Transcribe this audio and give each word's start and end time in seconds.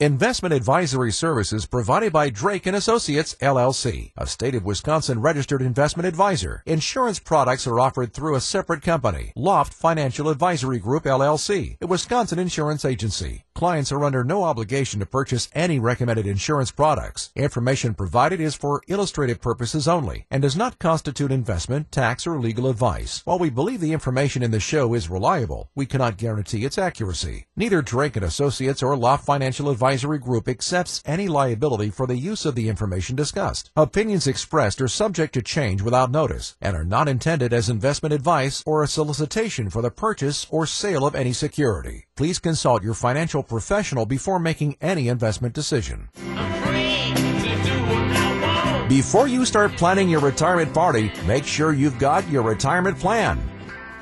Investment 0.00 0.54
advisory 0.54 1.12
services 1.12 1.66
provided 1.66 2.10
by 2.10 2.30
Drake 2.30 2.64
and 2.64 2.74
Associates 2.74 3.36
LLC, 3.42 4.12
a 4.16 4.26
state 4.26 4.54
of 4.54 4.64
Wisconsin 4.64 5.20
registered 5.20 5.60
investment 5.60 6.06
advisor. 6.06 6.62
Insurance 6.64 7.18
products 7.18 7.66
are 7.66 7.78
offered 7.78 8.14
through 8.14 8.34
a 8.34 8.40
separate 8.40 8.80
company, 8.80 9.30
Loft 9.36 9.74
Financial 9.74 10.30
Advisory 10.30 10.78
Group 10.78 11.04
LLC, 11.04 11.76
a 11.82 11.86
Wisconsin 11.86 12.38
insurance 12.38 12.86
agency. 12.86 13.44
Clients 13.60 13.92
are 13.92 14.04
under 14.04 14.24
no 14.24 14.44
obligation 14.44 15.00
to 15.00 15.04
purchase 15.04 15.50
any 15.54 15.78
recommended 15.78 16.26
insurance 16.26 16.70
products. 16.70 17.30
Information 17.36 17.92
provided 17.92 18.40
is 18.40 18.54
for 18.54 18.80
illustrative 18.88 19.42
purposes 19.42 19.86
only 19.86 20.24
and 20.30 20.40
does 20.40 20.56
not 20.56 20.78
constitute 20.78 21.30
investment, 21.30 21.92
tax, 21.92 22.26
or 22.26 22.40
legal 22.40 22.68
advice. 22.68 23.20
While 23.26 23.38
we 23.38 23.50
believe 23.50 23.80
the 23.80 23.92
information 23.92 24.42
in 24.42 24.50
the 24.50 24.60
show 24.60 24.94
is 24.94 25.10
reliable, 25.10 25.68
we 25.74 25.84
cannot 25.84 26.16
guarantee 26.16 26.64
its 26.64 26.78
accuracy. 26.78 27.48
Neither 27.54 27.82
Drake 27.82 28.16
and 28.16 28.24
Associates 28.24 28.82
or 28.82 28.96
Loft 28.96 29.26
Financial 29.26 29.68
Advisory 29.68 30.18
Group 30.18 30.48
accepts 30.48 31.02
any 31.04 31.28
liability 31.28 31.90
for 31.90 32.06
the 32.06 32.16
use 32.16 32.46
of 32.46 32.54
the 32.54 32.70
information 32.70 33.14
discussed. 33.14 33.72
Opinions 33.76 34.26
expressed 34.26 34.80
are 34.80 34.88
subject 34.88 35.34
to 35.34 35.42
change 35.42 35.82
without 35.82 36.10
notice 36.10 36.56
and 36.62 36.74
are 36.74 36.82
not 36.82 37.08
intended 37.08 37.52
as 37.52 37.68
investment 37.68 38.14
advice 38.14 38.62
or 38.64 38.82
a 38.82 38.88
solicitation 38.88 39.68
for 39.68 39.82
the 39.82 39.90
purchase 39.90 40.46
or 40.48 40.64
sale 40.64 41.04
of 41.06 41.14
any 41.14 41.34
security. 41.34 42.06
Please 42.20 42.38
consult 42.38 42.82
your 42.82 42.92
financial 42.92 43.42
professional 43.42 44.04
before 44.04 44.38
making 44.38 44.76
any 44.82 45.08
investment 45.08 45.54
decision. 45.54 46.10
Before 48.90 49.26
you 49.26 49.46
start 49.46 49.72
planning 49.78 50.10
your 50.10 50.20
retirement 50.20 50.74
party, 50.74 51.10
make 51.26 51.46
sure 51.46 51.72
you've 51.72 51.98
got 51.98 52.28
your 52.28 52.42
retirement 52.42 52.98
plan. 52.98 53.40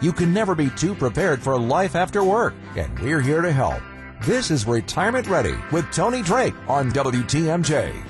You 0.00 0.12
can 0.12 0.34
never 0.34 0.56
be 0.56 0.68
too 0.70 0.96
prepared 0.96 1.40
for 1.40 1.56
life 1.56 1.94
after 1.94 2.24
work, 2.24 2.54
and 2.74 2.98
we're 2.98 3.20
here 3.20 3.40
to 3.40 3.52
help. 3.52 3.80
This 4.24 4.50
is 4.50 4.66
Retirement 4.66 5.28
Ready 5.28 5.54
with 5.70 5.88
Tony 5.92 6.20
Drake 6.20 6.54
on 6.66 6.90
WTMJ. 6.90 8.04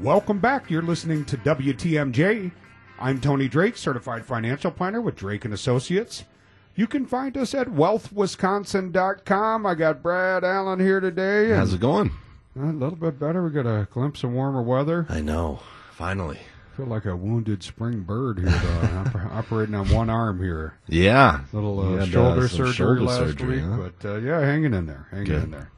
Welcome 0.00 0.38
back. 0.38 0.70
You're 0.70 0.82
listening 0.82 1.24
to 1.24 1.36
WTMJ. 1.38 2.52
I'm 3.00 3.20
Tony 3.20 3.48
Drake, 3.48 3.76
certified 3.76 4.24
financial 4.24 4.70
planner 4.70 5.00
with 5.00 5.16
Drake 5.16 5.44
and 5.44 5.52
Associates. 5.52 6.26
You 6.74 6.86
can 6.86 7.04
find 7.06 7.36
us 7.36 7.54
at 7.54 7.68
wealthwisconsin.com. 7.68 9.66
I 9.66 9.74
got 9.74 10.02
Brad 10.02 10.42
Allen 10.42 10.80
here 10.80 11.00
today. 11.00 11.50
How's 11.50 11.74
it 11.74 11.80
going? 11.80 12.12
A 12.56 12.60
little 12.66 12.96
bit 12.96 13.18
better. 13.18 13.42
We 13.42 13.50
got 13.50 13.66
a 13.66 13.86
glimpse 13.90 14.24
of 14.24 14.30
warmer 14.32 14.62
weather. 14.62 15.06
I 15.08 15.20
know. 15.20 15.60
Finally. 15.92 16.38
feel 16.76 16.86
like 16.86 17.04
a 17.04 17.14
wounded 17.14 17.62
spring 17.62 18.00
bird 18.00 18.38
here, 18.38 18.48
though. 18.48 19.04
Oper- 19.04 19.30
operating 19.32 19.74
on 19.74 19.88
one 19.90 20.08
arm 20.08 20.42
here. 20.42 20.74
Yeah. 20.88 21.40
Little 21.52 21.80
uh, 22.00 22.06
shoulder 22.06 22.48
surgery 22.48 22.72
shoulder 22.72 23.02
last 23.02 23.18
surgery, 23.18 23.56
week, 23.56 23.64
huh? 23.64 23.76
but 24.00 24.08
uh, 24.10 24.16
yeah, 24.16 24.40
hanging 24.40 24.72
in 24.74 24.86
there, 24.86 25.06
hanging 25.10 25.26
Good. 25.26 25.42
in 25.44 25.50
there. 25.50 25.70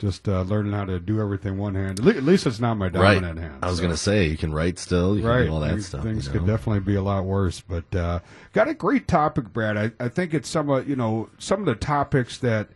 Just 0.00 0.26
uh, 0.28 0.40
learning 0.42 0.72
how 0.72 0.86
to 0.86 0.98
do 0.98 1.20
everything 1.20 1.58
one 1.58 1.74
hand. 1.74 2.00
At 2.00 2.24
least 2.24 2.46
it's 2.46 2.58
not 2.58 2.78
my 2.78 2.86
Right. 2.86 3.14
dominant 3.14 3.38
hand. 3.38 3.58
I 3.62 3.66
was 3.68 3.76
so. 3.76 3.82
going 3.82 3.92
to 3.92 3.98
say, 3.98 4.26
you 4.28 4.36
can 4.38 4.50
write 4.52 4.78
still, 4.78 5.16
you 5.18 5.28
right. 5.28 5.40
can 5.40 5.46
do 5.48 5.52
all 5.52 5.60
that 5.60 5.70
things, 5.72 5.86
stuff. 5.86 6.02
Things 6.02 6.26
you 6.26 6.32
could 6.32 6.46
definitely 6.46 6.80
be 6.80 6.94
a 6.94 7.02
lot 7.02 7.24
worse, 7.26 7.60
but 7.60 7.94
uh, 7.94 8.20
got 8.54 8.66
a 8.66 8.72
great 8.74 9.06
topic, 9.06 9.52
Brad. 9.52 9.76
I, 9.76 9.92
I 10.02 10.08
think 10.08 10.32
it's 10.32 10.48
some 10.48 10.70
of 10.70 10.88
you 10.88 10.96
know 10.96 11.28
some 11.38 11.60
of 11.60 11.66
the 11.66 11.74
topics 11.74 12.38
that 12.38 12.68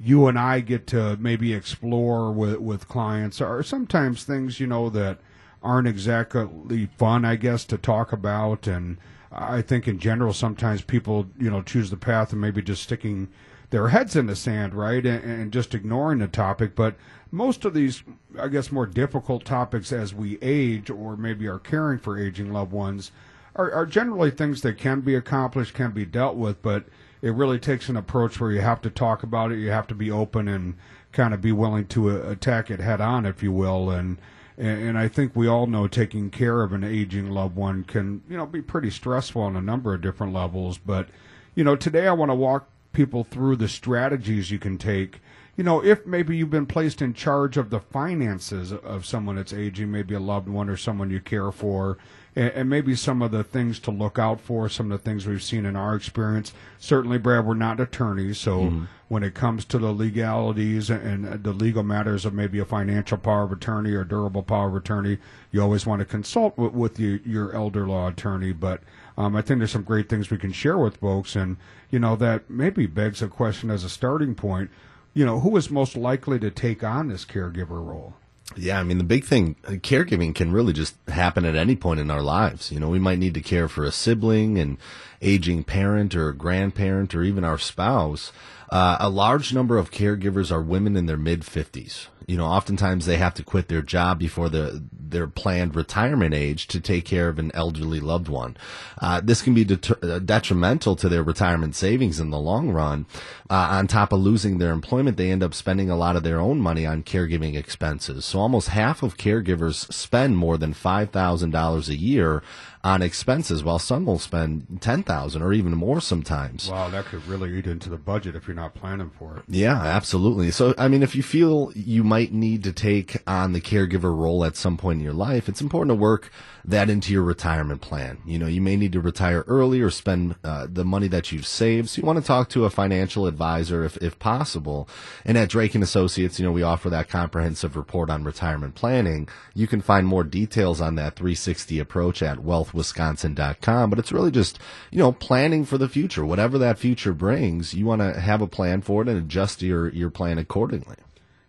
you 0.00 0.26
and 0.26 0.36
I 0.36 0.58
get 0.58 0.88
to 0.88 1.16
maybe 1.20 1.54
explore 1.54 2.32
with 2.32 2.56
with 2.58 2.88
clients 2.88 3.40
are 3.40 3.62
sometimes 3.62 4.24
things 4.24 4.58
you 4.58 4.66
know 4.66 4.90
that 4.90 5.18
aren't 5.62 5.86
exactly 5.86 6.88
fun, 6.98 7.24
I 7.24 7.36
guess, 7.36 7.64
to 7.66 7.78
talk 7.78 8.12
about, 8.12 8.66
and 8.66 8.96
I 9.30 9.62
think 9.62 9.86
in 9.86 10.00
general 10.00 10.32
sometimes 10.32 10.82
people 10.82 11.28
you 11.38 11.48
know 11.48 11.62
choose 11.62 11.90
the 11.90 11.96
path 11.96 12.32
of 12.32 12.40
maybe 12.40 12.60
just 12.60 12.82
sticking 12.82 13.28
their 13.72 13.88
heads 13.88 14.14
in 14.14 14.26
the 14.26 14.36
sand, 14.36 14.74
right, 14.74 15.04
and, 15.04 15.24
and 15.24 15.52
just 15.52 15.74
ignoring 15.74 16.18
the 16.18 16.28
topic. 16.28 16.76
But 16.76 16.94
most 17.30 17.64
of 17.64 17.72
these, 17.72 18.04
I 18.38 18.48
guess, 18.48 18.70
more 18.70 18.86
difficult 18.86 19.44
topics 19.44 19.92
as 19.92 20.14
we 20.14 20.38
age 20.40 20.90
or 20.90 21.16
maybe 21.16 21.48
are 21.48 21.58
caring 21.58 21.98
for 21.98 22.18
aging 22.18 22.52
loved 22.52 22.70
ones 22.70 23.10
are, 23.56 23.72
are 23.72 23.86
generally 23.86 24.30
things 24.30 24.60
that 24.60 24.76
can 24.76 25.00
be 25.00 25.14
accomplished, 25.14 25.74
can 25.74 25.90
be 25.90 26.04
dealt 26.04 26.36
with, 26.36 26.60
but 26.60 26.84
it 27.22 27.32
really 27.32 27.58
takes 27.58 27.88
an 27.88 27.96
approach 27.96 28.38
where 28.38 28.52
you 28.52 28.60
have 28.60 28.82
to 28.82 28.90
talk 28.90 29.22
about 29.22 29.50
it, 29.50 29.58
you 29.58 29.70
have 29.70 29.86
to 29.86 29.94
be 29.94 30.10
open 30.10 30.48
and 30.48 30.74
kind 31.12 31.32
of 31.32 31.40
be 31.40 31.52
willing 31.52 31.86
to 31.86 32.10
uh, 32.10 32.30
attack 32.30 32.70
it 32.70 32.78
head 32.78 33.00
on, 33.00 33.26
if 33.26 33.42
you 33.42 33.50
will, 33.50 33.90
and. 33.90 34.18
And 34.58 34.82
and 34.88 34.98
I 34.98 35.08
think 35.08 35.34
we 35.34 35.48
all 35.48 35.66
know 35.66 35.88
taking 35.88 36.28
care 36.28 36.62
of 36.62 36.74
an 36.74 36.84
aging 36.84 37.30
loved 37.30 37.56
one 37.56 37.84
can, 37.84 38.22
you 38.28 38.36
know, 38.36 38.44
be 38.44 38.60
pretty 38.60 38.90
stressful 38.90 39.40
on 39.40 39.56
a 39.56 39.62
number 39.62 39.94
of 39.94 40.02
different 40.02 40.34
levels. 40.34 40.76
But, 40.76 41.08
you 41.54 41.64
know, 41.64 41.74
today 41.74 42.06
I 42.06 42.12
want 42.12 42.30
to 42.30 42.34
walk 42.34 42.68
people 42.92 43.24
through 43.24 43.56
the 43.56 43.68
strategies 43.68 44.50
you 44.50 44.58
can 44.58 44.78
take. 44.78 45.20
You 45.56 45.64
know, 45.64 45.84
if 45.84 46.06
maybe 46.06 46.36
you've 46.36 46.50
been 46.50 46.66
placed 46.66 47.02
in 47.02 47.12
charge 47.12 47.56
of 47.56 47.70
the 47.70 47.80
finances 47.80 48.72
of 48.72 49.04
someone 49.04 49.36
that's 49.36 49.52
aging, 49.52 49.90
maybe 49.90 50.14
a 50.14 50.20
loved 50.20 50.48
one 50.48 50.70
or 50.70 50.78
someone 50.78 51.10
you 51.10 51.20
care 51.20 51.52
for, 51.52 51.98
and, 52.34 52.70
maybe 52.70 52.94
some 52.94 53.20
of 53.20 53.30
the 53.30 53.44
things 53.44 53.78
to 53.80 53.90
look 53.90 54.18
out 54.18 54.40
for, 54.40 54.68
some 54.68 54.90
of 54.90 54.98
the 54.98 55.04
things 55.04 55.26
we've 55.26 55.42
seen 55.42 55.66
in 55.66 55.76
our 55.76 55.94
experience. 55.94 56.52
Certainly, 56.78 57.18
Brad, 57.18 57.44
we're 57.44 57.54
not 57.54 57.80
attorneys, 57.80 58.38
so 58.38 58.60
mm-hmm. 58.60 58.84
when 59.08 59.22
it 59.22 59.34
comes 59.34 59.66
to 59.66 59.78
the 59.78 59.92
legalities 59.92 60.88
and 60.88 61.26
and 61.26 61.44
the 61.44 61.52
legal 61.52 61.82
matters 61.82 62.24
of 62.24 62.32
maybe 62.32 62.58
a 62.58 62.64
financial 62.64 63.18
power 63.18 63.42
of 63.42 63.52
attorney 63.52 63.92
or 63.92 64.04
durable 64.04 64.42
power 64.42 64.68
of 64.68 64.76
attorney, 64.76 65.18
you 65.50 65.60
always 65.60 65.84
want 65.84 66.00
to 66.00 66.06
consult 66.06 66.56
with, 66.56 66.72
with 66.72 66.98
your, 66.98 67.16
your 67.26 67.54
elder 67.54 67.86
law 67.86 68.08
attorney. 68.08 68.52
But 68.52 68.80
um, 69.22 69.36
I 69.36 69.42
think 69.42 69.58
there's 69.58 69.70
some 69.70 69.84
great 69.84 70.08
things 70.08 70.30
we 70.30 70.38
can 70.38 70.52
share 70.52 70.78
with 70.78 70.96
folks, 70.96 71.36
and 71.36 71.56
you 71.90 71.98
know 72.00 72.16
that 72.16 72.50
maybe 72.50 72.86
begs 72.86 73.22
a 73.22 73.28
question 73.28 73.70
as 73.70 73.84
a 73.84 73.88
starting 73.88 74.34
point. 74.34 74.70
You 75.14 75.24
know, 75.24 75.40
who 75.40 75.56
is 75.56 75.70
most 75.70 75.94
likely 75.96 76.38
to 76.40 76.50
take 76.50 76.82
on 76.82 77.08
this 77.08 77.24
caregiver 77.24 77.86
role? 77.86 78.14
Yeah, 78.56 78.80
I 78.80 78.82
mean, 78.82 78.98
the 78.98 79.04
big 79.04 79.24
thing, 79.24 79.56
uh, 79.66 79.72
caregiving 79.72 80.34
can 80.34 80.52
really 80.52 80.72
just 80.72 80.96
happen 81.08 81.44
at 81.44 81.54
any 81.54 81.76
point 81.76 82.00
in 82.00 82.10
our 82.10 82.22
lives. 82.22 82.72
You 82.72 82.80
know, 82.80 82.88
we 82.88 82.98
might 82.98 83.18
need 83.18 83.34
to 83.34 83.40
care 83.40 83.68
for 83.68 83.84
a 83.84 83.92
sibling, 83.92 84.58
an 84.58 84.78
aging 85.20 85.64
parent 85.64 86.14
or 86.14 86.28
a 86.28 86.36
grandparent, 86.36 87.14
or 87.14 87.22
even 87.22 87.44
our 87.44 87.58
spouse. 87.58 88.32
Uh, 88.70 88.96
a 88.98 89.08
large 89.08 89.54
number 89.54 89.78
of 89.78 89.90
caregivers 89.90 90.50
are 90.50 90.62
women 90.62 90.96
in 90.96 91.06
their 91.06 91.16
mid 91.16 91.42
50s. 91.42 92.08
You 92.26 92.36
know, 92.36 92.46
oftentimes 92.46 93.06
they 93.06 93.16
have 93.16 93.34
to 93.34 93.42
quit 93.42 93.68
their 93.68 93.82
job 93.82 94.18
before 94.18 94.48
the, 94.48 94.82
their 94.92 95.26
planned 95.26 95.74
retirement 95.74 96.34
age 96.34 96.66
to 96.68 96.80
take 96.80 97.04
care 97.04 97.28
of 97.28 97.38
an 97.38 97.50
elderly 97.54 98.00
loved 98.00 98.28
one. 98.28 98.56
Uh, 99.00 99.20
this 99.22 99.42
can 99.42 99.54
be 99.54 99.64
deter- 99.64 99.98
uh, 100.02 100.18
detrimental 100.18 100.96
to 100.96 101.08
their 101.08 101.22
retirement 101.22 101.74
savings 101.74 102.18
in 102.20 102.30
the 102.30 102.38
long 102.38 102.70
run. 102.70 103.06
Uh, 103.50 103.68
on 103.70 103.86
top 103.86 104.12
of 104.12 104.20
losing 104.20 104.58
their 104.58 104.72
employment, 104.72 105.16
they 105.16 105.30
end 105.30 105.42
up 105.42 105.54
spending 105.54 105.90
a 105.90 105.96
lot 105.96 106.16
of 106.16 106.22
their 106.22 106.40
own 106.40 106.60
money 106.60 106.86
on 106.86 107.02
caregiving 107.02 107.56
expenses. 107.56 108.24
So 108.24 108.38
almost 108.38 108.68
half 108.68 109.02
of 109.02 109.16
caregivers 109.16 109.92
spend 109.92 110.36
more 110.36 110.56
than 110.56 110.72
$5,000 110.72 111.88
a 111.88 111.96
year 111.96 112.42
on 112.84 113.00
expenses, 113.00 113.62
while 113.62 113.78
some 113.78 114.06
will 114.06 114.18
spend 114.18 114.80
10000 114.80 115.40
or 115.40 115.52
even 115.52 115.72
more 115.72 116.00
sometimes. 116.00 116.68
Wow, 116.68 116.88
that 116.90 117.04
could 117.04 117.24
really 117.28 117.56
eat 117.56 117.66
into 117.66 117.88
the 117.88 117.96
budget 117.96 118.34
if 118.34 118.48
you're 118.48 118.56
not 118.56 118.74
planning 118.74 119.10
for 119.16 119.36
it. 119.36 119.44
Yeah, 119.46 119.80
absolutely. 119.80 120.50
So, 120.50 120.74
I 120.76 120.88
mean, 120.88 121.02
if 121.02 121.14
you 121.14 121.22
feel 121.22 121.70
you 121.76 122.02
might 122.12 122.30
need 122.30 122.62
to 122.62 122.72
take 122.72 123.16
on 123.26 123.54
the 123.54 123.60
caregiver 123.60 124.14
role 124.14 124.44
at 124.44 124.54
some 124.54 124.76
point 124.76 124.98
in 124.98 125.02
your 125.02 125.14
life, 125.14 125.48
it's 125.48 125.62
important 125.62 125.88
to 125.88 125.94
work 125.94 126.30
that 126.62 126.90
into 126.90 127.10
your 127.10 127.22
retirement 127.22 127.80
plan. 127.80 128.18
You 128.26 128.38
know, 128.38 128.46
you 128.46 128.60
may 128.60 128.76
need 128.76 128.92
to 128.92 129.00
retire 129.00 129.44
early 129.46 129.80
or 129.80 129.88
spend 129.88 130.36
uh, 130.44 130.66
the 130.70 130.84
money 130.84 131.08
that 131.08 131.32
you've 131.32 131.46
saved. 131.46 131.88
So 131.88 132.02
you 132.02 132.06
want 132.06 132.18
to 132.18 132.24
talk 132.24 132.50
to 132.50 132.66
a 132.66 132.70
financial 132.70 133.26
advisor 133.26 133.82
if, 133.82 133.96
if 134.02 134.18
possible. 134.18 134.90
And 135.24 135.38
at 135.38 135.48
Drake 135.48 135.74
and 135.74 135.82
Associates, 135.82 136.38
you 136.38 136.44
know, 136.44 136.52
we 136.52 136.62
offer 136.62 136.90
that 136.90 137.08
comprehensive 137.08 137.78
report 137.78 138.10
on 138.10 138.24
retirement 138.24 138.74
planning. 138.74 139.26
You 139.54 139.66
can 139.66 139.80
find 139.80 140.06
more 140.06 140.22
details 140.22 140.82
on 140.82 140.96
that 140.96 141.16
360 141.16 141.78
approach 141.78 142.22
at 142.22 142.40
wealthwisconsin.com. 142.40 143.88
But 143.88 143.98
it's 143.98 144.12
really 144.12 144.30
just, 144.30 144.58
you 144.90 144.98
know, 144.98 145.12
planning 145.12 145.64
for 145.64 145.78
the 145.78 145.88
future. 145.88 146.26
Whatever 146.26 146.58
that 146.58 146.78
future 146.78 147.14
brings, 147.14 147.72
you 147.72 147.86
want 147.86 148.02
to 148.02 148.20
have 148.20 148.42
a 148.42 148.46
plan 148.46 148.82
for 148.82 149.00
it 149.00 149.08
and 149.08 149.16
adjust 149.16 149.62
your, 149.62 149.88
your 149.88 150.10
plan 150.10 150.36
accordingly. 150.36 150.96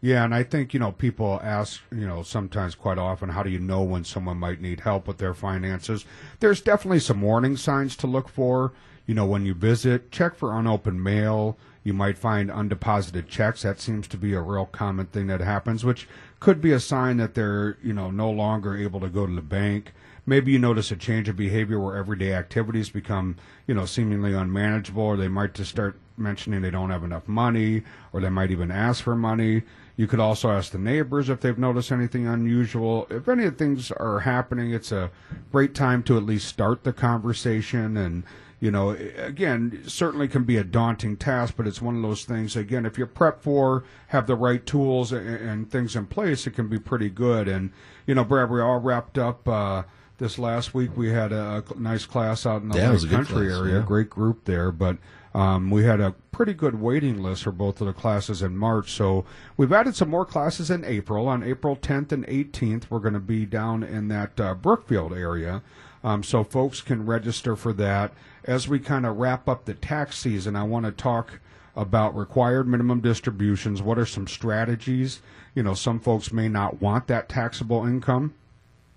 Yeah, 0.04 0.26
and 0.26 0.36
I 0.36 0.44
think, 0.44 0.74
you 0.74 0.82
know, 0.82 0.92
people 0.92 1.40
ask, 1.42 1.80
you 1.90 2.06
know, 2.06 2.24
sometimes 2.24 2.76
quite 2.76 2.98
often, 2.98 3.30
how 3.30 3.42
do 3.42 3.50
you 3.50 3.58
know 3.58 3.84
when 3.84 4.04
someone 4.04 4.36
might 4.36 4.60
need 4.60 4.82
help 4.82 5.08
with 5.08 5.18
their 5.18 5.34
finances? 5.34 6.04
There's 6.42 6.60
definitely 6.60 7.00
some 7.00 7.22
warning 7.22 7.56
signs 7.56 7.96
to 7.96 8.08
look 8.08 8.28
for. 8.28 8.74
You 9.06 9.16
know, 9.16 9.26
when 9.26 9.46
you 9.46 9.54
visit, 9.54 10.12
check 10.12 10.36
for 10.36 10.60
unopened 10.60 11.02
mail. 11.02 11.58
You 11.86 11.94
might 11.94 12.18
find 12.18 12.50
undeposited 12.50 13.30
checks. 13.30 13.62
That 13.62 13.80
seems 13.80 14.10
to 14.10 14.18
be 14.18 14.34
a 14.34 14.42
real 14.42 14.66
common 14.66 15.06
thing 15.06 15.28
that 15.28 15.40
happens, 15.40 15.86
which 15.86 16.06
could 16.42 16.60
be 16.60 16.74
a 16.74 16.82
sign 16.82 17.16
that 17.16 17.34
they're, 17.34 17.78
you 17.82 17.94
know, 17.94 18.12
no 18.12 18.30
longer 18.30 18.76
able 18.76 19.00
to 19.00 19.08
go 19.08 19.26
to 19.26 19.34
the 19.34 19.42
bank. 19.42 19.94
Maybe 20.26 20.52
you 20.52 20.60
notice 20.60 20.92
a 20.92 20.98
change 20.98 21.30
of 21.30 21.38
behavior 21.38 21.80
where 21.80 21.96
everyday 21.96 22.34
activities 22.34 22.90
become, 22.90 23.38
you 23.68 23.74
know, 23.74 23.86
seemingly 23.86 24.34
unmanageable, 24.34 25.04
or 25.04 25.16
they 25.16 25.30
might 25.30 25.54
just 25.54 25.72
start 25.72 25.98
mentioning 26.18 26.62
they 26.62 26.72
don't 26.72 26.90
have 26.90 27.06
enough 27.06 27.26
money, 27.26 27.84
or 28.12 28.20
they 28.20 28.30
might 28.30 28.52
even 28.52 28.70
ask 28.70 29.02
for 29.02 29.16
money. 29.16 29.64
You 29.96 30.08
could 30.08 30.20
also 30.20 30.50
ask 30.50 30.72
the 30.72 30.80
neighbors 30.80 31.30
if 31.30 31.42
they've 31.42 31.58
noticed 31.58 31.92
anything 31.92 32.26
unusual. 32.26 33.06
If 33.12 33.28
any 33.30 33.46
of 33.46 33.58
things 33.58 33.92
are 33.92 34.22
happening, 34.22 34.72
it's 34.74 34.92
a 34.92 35.12
great 35.52 35.76
time 35.76 36.02
to 36.04 36.18
at 36.18 36.24
least 36.24 36.48
start 36.48 36.84
the 36.84 36.94
conversation 36.94 37.96
and, 37.96 38.24
you 38.60 38.72
know, 38.72 38.92
again, 38.92 39.84
certainly 39.86 40.28
can 40.28 40.46
be 40.46 40.58
a 40.58 40.64
daunting 40.64 41.16
task, 41.18 41.56
but 41.58 41.68
it's 41.68 41.82
one 41.82 41.96
of 41.96 42.02
those 42.02 42.26
things. 42.26 42.56
Again, 42.56 42.86
if 42.86 42.98
you're 42.98 43.06
prepped 43.06 43.42
for, 43.42 43.84
have 44.08 44.26
the 44.26 44.36
right 44.36 44.66
tools 44.66 45.12
and, 45.12 45.28
and 45.28 45.70
things 45.70 45.96
in 45.96 46.08
place, 46.08 46.48
it 46.48 46.52
can 46.52 46.70
be 46.70 46.80
pretty 46.80 47.10
good. 47.10 47.48
And 47.48 47.72
you 48.08 48.16
know, 48.16 48.24
Brad, 48.24 48.50
we 48.50 48.62
all 48.62 48.80
wrapped 48.80 49.18
up. 49.18 49.48
Uh, 49.48 49.84
this 50.18 50.40
last 50.40 50.74
week 50.74 50.96
we 50.96 51.10
had 51.12 51.32
a, 51.32 51.64
nice 51.76 52.06
class 52.06 52.46
out 52.46 52.62
in 52.62 52.70
the 52.70 52.78
Yeah, 52.78 52.90
it 52.90 52.94
was 52.94 53.04
Lake 53.04 53.12
a 53.14 53.16
good 53.18 53.28
country 53.28 53.48
class, 53.48 53.60
area. 53.60 53.80
yeah. 53.80 53.86
Great 53.86 54.10
group 54.10 54.46
there, 54.46 54.72
but 54.72 54.98
um, 55.34 55.72
we 55.72 55.84
had 55.84 56.00
a 56.00 56.16
pretty 56.32 56.54
good 56.54 56.80
waiting 56.80 57.22
list 57.22 57.44
for 57.44 57.52
both 57.52 57.82
of 57.82 57.88
the 57.88 57.94
classes 57.94 58.42
in 58.42 58.56
March. 58.56 58.92
So 58.92 59.26
we've 59.58 59.74
added 59.74 59.96
some 59.96 60.10
more 60.10 60.26
classes 60.26 60.70
in 60.70 60.86
April. 60.86 61.28
On 61.28 61.44
April 61.44 61.76
10th 61.76 62.12
and 62.12 62.26
18th, 62.28 62.86
we're 62.90 63.00
going 63.00 63.14
to 63.16 63.20
be 63.20 63.46
down 63.46 63.84
in 63.84 64.08
that 64.10 64.40
uh, 64.40 64.54
Brookfield 64.54 65.14
area. 65.14 65.64
Um, 66.04 66.22
so 66.22 66.44
folks 66.44 66.82
can 66.82 67.06
register 67.06 67.56
for 67.56 67.74
that. 67.74 68.14
As 68.44 68.68
we 68.68 68.80
kind 68.80 69.06
of 69.06 69.18
wrap 69.18 69.48
up 69.48 69.66
the 69.66 69.74
tax 69.74 70.18
season, 70.18 70.56
I 70.56 70.64
want 70.64 70.86
to 70.86 70.92
talk 70.92 71.40
about 71.76 72.16
required 72.16 72.68
minimum 72.68 73.00
distributions. 73.02 73.82
What 73.82 73.98
are 73.98 74.06
some 74.06 74.28
strategies? 74.28 75.22
You 75.56 75.64
know, 75.64 75.74
some 75.74 76.00
folks 76.00 76.32
may 76.32 76.50
not 76.50 76.82
want 76.82 77.08
that 77.08 77.30
taxable 77.30 77.86
income 77.86 78.36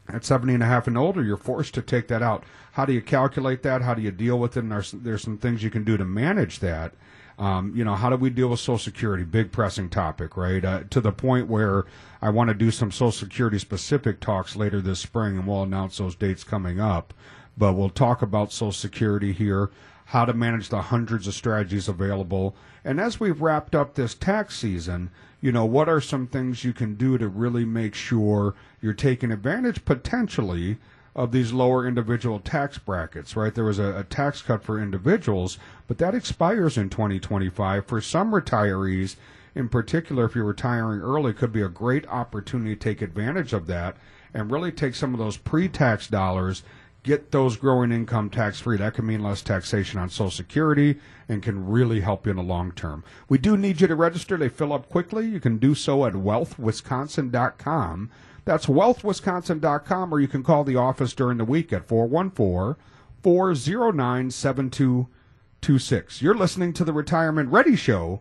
at 0.08 0.25
70 0.25 0.55
and 0.55 0.62
a 0.62 0.67
half 0.67 0.87
and 0.87 0.97
older, 0.97 1.23
you're 1.23 1.37
forced 1.37 1.75
to 1.75 1.82
take 1.82 2.08
that 2.08 2.23
out. 2.23 2.44
How 2.73 2.85
do 2.85 2.93
you 2.93 3.03
calculate 3.03 3.62
that? 3.62 3.82
How 3.82 3.94
do 3.94 4.03
you 4.03 4.11
deal 4.11 4.38
with 4.38 4.56
it? 4.56 4.61
And 4.61 4.73
there's, 4.73 4.93
there's 4.93 5.23
some 5.23 5.38
things 5.38 5.62
you 5.62 5.70
can 5.70 5.85
do 5.85 5.97
to 5.97 6.05
manage 6.05 6.61
that. 6.61 6.94
Um, 7.38 7.73
you 7.76 7.85
know, 7.85 7.94
how 7.94 8.08
do 8.08 8.17
we 8.17 8.31
deal 8.31 8.49
with 8.49 8.61
Social 8.61 8.79
Security? 8.79 9.23
Big 9.23 9.53
pressing 9.53 9.91
topic, 9.91 10.37
right? 10.37 10.64
Uh, 10.64 10.85
to 10.88 11.00
the 11.00 11.12
point 11.12 11.49
where 11.49 11.85
I 12.23 12.31
want 12.31 12.49
to 12.49 12.55
do 12.55 12.70
some 12.70 12.91
Social 12.91 13.12
Security 13.12 13.58
specific 13.58 14.20
talks 14.20 14.56
later 14.56 14.81
this 14.81 15.00
spring, 15.00 15.37
and 15.37 15.47
we'll 15.47 15.62
announce 15.62 15.99
those 15.99 16.14
dates 16.14 16.44
coming 16.44 16.81
up. 16.81 17.12
But 17.59 17.75
we'll 17.75 17.91
talk 17.91 18.23
about 18.23 18.52
Social 18.52 18.73
Security 18.73 19.32
here, 19.32 19.70
how 20.06 20.25
to 20.25 20.32
manage 20.32 20.70
the 20.70 20.82
hundreds 20.82 21.26
of 21.26 21.35
strategies 21.35 21.88
available. 21.88 22.56
And 22.85 22.99
as 22.99 23.20
we've 23.20 23.43
wrapped 23.43 23.75
up 23.75 23.94
this 23.94 24.14
tax 24.14 24.56
season, 24.56 25.11
you 25.41 25.53
know, 25.53 25.65
what 25.65 25.88
are 25.88 26.00
some 26.00 26.27
things 26.27 26.65
you 26.65 26.73
can 26.73 26.94
do 26.94 27.19
to 27.19 27.29
really 27.29 27.65
make 27.65 27.94
sure 27.94 28.55
you're 28.81 28.94
taking 28.94 29.31
advantage 29.31 29.85
potentially 29.85 30.79
of 31.15 31.33
these 31.33 31.53
lower 31.53 31.87
individual 31.87 32.38
tax 32.38 32.79
brackets, 32.79 33.37
right? 33.37 33.55
There 33.55 33.65
was 33.65 33.79
a, 33.79 33.97
a 33.99 34.05
tax 34.05 34.43
cut 34.43 34.62
for 34.62 34.81
individuals, 34.81 35.59
but 35.88 35.99
that 35.99 36.15
expires 36.15 36.77
in 36.77 36.91
2025. 36.91 37.87
For 37.87 38.00
some 38.00 38.33
retirees, 38.33 39.17
in 39.55 39.71
particular, 39.71 40.27
if 40.27 40.35
you're 40.35 40.44
retiring 40.44 41.00
early, 41.00 41.33
could 41.33 41.53
be 41.53 41.62
a 41.62 41.69
great 41.69 42.06
opportunity 42.09 42.77
to 42.77 42.81
take 42.81 43.00
advantage 43.00 43.55
of 43.55 43.67
that 43.67 43.97
and 44.35 44.50
really 44.50 44.71
take 44.71 44.94
some 44.94 45.15
of 45.15 45.19
those 45.19 45.38
pre-tax 45.38 46.09
dollars 46.09 46.62
get 47.06 47.31
those 47.31 47.56
growing 47.56 47.93
income 47.93 48.29
tax 48.29 48.61
free. 48.61 48.76
That 48.76 48.93
can 48.94 49.06
mean 49.06 49.23
less 49.23 49.41
taxation 49.41 49.99
on 49.99 50.11
Social 50.11 50.31
Security 50.31 50.99
and 51.29 51.43
can 51.43 51.67
really 51.67 52.00
help 52.00 52.26
you 52.26 52.31
in 52.31 52.37
the 52.37 52.43
long 52.43 52.73
term. 52.73 53.05
We 53.29 53.38
do 53.38 53.56
need 53.56 53.81
you 53.81 53.87
to 53.87 53.94
register. 53.94 54.37
They 54.37 54.50
fill 54.50 54.73
up 54.73 54.91
quickly. 54.91 55.26
You 55.26 55.41
can 55.41 55.56
do 55.56 55.75
so 55.75 56.05
at 56.05 56.12
wealthwisconsin.com. 56.12 58.11
That's 58.44 58.67
wealthwisconsin.com, 58.67 60.12
or 60.12 60.20
you 60.20 60.29
can 60.29 60.43
call 60.43 60.64
the 60.64 60.76
office 60.76 61.14
during 61.14 61.38
the 61.38 61.44
week 61.44 61.73
at 61.73 61.88
414 61.88 62.76
409 63.23 64.31
7226. 64.31 66.23
You're 66.23 66.35
listening 66.35 66.73
to 66.75 66.85
the 66.85 66.93
Retirement 66.93 67.50
Ready 67.50 67.76
Show 67.76 68.20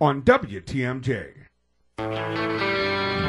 on 0.00 0.22
WTMJ. 0.22 1.44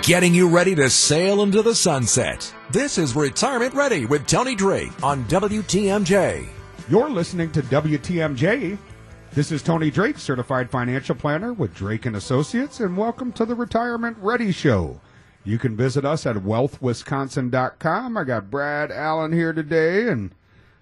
Getting 0.06 0.36
you 0.36 0.48
ready 0.48 0.76
to 0.76 0.88
sail 0.88 1.42
into 1.42 1.64
the 1.64 1.74
sunset. 1.74 2.54
This 2.70 3.00
is 3.00 3.16
Retirement 3.16 3.74
Ready 3.74 4.06
with 4.06 4.28
Tony 4.28 4.54
Drake 4.54 4.92
on 5.04 5.24
WTMJ. 5.24 6.46
You're 6.88 7.10
listening 7.10 7.52
to 7.54 7.64
WTMJ. 7.64 8.78
This 9.34 9.52
is 9.52 9.64
Tony 9.64 9.90
Drake, 9.90 10.20
certified 10.20 10.70
financial 10.70 11.16
planner 11.16 11.54
with 11.54 11.74
Drake 11.74 12.06
and 12.06 12.16
Associates, 12.16 12.82
and 12.82 12.96
welcome 12.96 13.32
to 13.32 13.48
the 13.48 13.56
Retirement 13.56 14.16
Ready 14.20 14.52
Show. 14.52 15.02
You 15.44 15.58
can 15.58 15.76
visit 15.76 16.06
us 16.06 16.28
at 16.28 16.36
wealthwisconsin.com. 16.36 18.16
I 18.16 18.24
got 18.26 18.52
Brad 18.52 18.92
Allen 18.92 19.34
here 19.34 19.54
today 19.54 20.08
and 20.08 20.36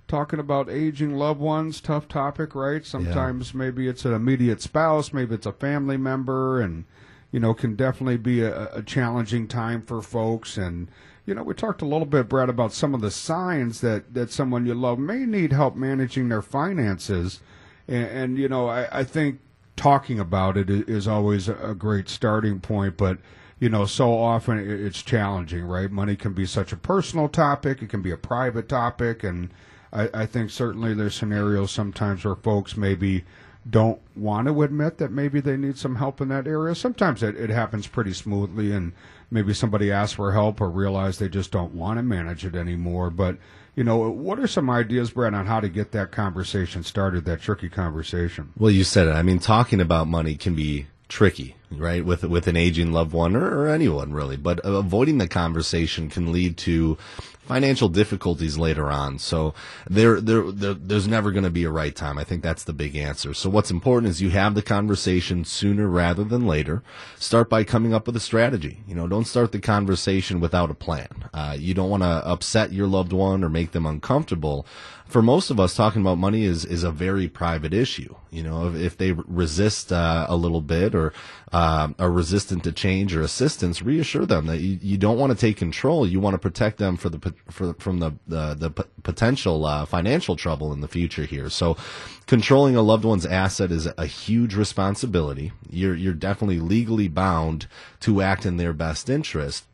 talking 0.10 0.40
about 0.40 0.70
aging 0.70 1.16
loved 1.16 1.40
ones, 1.40 1.80
tough 1.80 2.10
topic, 2.10 2.56
right? 2.56 2.86
Sometimes 2.86 3.54
maybe 3.54 3.88
it's 3.88 4.04
an 4.04 4.14
immediate 4.14 4.62
spouse, 4.62 5.14
maybe 5.14 5.34
it's 5.36 5.46
a 5.46 5.54
family 5.54 5.96
member 5.96 6.60
and 6.60 6.84
you 7.34 7.42
know, 7.42 7.54
can 7.54 7.76
definitely 7.76 8.16
be 8.16 8.42
a, 8.42 8.74
a 8.74 8.82
challenging 8.82 9.50
time 9.50 9.82
for 9.82 10.02
folks 10.02 10.56
and 10.56 10.88
you 11.26 11.34
know, 11.34 11.44
we 11.44 11.54
talked 11.54 11.82
a 11.82 11.86
little 11.86 12.06
bit, 12.06 12.28
Brad, 12.28 12.50
about 12.50 12.74
some 12.74 12.94
of 12.94 13.02
the 13.02 13.12
signs 13.12 13.80
that, 13.82 14.14
that 14.14 14.30
someone 14.30 14.66
you 14.66 14.74
love 14.74 15.00
may 15.00 15.26
need 15.26 15.54
help 15.54 15.76
managing 15.76 16.28
their 16.28 16.42
finances. 16.42 17.40
And, 17.88 18.08
and 18.08 18.38
you 18.38 18.50
know, 18.50 18.68
I, 18.68 19.00
I 19.00 19.04
think 19.06 19.40
talking 19.76 20.20
about 20.20 20.58
it 20.58 20.70
is, 20.70 21.08
always 21.08 21.48
a 21.48 21.76
great 21.78 22.10
starting 22.10 22.60
point, 22.60 22.98
but 22.98 23.20
you 23.60 23.70
know, 23.70 23.86
so 23.86 24.14
often 24.14 24.60
it's 24.60 25.02
challenging, 25.02 25.64
right? 25.64 25.90
Money 25.90 26.18
can 26.18 26.34
be 26.34 26.46
such 26.46 26.74
a 26.74 26.78
personal 26.78 27.30
topic, 27.30 27.82
it 27.82 27.90
can 27.90 28.02
be 28.02 28.12
a 28.12 28.18
private 28.18 28.68
topic, 28.68 29.24
and 29.24 29.50
I, 29.94 30.10
I 30.14 30.26
think 30.26 30.50
certainly 30.50 30.94
there's 30.94 31.16
scenarios 31.16 31.72
sometimes 31.72 32.26
where 32.26 32.36
folks 32.36 32.76
maybe 32.76 33.24
don't 33.70 34.02
want 34.16 34.48
to 34.48 34.62
admit 34.62 34.98
that 34.98 35.12
maybe 35.12 35.40
they 35.40 35.58
need 35.58 35.78
some 35.78 35.96
help 35.96 36.20
in 36.20 36.28
that 36.30 36.48
area. 36.48 36.76
Sometimes 36.76 37.24
it, 37.24 37.36
it 37.36 37.50
happens 37.50 37.88
pretty 37.88 38.14
smoothly, 38.14 38.72
and 38.72 38.94
maybe 39.32 39.54
somebody 39.54 39.92
asks 39.92 40.16
for 40.16 40.34
help 40.34 40.60
or 40.60 40.70
realize 40.70 41.18
they 41.18 41.30
just 41.30 41.52
don't 41.52 41.74
want 41.74 41.98
to 41.98 42.04
manage 42.04 42.46
it 42.46 42.56
anymore. 42.56 43.10
But 43.10 43.38
you 43.76 43.84
know, 43.84 43.98
what 44.10 44.40
are 44.40 44.48
some 44.48 44.70
ideas, 44.70 45.12
Brad, 45.12 45.34
on 45.34 45.48
how 45.48 45.60
to 45.60 45.70
get 45.70 45.92
that 45.94 46.12
conversation 46.12 46.84
started, 46.84 47.26
that 47.26 47.42
tricky 47.42 47.70
conversation? 47.70 48.54
Well, 48.58 48.72
you 48.72 48.84
said 48.84 49.08
it. 49.08 49.12
I 49.12 49.24
mean, 49.24 49.40
talking 49.40 49.82
about 49.82 50.08
money 50.08 50.36
can 50.36 50.54
be 50.54 50.88
tricky, 51.08 51.56
right? 51.80 52.04
With 52.06 52.24
with 52.24 52.48
an 52.48 52.58
aging 52.58 52.92
loved 52.92 53.14
one 53.14 53.36
or, 53.36 53.62
or 53.62 53.68
anyone 53.68 54.14
really, 54.14 54.38
but 54.38 54.60
avoiding 54.64 55.18
the 55.18 55.28
conversation 55.28 56.10
can 56.10 56.32
lead 56.32 56.58
to 56.58 56.98
financial 57.46 57.90
difficulties 57.90 58.58
later 58.58 58.90
on. 58.90 59.20
So 59.20 59.54
there, 59.90 60.22
there, 60.22 60.52
there 60.52 60.74
there's 60.74 61.08
never 61.08 61.32
going 61.32 61.44
to 61.44 61.50
be 61.50 61.66
a 61.66 61.70
right 61.70 61.96
time. 61.96 62.18
I 62.18 62.24
think 62.24 62.42
that's 62.42 62.64
the 62.64 62.74
big 62.74 62.96
answer. 62.96 63.34
So 63.34 63.50
what's 63.50 63.72
important 63.72 64.10
is 64.10 64.22
you 64.22 64.30
have 64.30 64.56
the 64.56 64.62
conversation 64.62 65.44
sooner 65.46 65.88
rather 65.88 66.24
than 66.24 66.48
later. 66.48 66.84
Start 67.18 67.50
by 67.50 67.64
coming 67.64 67.94
up 67.94 68.08
with 68.08 68.16
a 68.16 68.22
strategy. 68.22 68.80
You 68.88 68.96
know, 68.96 69.08
don't 69.08 69.28
start 69.28 69.52
the 69.52 69.60
conversation 69.60 70.40
without 70.40 70.72
a 70.72 70.76
plan. 70.76 71.30
Uh, 71.34 71.56
you 71.60 71.74
don't 71.74 71.90
want 71.90 72.04
to 72.04 72.28
upset 72.28 72.72
your 72.72 72.88
loved 72.88 73.14
one 73.14 73.44
or 73.44 73.50
make 73.50 73.72
them 73.72 73.86
uncomfortable. 73.86 74.66
For 75.06 75.22
most 75.22 75.52
of 75.52 75.60
us, 75.60 75.76
talking 75.76 76.02
about 76.02 76.18
money 76.18 76.44
is, 76.44 76.66
is 76.66 76.84
a 76.84 76.92
very 76.92 77.28
private 77.28 77.74
issue. 77.74 78.16
You 78.32 78.42
know, 78.44 78.70
if, 78.70 78.76
if 78.76 78.98
they 78.98 79.12
resist 79.12 79.92
uh, 79.92 80.26
a 80.30 80.36
little 80.36 80.62
bit 80.62 80.96
or 80.96 81.14
uh, 81.54 81.90
are 82.00 82.12
resistant 82.12 82.64
to 82.64 82.72
change 82.72 83.16
or 83.16 83.22
assistance, 83.22 83.84
reassure 83.84 84.26
them 84.26 84.48
that 84.48 84.58
you, 84.58 84.80
you 84.82 84.98
don't 84.98 85.20
want 85.20 85.32
to 85.32 85.38
take 85.38 85.56
control. 85.56 86.06
You 86.08 86.20
want 86.20 86.34
to 86.34 86.40
protect 86.40 86.80
them 86.80 86.98
for 86.98 87.10
the 87.10 87.34
for, 87.50 87.76
from 87.76 88.00
the 88.00 88.14
the, 88.28 88.56
the 88.56 88.72
p- 88.72 88.84
potential 89.04 89.66
uh, 89.66 89.86
financial 89.86 90.36
trouble 90.36 90.74
in 90.74 90.82
the 90.82 90.88
future 90.88 91.26
here. 91.26 91.52
So, 91.52 91.78
controlling 92.26 92.76
a 92.76 92.82
loved 92.82 93.06
one's 93.06 93.28
asset 93.28 93.72
is 93.72 93.88
a 93.98 94.08
huge 94.08 94.56
responsibility. 94.56 95.52
You're 95.70 95.96
you're 95.96 96.14
definitely 96.14 96.60
legally 96.60 97.08
bound 97.08 97.68
to 98.00 98.22
act 98.24 98.48
in 98.48 98.58
their 98.58 98.74
best 98.74 99.08
interest. 99.08 99.66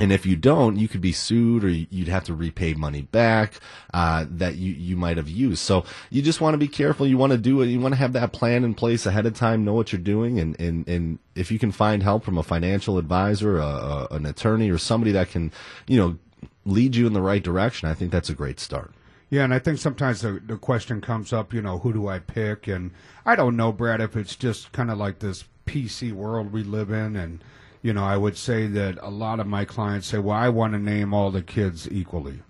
And 0.00 0.12
if 0.12 0.24
you 0.24 0.34
don't, 0.34 0.78
you 0.78 0.88
could 0.88 1.02
be 1.02 1.12
sued 1.12 1.62
or 1.62 1.68
you'd 1.68 2.08
have 2.08 2.24
to 2.24 2.34
repay 2.34 2.72
money 2.72 3.02
back 3.02 3.60
uh, 3.92 4.24
that 4.30 4.56
you, 4.56 4.72
you 4.72 4.96
might 4.96 5.18
have 5.18 5.28
used. 5.28 5.58
So 5.58 5.84
you 6.08 6.22
just 6.22 6.40
want 6.40 6.54
to 6.54 6.58
be 6.58 6.68
careful. 6.68 7.06
You 7.06 7.18
want 7.18 7.32
to 7.32 7.38
do 7.38 7.60
it. 7.60 7.66
You 7.66 7.78
want 7.78 7.92
to 7.92 7.98
have 7.98 8.14
that 8.14 8.32
plan 8.32 8.64
in 8.64 8.74
place 8.74 9.04
ahead 9.04 9.26
of 9.26 9.34
time, 9.34 9.62
know 9.62 9.74
what 9.74 9.92
you're 9.92 10.00
doing. 10.00 10.40
And, 10.40 10.58
and, 10.58 10.88
and 10.88 11.18
if 11.34 11.52
you 11.52 11.58
can 11.58 11.70
find 11.70 12.02
help 12.02 12.24
from 12.24 12.38
a 12.38 12.42
financial 12.42 12.96
advisor, 12.96 13.58
a, 13.58 13.66
a, 13.66 14.08
an 14.12 14.24
attorney, 14.24 14.70
or 14.70 14.78
somebody 14.78 15.12
that 15.12 15.30
can, 15.30 15.52
you 15.86 15.98
know, 15.98 16.16
lead 16.64 16.96
you 16.96 17.06
in 17.06 17.12
the 17.12 17.20
right 17.20 17.42
direction, 17.42 17.86
I 17.86 17.92
think 17.92 18.10
that's 18.10 18.30
a 18.30 18.34
great 18.34 18.58
start. 18.58 18.94
Yeah, 19.28 19.44
and 19.44 19.52
I 19.52 19.58
think 19.58 19.78
sometimes 19.78 20.22
the, 20.22 20.40
the 20.44 20.56
question 20.56 21.02
comes 21.02 21.30
up, 21.30 21.52
you 21.52 21.60
know, 21.60 21.78
who 21.78 21.92
do 21.92 22.08
I 22.08 22.20
pick? 22.20 22.66
And 22.66 22.90
I 23.26 23.36
don't 23.36 23.54
know, 23.54 23.70
Brad, 23.70 24.00
if 24.00 24.16
it's 24.16 24.34
just 24.34 24.72
kind 24.72 24.90
of 24.90 24.96
like 24.96 25.18
this 25.18 25.44
PC 25.66 26.10
world 26.12 26.52
we 26.52 26.62
live 26.62 26.90
in. 26.90 27.16
And, 27.16 27.44
you 27.82 27.92
know, 27.92 28.04
I 28.04 28.16
would 28.16 28.36
say 28.36 28.66
that 28.66 28.98
a 29.00 29.10
lot 29.10 29.40
of 29.40 29.46
my 29.46 29.64
clients 29.64 30.08
say, 30.08 30.18
well, 30.18 30.36
I 30.36 30.48
want 30.48 30.74
to 30.74 30.78
name 30.78 31.14
all 31.14 31.30
the 31.30 31.42
kids 31.42 31.88
equally 31.90 32.42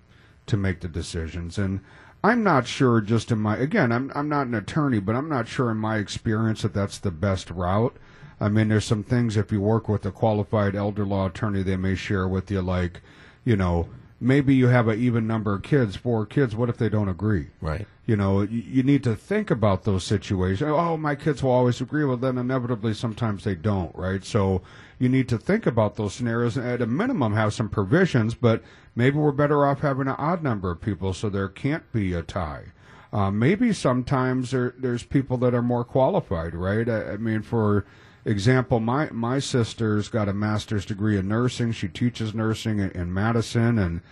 to 0.47 0.57
make 0.57 0.81
the 0.81 0.89
decisions. 0.89 1.59
And 1.59 1.81
I'm 2.23 2.43
not 2.43 2.67
sure 2.67 3.01
just 3.01 3.31
in 3.31 3.39
my, 3.39 3.57
again, 3.57 3.93
I'm, 3.93 4.11
I'm 4.15 4.29
not 4.29 4.47
an 4.47 4.55
attorney, 4.55 4.99
but 4.99 5.15
I'm 5.15 5.29
not 5.29 5.49
sure 5.49 5.71
in 5.71 5.77
my 5.77 5.99
experience 5.99 6.63
that 6.63 6.75
that's 6.75 6.99
the 6.99 7.11
best 7.11 7.51
route. 7.51 7.97
I 8.41 8.49
mean, 8.49 8.69
there's 8.69 8.85
some 8.85 9.05
things 9.05 9.37
if 9.37 9.53
you 9.53 9.61
work 9.61 9.89
with 9.89 10.05
a 10.05 10.11
qualified 10.11 10.75
elder 10.75 11.05
law 11.05 11.27
attorney, 11.27 11.63
they 11.63 11.77
may 11.77 11.95
share 11.95 12.27
with 12.27 12.51
you, 12.51 12.63
like, 12.63 13.03
you 13.45 13.55
know, 13.55 13.89
maybe 14.21 14.55
you 14.55 14.69
have 14.69 14.89
an 14.89 15.01
even 15.01 15.27
number 15.27 15.55
of 15.55 15.63
kids, 15.63 15.97
four 15.97 16.27
kids. 16.27 16.57
What 16.57 16.69
if 16.69 16.77
they 16.77 16.89
don't 16.89 17.09
agree? 17.09 17.49
Right. 17.61 17.87
You 18.07 18.17
know, 18.17 18.43
you, 18.43 18.63
you 18.63 18.83
need 18.83 19.05
to 19.05 19.15
think 19.15 19.51
about 19.51 19.85
those 19.85 20.05
situations. 20.05 20.71
Oh, 20.71 20.97
my 20.97 21.15
kids 21.15 21.43
will 21.43 21.51
always 21.51 21.81
agree. 21.81 22.05
Well, 22.05 22.17
then 22.17 22.39
inevitably 22.39 22.95
sometimes 22.95 23.45
they 23.45 23.55
don't, 23.55 23.95
right? 23.95 24.25
So 24.25 24.63
you 25.01 25.09
need 25.09 25.29
to 25.31 25.39
think 25.39 25.67
about 25.67 25.97
those 25.97 26.13
scenarios 26.13 26.59
and 26.59 26.67
at 26.69 26.83
a 26.83 26.87
minimum 26.87 27.33
have 27.33 27.55
some 27.55 27.71
provisions, 27.71 28.35
but 28.35 28.63
maybe 28.95 29.17
we're 29.17 29.33
better 29.33 29.67
off 29.67 29.81
having 29.81 30.07
an 30.07 30.15
odd 30.19 30.43
number 30.43 30.71
of 30.71 30.83
people 30.83 31.15
so 31.15 31.31
there 31.31 31.49
can't 31.49 31.91
be 31.91 32.13
a 32.13 32.23
tie. 32.23 32.67
Uh, 33.11 33.31
maybe 33.31 33.73
sometimes 33.73 34.51
there, 34.51 34.75
there's 34.79 35.03
people 35.03 35.39
that 35.39 35.55
are 35.55 35.63
more 35.63 35.85
qualified, 35.85 36.55
right? 36.55 36.87
I, 36.87 37.13
I 37.13 37.17
mean, 37.17 37.41
for 37.41 37.87
example, 38.27 38.79
my 38.79 39.09
my 39.11 39.39
sister's 39.39 40.09
got 40.09 40.29
a 40.29 40.35
master's 40.35 40.85
degree 40.85 41.17
in 41.17 41.27
nursing. 41.27 41.73
She 41.73 41.89
teaches 41.89 42.35
nursing 42.35 42.79
in, 42.79 42.91
in 42.91 43.13
Madison, 43.13 43.79
and 43.79 44.03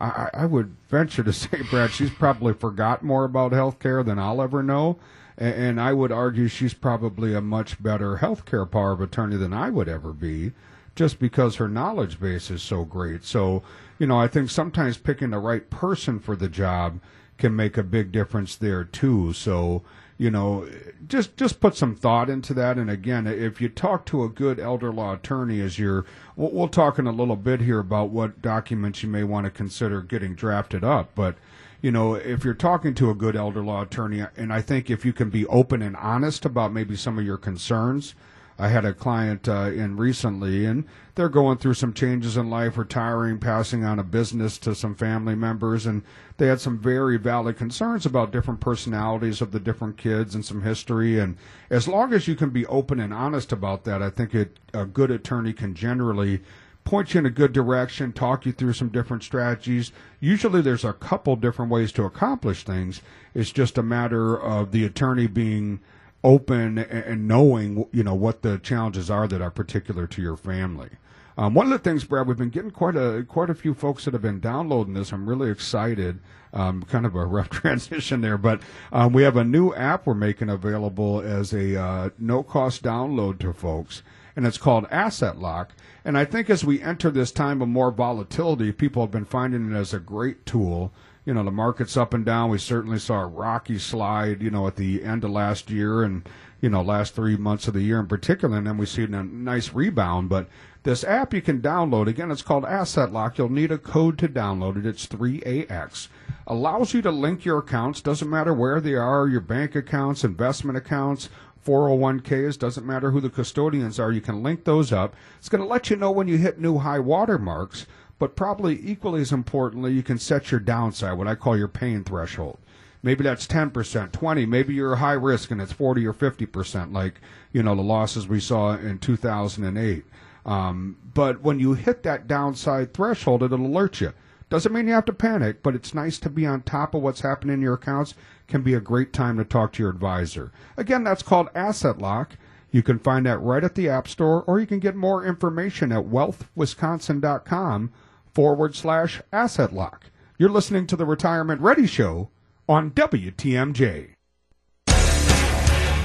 I, 0.00 0.30
I 0.32 0.46
would 0.46 0.74
venture 0.88 1.22
to 1.22 1.32
say, 1.34 1.60
Brad, 1.70 1.90
she's 1.90 2.10
probably 2.10 2.54
forgot 2.54 3.04
more 3.04 3.24
about 3.24 3.52
healthcare 3.52 4.04
than 4.04 4.18
I'll 4.18 4.40
ever 4.40 4.62
know. 4.62 4.98
And, 5.40 5.80
I 5.80 5.92
would 5.92 6.10
argue 6.10 6.48
she's 6.48 6.74
probably 6.74 7.32
a 7.32 7.40
much 7.40 7.80
better 7.80 8.16
healthcare 8.16 8.68
power 8.68 8.90
of 8.90 9.00
attorney 9.00 9.36
than 9.36 9.52
I 9.52 9.70
would 9.70 9.88
ever 9.88 10.12
be, 10.12 10.50
just 10.96 11.20
because 11.20 11.56
her 11.56 11.68
knowledge 11.68 12.18
base 12.18 12.50
is 12.50 12.60
so 12.60 12.84
great. 12.84 13.24
So, 13.24 13.62
you 14.00 14.08
know, 14.08 14.18
I 14.18 14.26
think 14.26 14.50
sometimes 14.50 14.98
picking 14.98 15.30
the 15.30 15.38
right 15.38 15.70
person 15.70 16.18
for 16.18 16.34
the 16.34 16.48
job 16.48 16.98
can 17.38 17.54
make 17.54 17.76
a 17.78 17.84
big 17.84 18.10
difference 18.10 18.56
there 18.56 18.82
too. 18.82 19.32
So, 19.32 19.84
you 20.16 20.28
know, 20.28 20.68
just 21.06 21.36
just 21.36 21.60
put 21.60 21.76
some 21.76 21.94
thought 21.94 22.28
into 22.28 22.52
that. 22.54 22.76
And 22.76 22.90
again, 22.90 23.28
if 23.28 23.60
you 23.60 23.68
talk 23.68 24.04
to 24.06 24.24
a 24.24 24.28
good 24.28 24.58
elder 24.58 24.92
law 24.92 25.14
attorney, 25.14 25.60
as 25.60 25.78
you're, 25.78 26.04
we'll, 26.34 26.50
we'll 26.50 26.68
talk 26.68 26.98
in 26.98 27.06
a 27.06 27.12
little 27.12 27.36
bit 27.36 27.60
here 27.60 27.78
about 27.78 28.10
what 28.10 28.42
documents 28.42 29.04
you 29.04 29.08
may 29.08 29.22
want 29.22 29.44
to 29.44 29.50
consider 29.52 30.02
getting 30.02 30.34
drafted 30.34 30.82
up. 30.82 31.14
But 31.14 31.36
you 31.80 31.90
know, 31.90 32.14
if 32.14 32.44
you're 32.44 32.54
talking 32.54 32.94
to 32.94 33.10
a 33.10 33.14
good 33.14 33.36
elder 33.36 33.62
law 33.62 33.82
attorney, 33.82 34.24
and 34.36 34.52
I 34.52 34.60
think 34.60 34.90
if 34.90 35.04
you 35.04 35.12
can 35.12 35.30
be 35.30 35.46
open 35.46 35.82
and 35.82 35.96
honest 35.96 36.44
about 36.44 36.72
maybe 36.72 36.96
some 36.96 37.18
of 37.18 37.24
your 37.24 37.38
concerns. 37.38 38.14
I 38.60 38.68
had 38.68 38.84
a 38.84 38.92
client 38.92 39.48
uh, 39.48 39.70
in 39.72 39.96
recently, 39.96 40.66
and 40.66 40.84
they're 41.14 41.28
going 41.28 41.58
through 41.58 41.74
some 41.74 41.92
changes 41.92 42.36
in 42.36 42.50
life, 42.50 42.76
retiring, 42.76 43.38
passing 43.38 43.84
on 43.84 44.00
a 44.00 44.04
business 44.04 44.58
to 44.58 44.74
some 44.74 44.96
family 44.96 45.36
members, 45.36 45.86
and 45.86 46.02
they 46.38 46.48
had 46.48 46.60
some 46.60 46.76
very 46.76 47.18
valid 47.18 47.56
concerns 47.56 48.04
about 48.04 48.32
different 48.32 48.58
personalities 48.58 49.40
of 49.40 49.52
the 49.52 49.60
different 49.60 49.96
kids 49.96 50.34
and 50.34 50.44
some 50.44 50.62
history. 50.62 51.20
And 51.20 51.36
as 51.70 51.86
long 51.86 52.12
as 52.12 52.26
you 52.26 52.34
can 52.34 52.50
be 52.50 52.66
open 52.66 52.98
and 52.98 53.14
honest 53.14 53.52
about 53.52 53.84
that, 53.84 54.02
I 54.02 54.10
think 54.10 54.34
it, 54.34 54.58
a 54.74 54.84
good 54.84 55.12
attorney 55.12 55.52
can 55.52 55.74
generally 55.74 56.40
point 56.88 57.12
you 57.12 57.18
in 57.18 57.26
a 57.26 57.30
good 57.30 57.52
direction, 57.52 58.14
talk 58.14 58.46
you 58.46 58.52
through 58.52 58.72
some 58.72 58.88
different 58.88 59.22
strategies. 59.22 59.92
Usually 60.20 60.62
there's 60.62 60.86
a 60.86 60.94
couple 60.94 61.36
different 61.36 61.70
ways 61.70 61.92
to 61.92 62.04
accomplish 62.04 62.64
things. 62.64 63.02
It's 63.34 63.52
just 63.52 63.76
a 63.76 63.82
matter 63.82 64.40
of 64.40 64.72
the 64.72 64.86
attorney 64.86 65.26
being 65.26 65.80
open 66.24 66.78
and 66.78 67.28
knowing 67.28 67.86
you 67.92 68.02
know 68.02 68.14
what 68.14 68.40
the 68.40 68.56
challenges 68.58 69.10
are 69.10 69.28
that 69.28 69.42
are 69.42 69.50
particular 69.50 70.06
to 70.06 70.22
your 70.22 70.38
family. 70.38 70.88
Um, 71.36 71.52
one 71.52 71.66
of 71.66 71.72
the 71.72 71.78
things, 71.78 72.04
Brad, 72.04 72.26
we've 72.26 72.38
been 72.38 72.48
getting 72.48 72.70
quite 72.70 72.96
a 72.96 73.22
quite 73.28 73.50
a 73.50 73.54
few 73.54 73.74
folks 73.74 74.06
that 74.06 74.14
have 74.14 74.22
been 74.22 74.40
downloading 74.40 74.94
this. 74.94 75.12
I'm 75.12 75.28
really 75.28 75.50
excited. 75.50 76.20
Um, 76.54 76.82
kind 76.84 77.04
of 77.04 77.14
a 77.14 77.26
rough 77.26 77.50
transition 77.50 78.22
there, 78.22 78.38
but 78.38 78.62
um, 78.94 79.12
we 79.12 79.24
have 79.24 79.36
a 79.36 79.44
new 79.44 79.74
app 79.74 80.06
we're 80.06 80.14
making 80.14 80.48
available 80.48 81.20
as 81.20 81.52
a 81.52 81.78
uh, 81.78 82.10
no 82.18 82.42
cost 82.42 82.82
download 82.82 83.40
to 83.40 83.52
folks, 83.52 84.02
and 84.34 84.46
it's 84.46 84.56
called 84.56 84.86
Asset 84.90 85.36
Lock. 85.36 85.72
And 86.08 86.16
I 86.16 86.24
think 86.24 86.48
as 86.48 86.64
we 86.64 86.80
enter 86.80 87.10
this 87.10 87.30
time 87.30 87.60
of 87.60 87.68
more 87.68 87.90
volatility, 87.90 88.72
people 88.72 89.02
have 89.02 89.10
been 89.10 89.26
finding 89.26 89.70
it 89.70 89.76
as 89.76 89.92
a 89.92 89.98
great 89.98 90.46
tool 90.46 90.90
you 91.28 91.34
know, 91.34 91.44
the 91.44 91.50
market's 91.50 91.98
up 91.98 92.14
and 92.14 92.24
down. 92.24 92.48
We 92.48 92.56
certainly 92.56 92.98
saw 92.98 93.20
a 93.20 93.26
rocky 93.26 93.78
slide, 93.78 94.40
you 94.40 94.50
know, 94.50 94.66
at 94.66 94.76
the 94.76 95.04
end 95.04 95.24
of 95.24 95.30
last 95.30 95.68
year 95.68 96.02
and, 96.02 96.26
you 96.62 96.70
know, 96.70 96.80
last 96.80 97.14
three 97.14 97.36
months 97.36 97.68
of 97.68 97.74
the 97.74 97.82
year 97.82 98.00
in 98.00 98.06
particular. 98.06 98.56
And 98.56 98.66
then 98.66 98.78
we 98.78 98.86
see 98.86 99.02
a 99.02 99.08
nice 99.08 99.74
rebound. 99.74 100.30
But 100.30 100.48
this 100.84 101.04
app 101.04 101.34
you 101.34 101.42
can 101.42 101.60
download, 101.60 102.06
again, 102.06 102.30
it's 102.30 102.40
called 102.40 102.64
Asset 102.64 103.12
Lock. 103.12 103.36
You'll 103.36 103.50
need 103.50 103.70
a 103.70 103.76
code 103.76 104.16
to 104.20 104.26
download 104.28 104.78
it. 104.78 104.86
It's 104.86 105.06
3AX. 105.06 106.08
Allows 106.46 106.94
you 106.94 107.02
to 107.02 107.10
link 107.10 107.44
your 107.44 107.58
accounts. 107.58 108.00
Doesn't 108.00 108.30
matter 108.30 108.54
where 108.54 108.80
they 108.80 108.94
are, 108.94 109.28
your 109.28 109.42
bank 109.42 109.74
accounts, 109.74 110.24
investment 110.24 110.78
accounts, 110.78 111.28
401ks, 111.68 112.58
doesn't 112.58 112.86
matter 112.86 113.10
who 113.10 113.20
the 113.20 113.28
custodians 113.28 114.00
are, 114.00 114.10
you 114.10 114.22
can 114.22 114.42
link 114.42 114.64
those 114.64 114.90
up. 114.90 115.14
It's 115.38 115.50
going 115.50 115.60
to 115.60 115.68
let 115.68 115.90
you 115.90 115.96
know 115.96 116.10
when 116.10 116.26
you 116.26 116.38
hit 116.38 116.58
new 116.58 116.78
high 116.78 116.98
water 116.98 117.38
marks. 117.38 117.86
But 118.18 118.34
probably 118.34 118.80
equally 118.82 119.20
as 119.20 119.32
importantly, 119.32 119.92
you 119.92 120.02
can 120.02 120.18
set 120.18 120.50
your 120.50 120.60
downside, 120.60 121.16
what 121.18 121.28
I 121.28 121.34
call 121.34 121.56
your 121.56 121.68
pain 121.68 122.02
threshold. 122.02 122.58
Maybe 123.02 123.22
that's 123.22 123.46
10%, 123.46 124.10
20, 124.10 124.46
maybe 124.46 124.74
you're 124.74 124.96
high 124.96 125.12
risk 125.12 125.52
and 125.52 125.60
it's 125.60 125.72
40 125.72 126.04
or 126.06 126.14
50%, 126.14 126.92
like, 126.92 127.20
you 127.52 127.62
know, 127.62 127.76
the 127.76 127.82
losses 127.82 128.26
we 128.26 128.40
saw 128.40 128.76
in 128.76 128.98
2008. 128.98 130.04
Um, 130.44 130.96
but 131.14 131.42
when 131.42 131.60
you 131.60 131.74
hit 131.74 132.02
that 132.02 132.26
downside 132.26 132.92
threshold, 132.92 133.42
it'll 133.44 133.64
alert 133.64 134.00
you. 134.00 134.12
Doesn't 134.50 134.72
mean 134.72 134.88
you 134.88 134.94
have 134.94 135.04
to 135.04 135.12
panic, 135.12 135.62
but 135.62 135.74
it's 135.74 135.94
nice 135.94 136.18
to 136.20 136.30
be 136.30 136.46
on 136.46 136.62
top 136.62 136.94
of 136.94 137.02
what's 137.02 137.20
happening 137.20 137.54
in 137.54 137.62
your 137.62 137.74
accounts. 137.74 138.14
Can 138.48 138.62
be 138.62 138.74
a 138.74 138.80
great 138.80 139.12
time 139.12 139.36
to 139.36 139.44
talk 139.44 139.72
to 139.74 139.82
your 139.82 139.92
advisor. 139.92 140.50
Again, 140.76 141.04
that's 141.04 141.22
called 141.22 141.50
Asset 141.54 141.98
Lock. 141.98 142.36
You 142.70 142.82
can 142.82 142.98
find 142.98 143.24
that 143.26 143.38
right 143.38 143.62
at 143.62 143.74
the 143.74 143.88
App 143.88 144.08
Store, 144.08 144.42
or 144.42 144.58
you 144.58 144.66
can 144.66 144.78
get 144.78 144.96
more 144.96 145.24
information 145.24 145.92
at 145.92 146.04
wealthwisconsin.com 146.04 147.92
forward 148.34 148.74
slash 148.74 149.20
asset 149.32 149.72
lock. 149.72 150.10
You're 150.38 150.50
listening 150.50 150.86
to 150.88 150.96
the 150.96 151.06
Retirement 151.06 151.60
Ready 151.60 151.86
Show 151.86 152.30
on 152.68 152.90
WTMJ. 152.92 154.10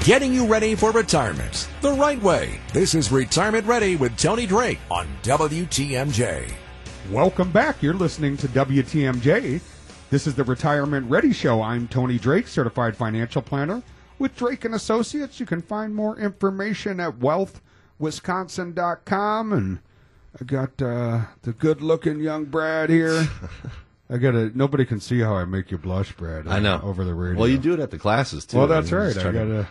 Getting 0.04 0.34
you 0.34 0.46
ready 0.46 0.74
for 0.74 0.90
retirement 0.90 1.68
the 1.80 1.92
right 1.92 2.20
way. 2.22 2.60
This 2.72 2.94
is 2.94 3.10
Retirement 3.10 3.66
Ready 3.66 3.96
with 3.96 4.16
Tony 4.18 4.46
Drake 4.46 4.80
on 4.90 5.06
WTMJ. 5.22 6.52
Welcome 7.10 7.50
back. 7.52 7.82
You're 7.82 7.94
listening 7.94 8.36
to 8.38 8.48
WTMJ. 8.48 9.60
This 10.14 10.28
is 10.28 10.36
the 10.36 10.44
Retirement 10.44 11.10
Ready 11.10 11.32
Show. 11.32 11.60
I'm 11.60 11.88
Tony 11.88 12.20
Drake, 12.20 12.46
certified 12.46 12.96
financial 12.96 13.42
planner 13.42 13.82
with 14.16 14.36
Drake 14.36 14.64
and 14.64 14.72
Associates. 14.72 15.40
You 15.40 15.46
can 15.46 15.60
find 15.60 15.92
more 15.92 16.16
information 16.16 17.00
at 17.00 17.18
wealthwisconsin.com 17.18 19.52
and 19.52 19.80
I 20.40 20.44
got 20.44 20.80
uh, 20.80 21.22
the 21.42 21.52
good-looking 21.52 22.20
young 22.20 22.44
Brad 22.44 22.90
here. 22.90 23.28
I 24.08 24.18
got 24.18 24.30
to. 24.30 24.56
Nobody 24.56 24.84
can 24.84 25.00
see 25.00 25.18
how 25.18 25.34
I 25.34 25.46
make 25.46 25.72
you 25.72 25.78
blush, 25.78 26.12
Brad. 26.12 26.46
I 26.46 26.60
know 26.60 26.80
over 26.84 27.04
the 27.04 27.12
radio. 27.12 27.40
Well, 27.40 27.48
you 27.48 27.58
do 27.58 27.74
it 27.74 27.80
at 27.80 27.90
the 27.90 27.98
classes 27.98 28.46
too. 28.46 28.58
Well, 28.58 28.68
that's 28.68 28.92
I 28.92 28.96
mean, 28.96 29.06
right. 29.06 29.16
I 29.16 29.32
got 29.32 29.46
to. 29.46 29.66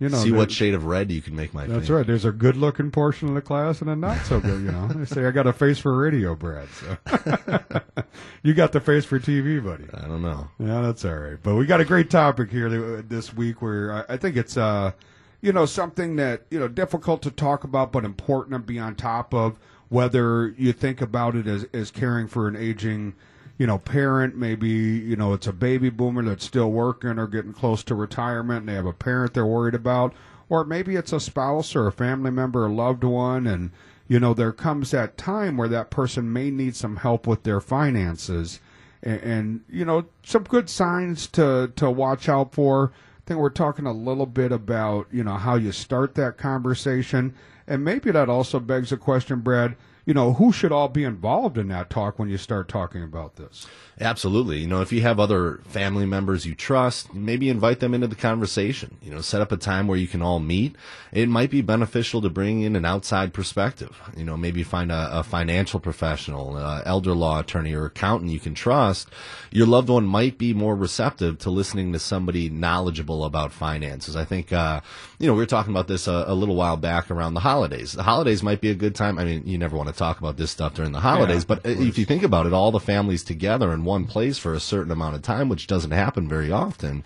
You 0.00 0.08
know, 0.08 0.18
see 0.18 0.32
what 0.32 0.50
shade 0.50 0.74
of 0.74 0.86
red 0.86 1.12
you 1.12 1.20
can 1.20 1.36
make 1.36 1.54
my. 1.54 1.66
Face. 1.66 1.70
That's 1.70 1.82
face. 1.82 1.90
right. 1.90 2.06
There's 2.06 2.24
a 2.24 2.32
good-looking 2.32 2.90
portion 2.90 3.28
of 3.28 3.34
the 3.34 3.42
class 3.42 3.82
and 3.82 3.90
a 3.90 3.94
not 3.94 4.24
so 4.24 4.40
good. 4.40 4.62
You 4.62 4.72
know, 4.72 4.88
they 4.88 5.04
say 5.04 5.26
I 5.26 5.30
got 5.30 5.46
a 5.46 5.52
face 5.52 5.78
for 5.78 5.96
radio, 5.96 6.34
Brad. 6.34 6.68
So 6.70 6.96
you 8.42 8.54
got 8.54 8.72
the 8.72 8.80
face 8.80 9.04
for 9.04 9.20
TV, 9.20 9.62
buddy. 9.62 9.84
I 9.94 10.08
don't 10.08 10.22
know. 10.22 10.48
Yeah, 10.58 10.80
that's 10.80 11.04
all 11.04 11.16
right. 11.16 11.38
But 11.40 11.54
we 11.54 11.66
got 11.66 11.80
a 11.80 11.84
great 11.84 12.08
topic 12.08 12.50
here 12.50 13.02
this 13.02 13.34
week 13.34 13.60
where 13.60 14.10
I 14.10 14.16
think 14.16 14.36
it's 14.36 14.56
uh, 14.56 14.92
you 15.40 15.52
know, 15.52 15.66
something 15.66 16.16
that 16.16 16.42
you 16.50 16.58
know 16.58 16.68
difficult 16.68 17.22
to 17.22 17.30
talk 17.30 17.64
about 17.64 17.92
but 17.92 18.04
important 18.04 18.54
to 18.54 18.58
be 18.58 18.78
on 18.78 18.94
top 18.94 19.34
of 19.34 19.58
whether 19.88 20.54
you 20.56 20.72
think 20.72 21.00
about 21.00 21.34
it 21.34 21.46
as, 21.46 21.66
as 21.72 21.90
caring 21.90 22.28
for 22.28 22.46
an 22.46 22.56
aging, 22.56 23.14
you 23.60 23.66
know, 23.66 23.76
parent, 23.76 24.34
maybe, 24.38 24.70
you 24.70 25.16
know, 25.16 25.34
it's 25.34 25.46
a 25.46 25.52
baby 25.52 25.90
boomer 25.90 26.22
that's 26.22 26.46
still 26.46 26.70
working 26.70 27.18
or 27.18 27.26
getting 27.26 27.52
close 27.52 27.84
to 27.84 27.94
retirement 27.94 28.60
and 28.60 28.70
they 28.70 28.72
have 28.72 28.86
a 28.86 28.92
parent 28.94 29.34
they're 29.34 29.44
worried 29.44 29.74
about, 29.74 30.14
or 30.48 30.64
maybe 30.64 30.96
it's 30.96 31.12
a 31.12 31.20
spouse 31.20 31.76
or 31.76 31.86
a 31.86 31.92
family 31.92 32.30
member, 32.30 32.64
a 32.64 32.72
loved 32.72 33.04
one, 33.04 33.46
and, 33.46 33.70
you 34.08 34.18
know, 34.18 34.32
there 34.32 34.50
comes 34.50 34.92
that 34.92 35.18
time 35.18 35.58
where 35.58 35.68
that 35.68 35.90
person 35.90 36.32
may 36.32 36.50
need 36.50 36.74
some 36.74 36.96
help 36.96 37.26
with 37.26 37.42
their 37.42 37.60
finances. 37.60 38.60
And, 39.02 39.20
and 39.20 39.64
you 39.68 39.84
know, 39.84 40.06
some 40.22 40.44
good 40.44 40.70
signs 40.70 41.26
to, 41.28 41.70
to 41.76 41.90
watch 41.90 42.30
out 42.30 42.54
for. 42.54 42.92
I 42.94 43.20
think 43.26 43.40
we're 43.40 43.50
talking 43.50 43.84
a 43.84 43.92
little 43.92 44.24
bit 44.24 44.52
about, 44.52 45.06
you 45.12 45.22
know, 45.22 45.34
how 45.34 45.56
you 45.56 45.72
start 45.72 46.14
that 46.14 46.38
conversation 46.38 47.34
and 47.66 47.84
maybe 47.84 48.10
that 48.10 48.30
also 48.30 48.58
begs 48.58 48.90
a 48.90 48.96
question, 48.96 49.40
Brad. 49.40 49.76
You 50.10 50.14
know, 50.14 50.32
who 50.32 50.50
should 50.50 50.72
all 50.72 50.88
be 50.88 51.04
involved 51.04 51.56
in 51.56 51.68
that 51.68 51.88
talk 51.88 52.18
when 52.18 52.28
you 52.28 52.36
start 52.36 52.66
talking 52.66 53.04
about 53.04 53.36
this? 53.36 53.68
Absolutely. 54.00 54.58
You 54.58 54.66
know, 54.66 54.80
if 54.80 54.92
you 54.92 55.02
have 55.02 55.20
other 55.20 55.60
family 55.68 56.04
members 56.04 56.44
you 56.46 56.56
trust, 56.56 57.14
maybe 57.14 57.48
invite 57.48 57.78
them 57.78 57.94
into 57.94 58.08
the 58.08 58.16
conversation. 58.16 58.96
You 59.02 59.12
know, 59.12 59.20
set 59.20 59.40
up 59.40 59.52
a 59.52 59.56
time 59.56 59.86
where 59.86 59.98
you 59.98 60.08
can 60.08 60.20
all 60.20 60.40
meet. 60.40 60.74
It 61.12 61.28
might 61.28 61.50
be 61.50 61.60
beneficial 61.60 62.22
to 62.22 62.30
bring 62.30 62.62
in 62.62 62.74
an 62.74 62.84
outside 62.84 63.32
perspective. 63.32 64.00
You 64.16 64.24
know, 64.24 64.36
maybe 64.36 64.64
find 64.64 64.90
a, 64.90 65.20
a 65.20 65.22
financial 65.22 65.78
professional, 65.78 66.56
uh, 66.56 66.82
elder 66.84 67.14
law 67.14 67.38
attorney, 67.38 67.72
or 67.72 67.84
accountant 67.84 68.32
you 68.32 68.40
can 68.40 68.54
trust. 68.54 69.10
Your 69.52 69.66
loved 69.66 69.90
one 69.90 70.06
might 70.06 70.38
be 70.38 70.54
more 70.54 70.74
receptive 70.74 71.38
to 71.40 71.50
listening 71.50 71.92
to 71.92 72.00
somebody 72.00 72.48
knowledgeable 72.48 73.24
about 73.24 73.52
finances. 73.52 74.16
I 74.16 74.24
think, 74.24 74.52
uh, 74.52 74.80
you 75.18 75.26
know, 75.26 75.34
we 75.34 75.40
were 75.40 75.46
talking 75.46 75.72
about 75.72 75.86
this 75.86 76.08
a, 76.08 76.24
a, 76.26 76.34
little 76.34 76.56
while 76.56 76.78
back 76.78 77.10
around 77.10 77.34
the 77.34 77.40
holidays. 77.40 77.92
The 77.92 78.02
holidays 78.02 78.42
might 78.42 78.60
be 78.60 78.70
a 78.70 78.74
good 78.74 78.94
time. 78.94 79.18
I 79.18 79.24
mean, 79.24 79.42
you 79.46 79.58
never 79.58 79.76
want 79.76 79.88
to 79.88 79.99
talk 80.00 80.18
about 80.18 80.36
this 80.36 80.50
stuff 80.50 80.74
during 80.74 80.92
the 80.92 81.00
holidays, 81.00 81.46
yeah, 81.48 81.54
but 81.54 81.66
if 81.66 81.98
you 81.98 82.04
think 82.04 82.22
about 82.22 82.46
it, 82.46 82.52
all 82.52 82.72
the 82.72 82.80
families 82.80 83.22
together 83.22 83.72
in 83.72 83.84
one 83.84 84.06
place 84.06 84.38
for 84.38 84.54
a 84.54 84.60
certain 84.60 84.90
amount 84.90 85.14
of 85.14 85.22
time, 85.22 85.48
which 85.48 85.66
doesn't 85.66 85.92
happen 85.92 86.28
very 86.28 86.50
often. 86.50 87.04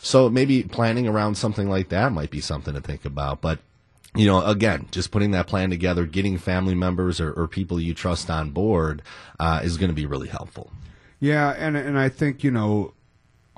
So 0.00 0.28
maybe 0.30 0.62
planning 0.62 1.06
around 1.06 1.36
something 1.36 1.68
like 1.68 1.90
that 1.90 2.12
might 2.12 2.30
be 2.30 2.40
something 2.40 2.74
to 2.74 2.80
think 2.80 3.04
about. 3.04 3.40
But 3.40 3.58
you 4.14 4.26
know, 4.26 4.44
again, 4.44 4.88
just 4.90 5.10
putting 5.10 5.30
that 5.32 5.46
plan 5.46 5.70
together, 5.70 6.04
getting 6.04 6.36
family 6.36 6.74
members 6.74 7.20
or, 7.20 7.32
or 7.32 7.46
people 7.46 7.80
you 7.80 7.94
trust 7.94 8.28
on 8.28 8.50
board 8.50 9.02
uh, 9.38 9.60
is 9.62 9.76
going 9.76 9.90
to 9.90 9.94
be 9.94 10.06
really 10.06 10.28
helpful. 10.28 10.72
Yeah, 11.20 11.50
and 11.50 11.76
and 11.76 11.98
I 11.98 12.08
think 12.08 12.42
you 12.42 12.50
know, 12.50 12.94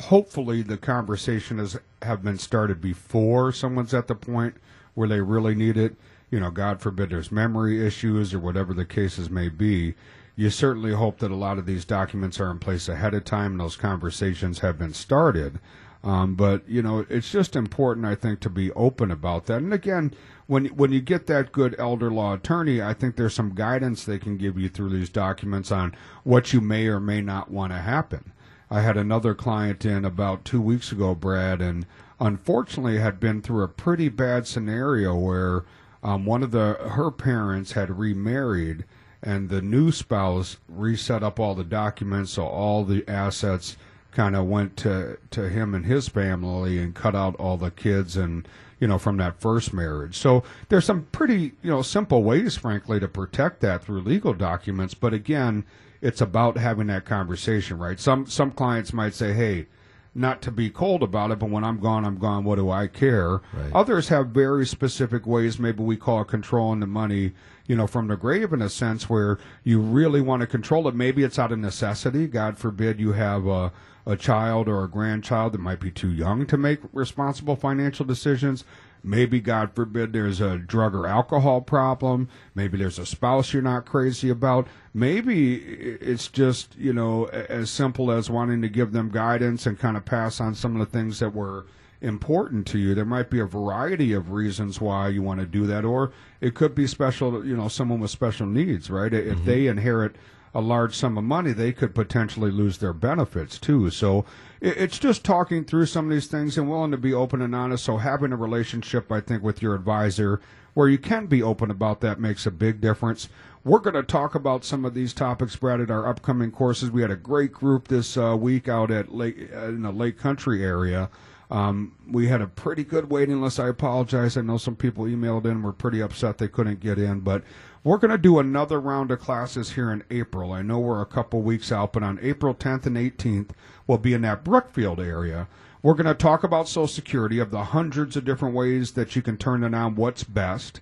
hopefully 0.01 0.63
the 0.63 0.77
conversation 0.77 1.59
has 1.59 1.79
have 2.03 2.23
been 2.23 2.39
started 2.39 2.81
before 2.81 3.53
someone's 3.53 3.95
at 3.95 4.09
the 4.09 4.15
point 4.15 4.57
where 4.95 5.09
they 5.09 5.21
really 5.21 5.55
need 5.55 5.77
it. 5.77 5.97
You 6.33 6.41
know, 6.41 6.51
God 6.51 6.81
forbid 6.81 7.11
there's 7.11 7.31
memory 7.31 7.87
issues 7.87 8.33
or 8.33 8.39
whatever 8.39 8.73
the 8.73 8.87
cases 8.87 9.29
may 9.29 9.51
be. 9.51 9.95
You 10.35 10.49
certainly 10.49 10.93
hope 10.93 11.19
that 11.19 11.31
a 11.31 11.37
lot 11.37 11.59
of 11.59 11.67
these 11.67 11.85
documents 11.85 12.41
are 12.41 12.51
in 12.51 12.59
place 12.59 12.89
ahead 12.89 13.13
of 13.13 13.27
time 13.27 13.53
and 13.53 13.61
those 13.61 13.77
conversations 13.77 14.61
have 14.61 14.79
been 14.79 14.95
started. 14.95 15.61
Um, 16.03 16.35
but 16.35 16.67
you 16.67 16.81
know, 16.81 17.05
it's 17.11 17.31
just 17.31 17.55
important, 17.55 18.07
I 18.07 18.15
think, 18.15 18.41
to 18.41 18.51
be 18.51 18.73
open 18.73 19.11
about 19.11 19.45
that. 19.47 19.59
And 19.59 19.75
again, 19.75 20.15
when 20.47 20.65
when 20.69 20.91
you 20.91 21.03
get 21.03 21.27
that 21.27 21.53
good 21.53 21.77
elder 21.79 22.11
law 22.11 22.33
attorney, 22.33 22.81
I 22.81 22.95
think 22.95 23.17
there's 23.17 23.35
some 23.35 23.55
guidance 23.55 24.05
they 24.05 24.19
can 24.19 24.39
give 24.39 24.59
you 24.59 24.71
through 24.71 24.89
these 24.89 25.11
documents 25.11 25.71
on 25.71 25.95
what 26.25 26.55
you 26.55 26.63
may 26.63 26.87
or 26.87 26.99
may 26.99 27.21
not 27.21 27.51
want 27.51 27.75
to 27.75 27.79
happen. 27.79 28.33
I 28.71 28.81
had 28.81 28.97
another 28.97 29.35
client 29.35 29.85
in 29.85 30.07
about 30.07 30.47
two 30.47 30.63
weeks 30.63 30.93
ago, 30.93 31.15
Brad, 31.15 31.61
and 31.61 31.85
unfortunately 32.19 32.99
had 32.99 33.21
been 33.21 33.43
through 33.43 33.65
a 33.65 33.69
pretty 33.69 34.09
bad 34.09 34.47
scenario 34.47 35.15
where 35.15 35.65
um, 36.03 36.25
one 36.25 36.43
of 36.43 36.51
the 36.51 36.75
her 36.81 37.11
parents 37.11 37.73
had 37.73 37.97
remarried, 37.99 38.85
and 39.23 39.49
the 39.49 39.63
new 39.63 39.93
spouse 39.93 40.57
reset 40.69 41.23
up 41.23 41.39
all 41.39 41.55
the 41.55 41.65
documents, 41.65 42.33
so 42.33 42.45
all 42.45 42.85
the 42.85 43.09
assets 43.09 43.77
kind 44.11 44.37
of 44.37 44.47
went 44.47 44.77
to 44.79 45.19
to 45.31 45.49
him 45.49 45.75
and 45.75 45.87
his 45.87 46.09
family 46.09 46.79
and 46.79 46.95
cut 46.95 47.15
out 47.15 47.35
all 47.37 47.57
the 47.57 47.71
kids 47.71 48.17
and 48.17 48.47
you 48.79 48.87
know 48.87 48.99
from 48.99 49.17
that 49.17 49.41
first 49.41 49.73
marriage. 49.73 50.17
So 50.17 50.43
there's 50.69 50.85
some 50.85 51.07
pretty 51.13 51.53
you 51.63 51.71
know 51.71 51.83
simple 51.83 52.23
ways, 52.23 52.57
frankly, 52.57 52.99
to 53.01 53.09
protect 53.09 53.61
that 53.61 53.85
through 53.85 54.01
legal 54.01 54.35
documents. 54.35 54.95
But 54.95 55.15
again, 55.15 55.65
it's 56.01 56.21
about 56.21 56.57
having 56.59 56.89
that 56.89 57.05
conversation, 57.05 57.79
right? 57.79 57.99
Some 57.99 58.27
some 58.27 58.51
clients 58.51 58.93
might 58.93 59.15
say, 59.15 59.33
hey. 59.33 59.67
Not 60.15 60.43
to 60.43 60.51
be 60.51 60.69
cold 60.69 61.03
about 61.03 61.31
it, 61.31 61.39
but 61.39 61.49
when 61.49 61.65
I'm 61.65 61.81
gone, 61.81 62.05
I'm 62.05 62.19
gone. 62.19 62.45
What 62.45 62.57
do 62.57 62.71
I 62.71 62.87
care? 62.87 63.41
Right. 63.53 63.73
Others 63.75 64.09
have 64.09 64.29
very 64.29 64.67
specific 64.67 65.27
ways. 65.27 65.59
Maybe 65.59 65.83
we 65.83 65.97
call 65.97 66.21
it 66.21 66.29
controlling 66.29 66.81
the 66.81 66.87
money, 66.87 67.33
you 67.67 67.77
know, 67.77 67.87
from 67.87 68.09
the 68.09 68.17
grave 68.17 68.53
in 68.53 68.61
a 68.61 68.69
sense 68.69 69.09
where 69.09 69.39
you 69.65 69.81
really 69.81 70.21
want 70.21 70.43
to 70.43 70.47
control 70.47 70.87
it. 70.87 70.95
Maybe 70.95 71.23
it's 71.23 71.39
out 71.39 71.51
of 71.51 71.61
necessity. 71.61 72.27
God 72.27 72.59
forbid 72.59 73.01
you 73.01 73.13
have 73.13 73.47
a, 73.47 73.73
a 74.05 74.17
child 74.17 74.69
or 74.69 74.85
a 74.85 74.89
grandchild 74.89 75.55
that 75.55 75.61
might 75.63 75.81
be 75.81 75.91
too 75.91 76.11
young 76.13 76.45
to 76.47 76.59
make 76.59 76.81
responsible 76.93 77.57
financial 77.57 78.05
decisions. 78.05 78.65
Maybe, 79.05 79.41
God 79.41 79.75
forbid, 79.75 80.13
there's 80.13 80.41
a 80.41 80.59
drug 80.59 80.95
or 80.95 81.07
alcohol 81.07 81.61
problem. 81.61 82.29
Maybe 82.55 82.79
there's 82.79 82.99
a 82.99 83.07
spouse 83.07 83.53
you're 83.53 83.63
not 83.63 83.87
crazy 83.87 84.29
about. 84.31 84.69
Maybe 84.95 85.57
it's 85.57 86.29
just, 86.29 86.77
you 86.77 86.93
know, 86.93 87.27
as 87.27 87.71
simple 87.71 88.11
as 88.13 88.31
wanting 88.31 88.63
to 88.63 88.69
give 88.69 88.93
them 88.93 89.11
guidance 89.11 89.67
and 89.67 89.79
kind 89.79 89.97
of 89.97 90.05
pass 90.05 90.41
on 90.41 90.55
some 90.55 90.79
of 90.79 90.81
the 90.81 90.99
things 90.99 91.19
that 91.19 91.35
were 91.35 91.67
important 92.01 92.67
to 92.67 92.79
you. 92.79 92.95
There 92.95 93.05
might 93.05 93.31
be 93.31 93.41
a 93.41 93.45
variety 93.45 94.13
of 94.13 94.33
reasons 94.33 94.81
why 94.81 95.09
you 95.09 95.23
want 95.23 95.41
to 95.41 95.47
do 95.47 95.67
that, 95.67 95.85
or 95.85 96.13
it 96.41 96.55
could 96.55 96.75
be 96.75 96.87
special, 96.87 97.47
you 97.47 97.57
know, 97.57 97.69
someone 97.69 98.01
with 98.01 98.11
special 98.11 98.47
needs, 98.47 98.91
right? 98.91 99.13
If 99.13 99.39
mm-hmm. 99.39 99.45
they 99.47 99.67
inherit 99.69 100.17
a 100.55 100.61
large 100.61 100.95
sum 100.95 101.17
of 101.17 101.25
money, 101.25 101.53
they 101.53 101.73
could 101.73 101.95
potentially 101.95 102.51
lose 102.51 102.79
their 102.79 102.93
benefits 102.93 103.59
too. 103.59 103.91
So 103.91 104.25
it's 104.61 104.99
just 104.99 105.25
talking 105.25 105.65
through 105.65 105.87
some 105.87 106.07
of 106.07 106.11
these 106.11 106.27
things 106.27 106.59
and 106.59 106.69
willing 106.69 106.91
to 106.91 106.99
be 106.99 107.15
open 107.15 107.41
and 107.43 107.55
honest. 107.55 107.85
So 107.85 107.97
having 107.97 108.33
a 108.33 108.37
relationship, 108.37 109.11
I 109.11 109.21
think, 109.21 109.43
with 109.43 109.63
your 109.63 109.75
advisor 109.75 110.41
where 110.75 110.89
you 110.89 110.99
can 110.99 111.27
be 111.27 111.43
open 111.43 111.71
about 111.71 112.01
that 112.01 112.21
makes 112.21 112.47
a 112.47 112.51
big 112.51 112.81
difference. 112.81 113.29
We're 113.65 113.79
going 113.79 113.95
to 113.95 114.03
talk 114.03 114.35
about 114.35 114.65
some 114.65 114.85
of 114.85 114.95
these 114.95 115.13
topics, 115.13 115.57
Brad, 115.57 115.81
at 115.81 115.91
our 115.91 116.09
upcoming 116.09 116.51
courses. 116.51 116.91
We 116.91 117.03
had 117.03 117.11
a 117.11 117.17
great 117.17 117.53
group 117.53 117.89
this 117.89 118.17
uh, 118.17 118.37
week 118.39 118.69
out 118.69 118.91
at 118.91 119.15
Lake 119.15 119.51
uh, 119.55 119.69
in 119.69 119.83
the 119.83 119.93
Lake 119.93 120.19
Country 120.19 120.65
area. 120.65 121.11
Um, 121.51 121.93
we 122.11 122.29
had 122.29 122.41
a 122.41 122.47
pretty 122.47 122.83
good 122.83 123.11
waiting 123.11 123.43
list. 123.43 123.61
I 123.61 123.69
apologize. 123.69 124.39
I 124.39 124.41
know 124.41 124.57
some 124.57 124.75
people 124.75 125.05
emailed 125.05 125.45
in 125.45 125.63
were 125.63 125.73
pretty 125.73 126.01
upset 126.01 126.39
they 126.39 126.49
couldn't 126.49 126.81
get 126.81 126.99
in, 126.99 127.21
but 127.21 127.45
we're 127.85 127.99
going 127.99 128.13
to 128.13 128.19
do 128.19 128.39
another 128.39 128.81
round 128.81 129.11
of 129.11 129.19
classes 129.19 129.73
here 129.73 129.91
in 129.91 130.05
April. 130.11 130.53
I 130.53 130.63
know 130.63 130.79
we're 130.79 131.03
a 131.03 131.07
couple 131.07 131.43
weeks 131.43 131.73
out, 131.73 131.93
but 131.93 132.05
on 132.05 132.21
April 132.23 132.55
10th 132.55 132.87
and 132.87 132.97
18th, 132.97 133.51
we'll 133.87 133.99
be 133.99 134.15
in 134.15 134.23
that 134.23 134.45
Brookfield 134.45 135.01
area. 135.01 135.49
We're 135.83 135.95
going 135.95 136.07
to 136.07 136.15
talk 136.15 136.45
about 136.45 136.69
Social 136.69 136.87
Security, 136.87 137.41
of 137.41 137.51
the 137.51 137.65
hundreds 137.65 138.17
of 138.17 138.25
different 138.25 138.55
ways 138.55 138.93
that 138.93 139.17
you 139.17 139.23
can 139.23 139.37
turn 139.37 139.65
it 139.65 139.75
on, 139.75 139.97
what's 139.97 140.23
best. 140.23 140.81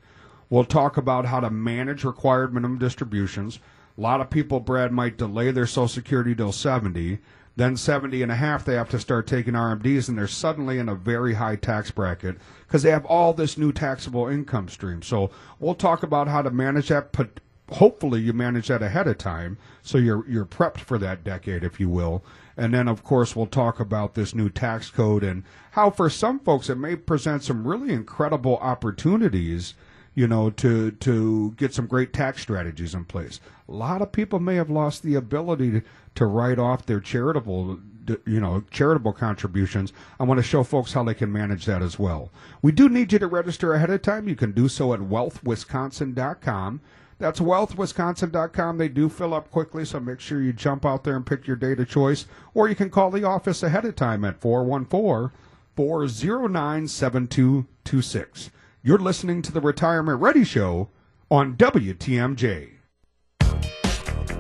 We'll 0.51 0.67
talk 0.67 0.99
about 0.99 1.25
how 1.25 1.41
to 1.41 1.49
manage 1.49 2.05
required 2.05 2.53
minimum 2.53 2.79
distributions. 2.79 3.61
A 3.97 4.01
lot 4.01 4.21
of 4.21 4.29
people, 4.29 4.61
Brad, 4.61 4.93
might 4.93 5.17
delay 5.17 5.53
their 5.53 5.67
Social 5.67 5.89
Security 5.89 6.35
till 6.35 6.53
70. 6.53 7.19
Then 7.61 7.77
70 7.77 8.23
and 8.23 8.33
a 8.33 8.37
half, 8.37 8.65
they 8.65 8.73
have 8.73 8.89
to 8.89 8.99
start 8.99 9.27
taking 9.27 9.53
RMDs, 9.53 10.09
and 10.09 10.17
they're 10.17 10.27
suddenly 10.27 10.79
in 10.79 10.89
a 10.89 10.95
very 10.95 11.35
high 11.35 11.57
tax 11.57 11.91
bracket 11.91 12.39
because 12.67 12.83
they 12.83 12.91
have 12.91 13.05
all 13.05 13.35
this 13.35 13.59
new 13.59 13.71
taxable 13.71 14.27
income 14.29 14.71
stream. 14.71 15.03
So 15.03 15.31
we'll 15.59 15.75
talk 15.75 16.03
about 16.03 16.27
how 16.27 16.41
to 16.41 16.51
manage 16.51 16.89
that. 16.89 17.13
But 17.13 17.39
hopefully, 17.73 18.23
you 18.23 18.33
manage 18.33 18.69
that 18.69 18.81
ahead 18.83 19.07
of 19.09 19.19
time, 19.19 19.59
so 19.83 19.99
you're 19.99 20.27
you're 20.27 20.47
prepped 20.47 20.81
for 20.81 20.97
that 21.01 21.23
decade, 21.23 21.63
if 21.63 21.79
you 21.79 21.91
will. 21.91 22.25
And 22.57 22.73
then, 22.73 22.89
of 22.89 23.05
course, 23.05 23.37
we'll 23.37 23.45
talk 23.45 23.79
about 23.79 24.15
this 24.15 24.35
new 24.35 24.49
tax 24.49 24.89
code 24.89 25.23
and 25.23 25.45
how, 25.73 25.91
for 25.91 26.09
some 26.09 26.39
folks, 26.39 26.71
it 26.71 26.79
may 26.79 26.97
present 26.97 27.43
some 27.43 27.69
really 27.69 27.93
incredible 27.93 28.57
opportunities 28.63 29.75
you 30.15 30.27
know, 30.27 30.51
to 30.51 30.91
to 30.93 31.53
get 31.53 31.75
some 31.75 31.87
great 31.87 32.13
tax 32.13 32.43
strategies 32.43 32.95
in 32.95 33.05
place. 33.05 33.41
A 33.69 33.73
lot 33.73 34.03
of 34.03 34.13
people 34.13 34.41
may 34.41 34.57
have 34.57 34.71
lost 34.71 35.03
the 35.03 35.15
ability 35.15 35.71
to, 35.73 35.83
to 36.17 36.27
write 36.27 36.59
off 36.59 36.87
their 36.87 37.01
charitable 37.01 37.79
you 38.27 38.41
know 38.41 38.65
charitable 38.71 39.13
contributions. 39.13 39.93
I 40.19 40.25
want 40.25 40.39
to 40.39 40.43
show 40.43 40.63
folks 40.63 40.93
how 40.93 41.05
they 41.05 41.15
can 41.15 41.33
manage 41.33 41.67
that 41.67 41.83
as 41.83 41.99
well. 41.99 42.31
We 42.63 42.73
do 42.73 42.89
need 42.89 43.13
you 43.13 43.19
to 43.19 43.27
register 43.27 43.75
ahead 43.75 43.91
of 43.91 44.03
time. 44.03 44.29
You 44.29 44.37
can 44.37 44.53
do 44.53 44.69
so 44.69 44.93
at 44.93 45.01
wealthwisconsin.com 45.01 46.81
that's 47.21 47.39
wealthwisconsin.com 47.39 48.79
they 48.79 48.89
do 48.89 49.09
fill 49.09 49.35
up 49.35 49.51
quickly 49.51 49.85
so 49.85 50.01
make 50.01 50.21
sure 50.21 50.41
you 50.41 50.55
jump 50.55 50.87
out 50.87 51.05
there 51.05 51.15
and 51.15 51.27
pick 51.27 51.47
your 51.47 51.55
date 51.55 51.79
of 51.79 51.89
choice 51.89 52.27
or 52.55 52.69
you 52.69 52.75
can 52.75 52.89
call 52.89 53.11
the 53.11 53.25
office 53.25 53.63
ahead 53.63 53.85
of 53.85 53.95
time 53.95 54.25
at 54.25 54.41
414 54.41 55.31
409 55.77 56.89
7226 56.89 58.51
you're 58.83 58.99
listening 58.99 59.43
to 59.43 59.53
the 59.53 59.61
Retirement 59.61 60.21
Ready 60.21 60.43
Show 60.43 60.89
on 61.31 61.55
WTMJ. 61.57 62.71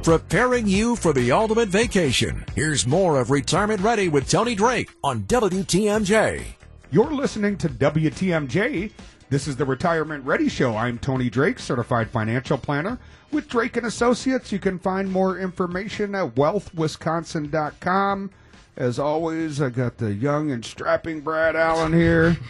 Preparing 0.02 0.66
you 0.66 0.96
for 0.96 1.12
the 1.12 1.30
ultimate 1.30 1.68
vacation. 1.68 2.46
Here's 2.54 2.86
more 2.86 3.20
of 3.20 3.30
Retirement 3.30 3.82
Ready 3.82 4.08
with 4.08 4.30
Tony 4.30 4.54
Drake 4.54 4.88
on 5.04 5.24
WTMJ. 5.24 6.42
You're 6.90 7.12
listening 7.12 7.58
to 7.58 7.68
WTMJ. 7.68 8.92
This 9.28 9.46
is 9.46 9.56
the 9.56 9.66
Retirement 9.66 10.24
Ready 10.24 10.48
Show. 10.48 10.74
I'm 10.74 10.98
Tony 10.98 11.28
Drake, 11.28 11.58
certified 11.58 12.08
financial 12.08 12.56
planner 12.56 12.98
with 13.30 13.46
Drake 13.46 13.76
and 13.76 13.86
Associates. 13.86 14.50
You 14.50 14.58
can 14.58 14.78
find 14.78 15.12
more 15.12 15.38
information 15.38 16.14
at 16.14 16.34
wealthwisconsin.com. 16.34 18.30
As 18.76 18.98
always, 18.98 19.60
I 19.60 19.68
got 19.68 19.98
the 19.98 20.14
young 20.14 20.50
and 20.50 20.64
strapping 20.64 21.20
Brad 21.20 21.56
Allen 21.56 21.92
here. 21.92 22.38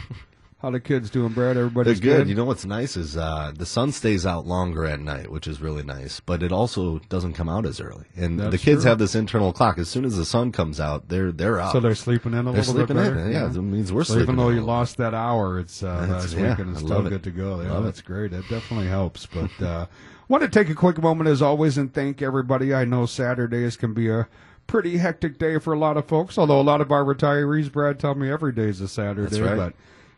How 0.63 0.71
the 0.71 0.79
kids 0.79 1.09
doing, 1.09 1.33
Brad? 1.33 1.57
Everybody's 1.57 2.01
They're 2.01 2.13
good. 2.13 2.19
good. 2.25 2.29
You 2.29 2.35
know 2.35 2.45
what's 2.45 2.67
nice 2.67 2.95
is 2.95 3.17
uh, 3.17 3.51
the 3.57 3.65
sun 3.65 3.93
stays 3.93 4.27
out 4.27 4.47
longer 4.47 4.85
at 4.85 5.01
night, 5.01 5.31
which 5.31 5.47
is 5.47 5.59
really 5.59 5.83
nice. 5.83 6.21
But 6.21 6.43
it 6.43 6.53
also 6.53 6.99
doesn't 7.09 7.33
come 7.33 7.49
out 7.49 7.65
as 7.65 7.81
early. 7.81 8.05
And 8.15 8.39
the 8.39 8.59
kids 8.59 8.83
true. 8.83 8.91
have 8.91 8.99
this 8.99 9.15
internal 9.15 9.55
clock. 9.55 9.79
As 9.79 9.89
soon 9.89 10.05
as 10.05 10.19
the 10.19 10.27
sun 10.27 10.53
comes 10.53 10.79
out, 10.79 11.09
they're 11.09 11.33
they're 11.33 11.59
out. 11.59 11.73
so 11.73 11.81
they're 11.81 11.95
sleeping 11.95 12.33
in 12.35 12.41
a 12.41 12.43
They're 12.53 12.61
little 12.61 12.75
sleeping 12.75 12.97
bit 12.97 13.07
in. 13.07 13.15
better. 13.15 13.31
Yeah, 13.31 13.47
it 13.47 13.53
means 13.55 13.91
we're 13.91 14.05
So 14.05 14.13
sleeping. 14.15 14.35
even 14.35 14.37
though 14.37 14.51
you 14.51 14.61
lost 14.61 14.99
that 14.99 15.15
hour, 15.15 15.59
it's 15.59 15.83
uh, 15.83 16.07
last 16.11 16.35
yeah, 16.37 16.51
week 16.51 16.59
and 16.59 16.71
it's 16.73 16.81
still 16.81 17.07
it. 17.07 17.09
good 17.09 17.23
to 17.25 17.31
go. 17.31 17.63
Yeah, 17.63 17.73
Love 17.73 17.85
it. 17.85 17.87
that's 17.87 18.03
great. 18.03 18.31
That 18.33 18.47
definitely 18.51 18.89
helps. 18.89 19.25
But 19.25 19.63
uh, 19.65 19.87
want 20.29 20.43
to 20.43 20.49
take 20.51 20.69
a 20.69 20.75
quick 20.75 21.01
moment 21.03 21.31
as 21.31 21.41
always 21.41 21.79
and 21.79 21.91
thank 21.95 22.21
everybody. 22.21 22.75
I 22.75 22.85
know 22.85 23.07
Saturdays 23.07 23.79
can 23.79 23.95
be 23.95 24.11
a 24.11 24.29
pretty 24.67 24.99
hectic 24.99 25.39
day 25.39 25.59
for 25.59 25.73
a 25.73 25.79
lot 25.79 25.97
of 25.97 26.07
folks. 26.07 26.37
Although 26.37 26.61
a 26.61 26.63
lot 26.63 26.83
of 26.83 26.93
our 26.93 27.03
retirees, 27.03 27.73
Brad, 27.73 27.99
tell 27.99 28.15
me 28.15 28.31
every 28.31 28.53
day 28.53 28.65
is 28.69 28.83
a 28.83 28.89
Saturday. 28.89 29.23
That's 29.23 29.41
right. 29.41 29.57
But 29.57 29.73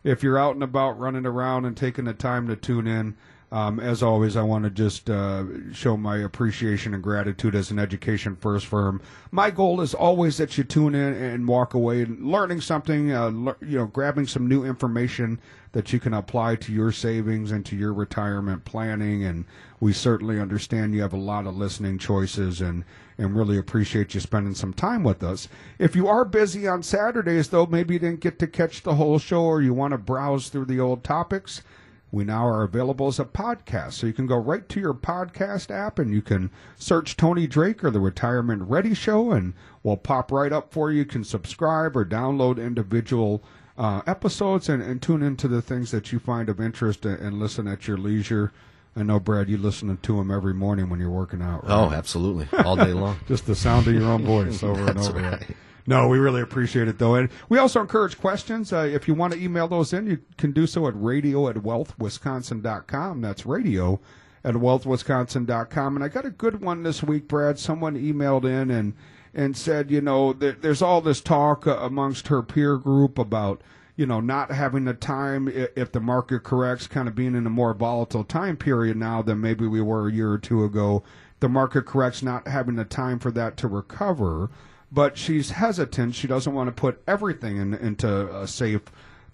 if 0.05 0.23
you're 0.23 0.39
out 0.39 0.55
and 0.55 0.63
about 0.63 0.99
running 0.99 1.27
around 1.27 1.65
and 1.65 1.77
taking 1.77 2.05
the 2.05 2.15
time 2.15 2.49
to 2.49 2.57
tune 2.57 2.87
in, 2.87 3.17
um, 3.53 3.79
as 3.81 4.03
always, 4.03 4.35
I 4.35 4.43
want 4.43 4.65
to 4.65 4.71
just 4.71 5.11
uh, 5.11 5.45
show 5.75 5.99
my 5.99 6.17
appreciation 6.17 6.95
and 6.95 7.03
gratitude 7.03 7.55
as 7.55 7.71
an 7.71 7.79
education 7.79 8.35
first 8.35 8.65
firm. 8.65 9.03
My 9.31 9.51
goal 9.51 9.83
is 9.83 9.93
always 9.93 10.39
that 10.39 10.57
you 10.57 10.65
tune 10.65 10.95
in 10.95 11.13
and 11.13 11.47
walk 11.47 11.75
away 11.75 12.07
learning 12.07 12.63
something, 12.63 13.13
uh, 13.13 13.29
lear- 13.29 13.57
you 13.61 13.77
know, 13.77 13.87
grabbing 13.87 14.27
some 14.27 14.49
new 14.49 14.65
information 14.65 15.39
that 15.73 15.93
you 15.93 16.01
can 16.01 16.15
apply 16.15 16.57
to 16.57 16.73
your 16.73 16.93
savings 16.93 17.53
and 17.53 17.67
to 17.67 17.77
your 17.77 17.93
retirement 17.93 18.65
planning. 18.65 19.23
And 19.23 19.45
we 19.81 19.93
certainly 19.93 20.41
understand 20.41 20.95
you 20.95 21.03
have 21.03 21.13
a 21.13 21.19
lot 21.19 21.47
of 21.47 21.55
listening 21.55 21.99
choices 21.99 22.63
and, 22.63 22.85
and 23.23 23.37
really 23.37 23.57
appreciate 23.57 24.15
you 24.15 24.21
spending 24.21 24.55
some 24.55 24.73
time 24.73 25.05
with 25.05 25.23
us. 25.23 25.49
If 25.79 25.95
you 25.95 26.09
are 26.09 26.25
busy 26.25 26.67
on 26.67 26.83
Saturdays, 26.83 27.49
though, 27.49 27.67
maybe 27.67 27.95
you 27.95 28.01
didn't 28.01 28.21
get 28.21 28.39
to 28.41 28.47
catch 28.47 28.83
the 28.83 28.97
whole 28.97 29.19
show 29.19 29.43
or 29.43 29.63
you 29.63 29.73
want 29.73 29.93
to 29.93 29.99
browse 29.99 30.49
through 30.49 30.67
the 30.67 30.81
old 30.81 31.05
topics, 31.05 31.63
we 32.11 32.25
now 32.25 32.47
are 32.47 32.63
available 32.63 33.07
as 33.07 33.19
a 33.19 33.25
podcast. 33.25 33.93
So 33.93 34.07
you 34.07 34.13
can 34.13 34.27
go 34.27 34.37
right 34.37 34.69
to 34.69 34.81
your 34.81 34.93
podcast 34.93 35.71
app 35.71 35.99
and 35.99 36.13
you 36.13 36.21
can 36.21 36.51
search 36.77 37.17
Tony 37.17 37.47
Drake 37.47 37.83
or 37.83 37.91
the 37.91 38.01
Retirement 38.01 38.63
Ready 38.69 38.93
Show, 38.93 39.33
and 39.33 39.55
we'll 39.83 39.97
pop 39.97 40.31
right 40.31 40.53
up 40.53 40.73
for 40.73 40.91
you. 40.91 40.99
You 40.99 41.05
can 41.07 41.25
subscribe 41.25 41.97
or 41.97 42.05
download 42.05 42.59
individual 42.59 43.43
uh, 43.79 44.03
episodes 44.07 44.69
and, 44.69 44.83
and 44.83 45.01
tune 45.01 45.23
into 45.23 45.49
the 45.49 45.63
things 45.63 45.91
that 45.91 46.13
you 46.13 46.19
find 46.19 46.51
of 46.51 46.61
interest 46.61 47.07
and, 47.07 47.19
and 47.19 47.39
listen 47.39 47.67
at 47.67 47.89
your 47.89 47.97
leisure. 47.97 48.53
I 48.95 49.03
know, 49.03 49.19
Brad, 49.19 49.49
you 49.49 49.57
listen 49.57 49.97
to 49.97 50.17
them 50.17 50.31
every 50.31 50.53
morning 50.53 50.91
when 50.91 51.01
you're 51.01 51.11
working 51.11 51.41
out. 51.41 51.65
Right? 51.65 51.73
Oh, 51.73 51.91
absolutely, 51.91 52.47
all 52.65 52.77
day 52.77 52.93
long. 52.93 53.19
Just 53.29 53.47
the 53.47 53.55
sound 53.55 53.87
of 53.87 53.95
your 53.95 54.05
own 54.05 54.25
voice 54.25 54.63
over 54.63 54.87
and 54.91 54.99
over. 54.99 55.21
right. 55.21 55.47
No, 55.87 56.07
we 56.09 56.19
really 56.19 56.43
appreciate 56.43 56.87
it, 56.89 56.99
though. 56.99 57.15
And 57.17 57.29
we 57.49 57.59
also 57.59 57.81
encourage 57.81 58.19
questions. 58.19 58.73
Uh, 58.73 58.89
if 58.91 59.09
you 59.09 59.15
want 59.15 59.33
to 59.33 59.43
email 59.43 59.67
those 59.67 59.93
in, 59.93 60.07
you 60.07 60.19
can 60.37 60.53
do 60.53 60.67
so 60.67 60.87
at 60.87 60.95
radio 60.97 61.49
at 61.49 61.57
wealthwisconsin.com. 61.57 63.21
That's 63.21 63.47
radio 63.47 64.01
at 64.45 64.55
wealthwisconsin.com. 64.55 65.97
And 65.97 66.05
I 66.05 66.09
got 66.09 66.25
a 66.25 66.31
good 66.31 66.61
one 66.61 66.83
this 66.83 67.03
week, 67.03 67.29
Brad. 67.29 67.59
Someone 67.59 67.97
emailed 67.97 68.45
in 68.45 68.71
and, 68.71 68.95
and 69.35 69.57
said, 69.57 69.91
you 69.91 70.01
know, 70.01 70.33
there, 70.33 70.53
there's 70.53 70.83
all 70.83 71.01
this 71.01 71.21
talk 71.21 71.67
uh, 71.67 71.79
amongst 71.79 72.29
her 72.29 72.43
peer 72.43 72.77
group 72.77 73.19
about, 73.19 73.63
you 73.97 74.07
know, 74.07 74.21
not 74.21 74.51
having 74.51 74.85
the 74.85 74.95
time 74.95 75.49
if 75.49 75.93
the 75.93 76.01
market 76.01 76.43
corrects, 76.43 76.87
kind 76.87 77.09
of 77.09 77.15
being 77.15 77.35
in 77.35 77.47
a 77.47 77.51
more 77.51 77.75
volatile 77.75 78.25
time 78.25 78.57
period 78.57 78.97
now 78.97 79.23
than 79.23 79.41
maybe 79.41 79.67
we 79.67 79.81
were 79.81 80.09
a 80.09 80.13
year 80.13 80.33
or 80.33 80.39
two 80.39 80.65
ago. 80.65 81.03
The 81.41 81.49
market 81.49 81.87
corrects, 81.87 82.23
not 82.23 82.47
having 82.47 82.77
the 82.77 82.85
time 82.85 83.19
for 83.19 83.31
that 83.33 83.57
to 83.59 83.69
recover 83.69 84.51
but 84.93 85.17
she's 85.17 85.53
hesitant. 85.53 86.15
She 86.15 86.29
doesn't 86.29 86.53
want 86.53 86.69
to 86.69 86.73
put 86.73 87.03
everything 87.09 87.57
in, 87.57 87.73
into 87.75 88.37
a 88.37 88.47
safe 88.47 88.83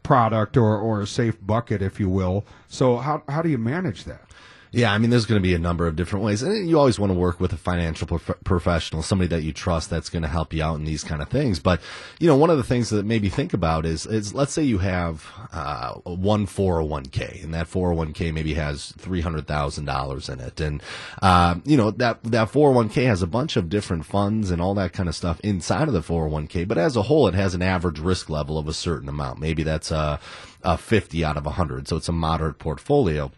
product 0.05 0.57
or, 0.57 0.79
or 0.79 1.03
a 1.03 1.07
safe 1.07 1.37
bucket, 1.45 1.83
if 1.83 1.99
you 1.99 2.09
will. 2.09 2.47
So 2.69 2.99
how 2.99 3.25
how 3.29 3.43
do 3.43 3.49
you 3.49 3.59
manage 3.59 4.05
that? 4.05 4.23
Yeah, 4.71 4.93
I 4.93 4.99
mean, 4.99 5.09
there's 5.09 5.25
going 5.25 5.41
to 5.41 5.47
be 5.47 5.55
a 5.55 5.59
number 5.59 5.87
of 5.87 5.97
different 5.97 6.25
ways, 6.27 6.43
and 6.43 6.69
you 6.69 6.79
always 6.79 6.99
want 6.99 7.11
to 7.11 7.19
work 7.19 7.41
with 7.41 7.55
a 7.55 7.57
financial 7.57 8.07
prof- 8.07 8.37
professional, 8.45 9.03
somebody 9.03 9.29
that 9.29 9.43
you 9.43 9.53
trust 9.53 9.89
that's 9.89 10.11
going 10.11 10.23
to 10.23 10.29
help 10.29 10.53
you 10.53 10.63
out 10.63 10.75
in 10.77 10.85
these 10.85 11.03
kind 11.03 11.23
of 11.23 11.29
things. 11.29 11.59
But 11.59 11.81
you 12.19 12.27
know, 12.27 12.37
one 12.37 12.51
of 12.51 12.59
the 12.59 12.63
things 12.65 12.91
that 12.91 13.07
maybe 13.07 13.31
think 13.31 13.55
about 13.55 13.87
is, 13.87 14.05
is 14.05 14.35
let's 14.35 14.53
say 14.53 14.63
you 14.63 14.79
have 14.79 15.27
uh, 15.53 15.95
one 16.05 16.47
401k, 16.47 17.43
and 17.43 17.55
that 17.55 17.67
401k 17.71 18.33
maybe 18.35 18.55
has 18.55 18.93
three 18.99 19.23
hundred 19.23 19.47
thousand 19.47 19.87
dollars 19.87 20.29
in 20.29 20.39
it, 20.39 20.61
and 20.61 20.83
uh, 21.23 21.55
you 21.65 21.79
know 21.79 21.91
that 21.93 22.23
that 22.25 22.53
401k 22.53 23.07
has 23.07 23.23
a 23.23 23.27
bunch 23.27 23.57
of 23.57 23.71
different 23.71 24.05
funds 24.05 24.51
and 24.51 24.61
all 24.61 24.75
that 24.75 24.93
kind 24.93 25.09
of 25.09 25.15
stuff 25.15 25.41
inside 25.41 25.89
of 25.89 25.95
the 25.95 26.01
401k, 26.01 26.69
but 26.69 26.77
as 26.77 26.95
a 26.95 27.03
whole, 27.03 27.27
it 27.27 27.35
has 27.35 27.55
an 27.55 27.63
average 27.63 27.99
risk 27.99 28.29
level 28.29 28.59
of 28.59 28.69
a 28.69 28.75
certain 28.75 29.09
amount. 29.09 29.41
Maybe 29.41 29.63
that's 29.63 29.91
a, 29.91 30.21
a 30.63 30.77
50 30.77 31.25
out 31.25 31.39
of 31.39 31.47
100, 31.47 31.89
so 31.89 31.97
it's 31.97 32.09
a 32.09 32.13
moderate 32.13 32.59
portfolio 32.59 33.31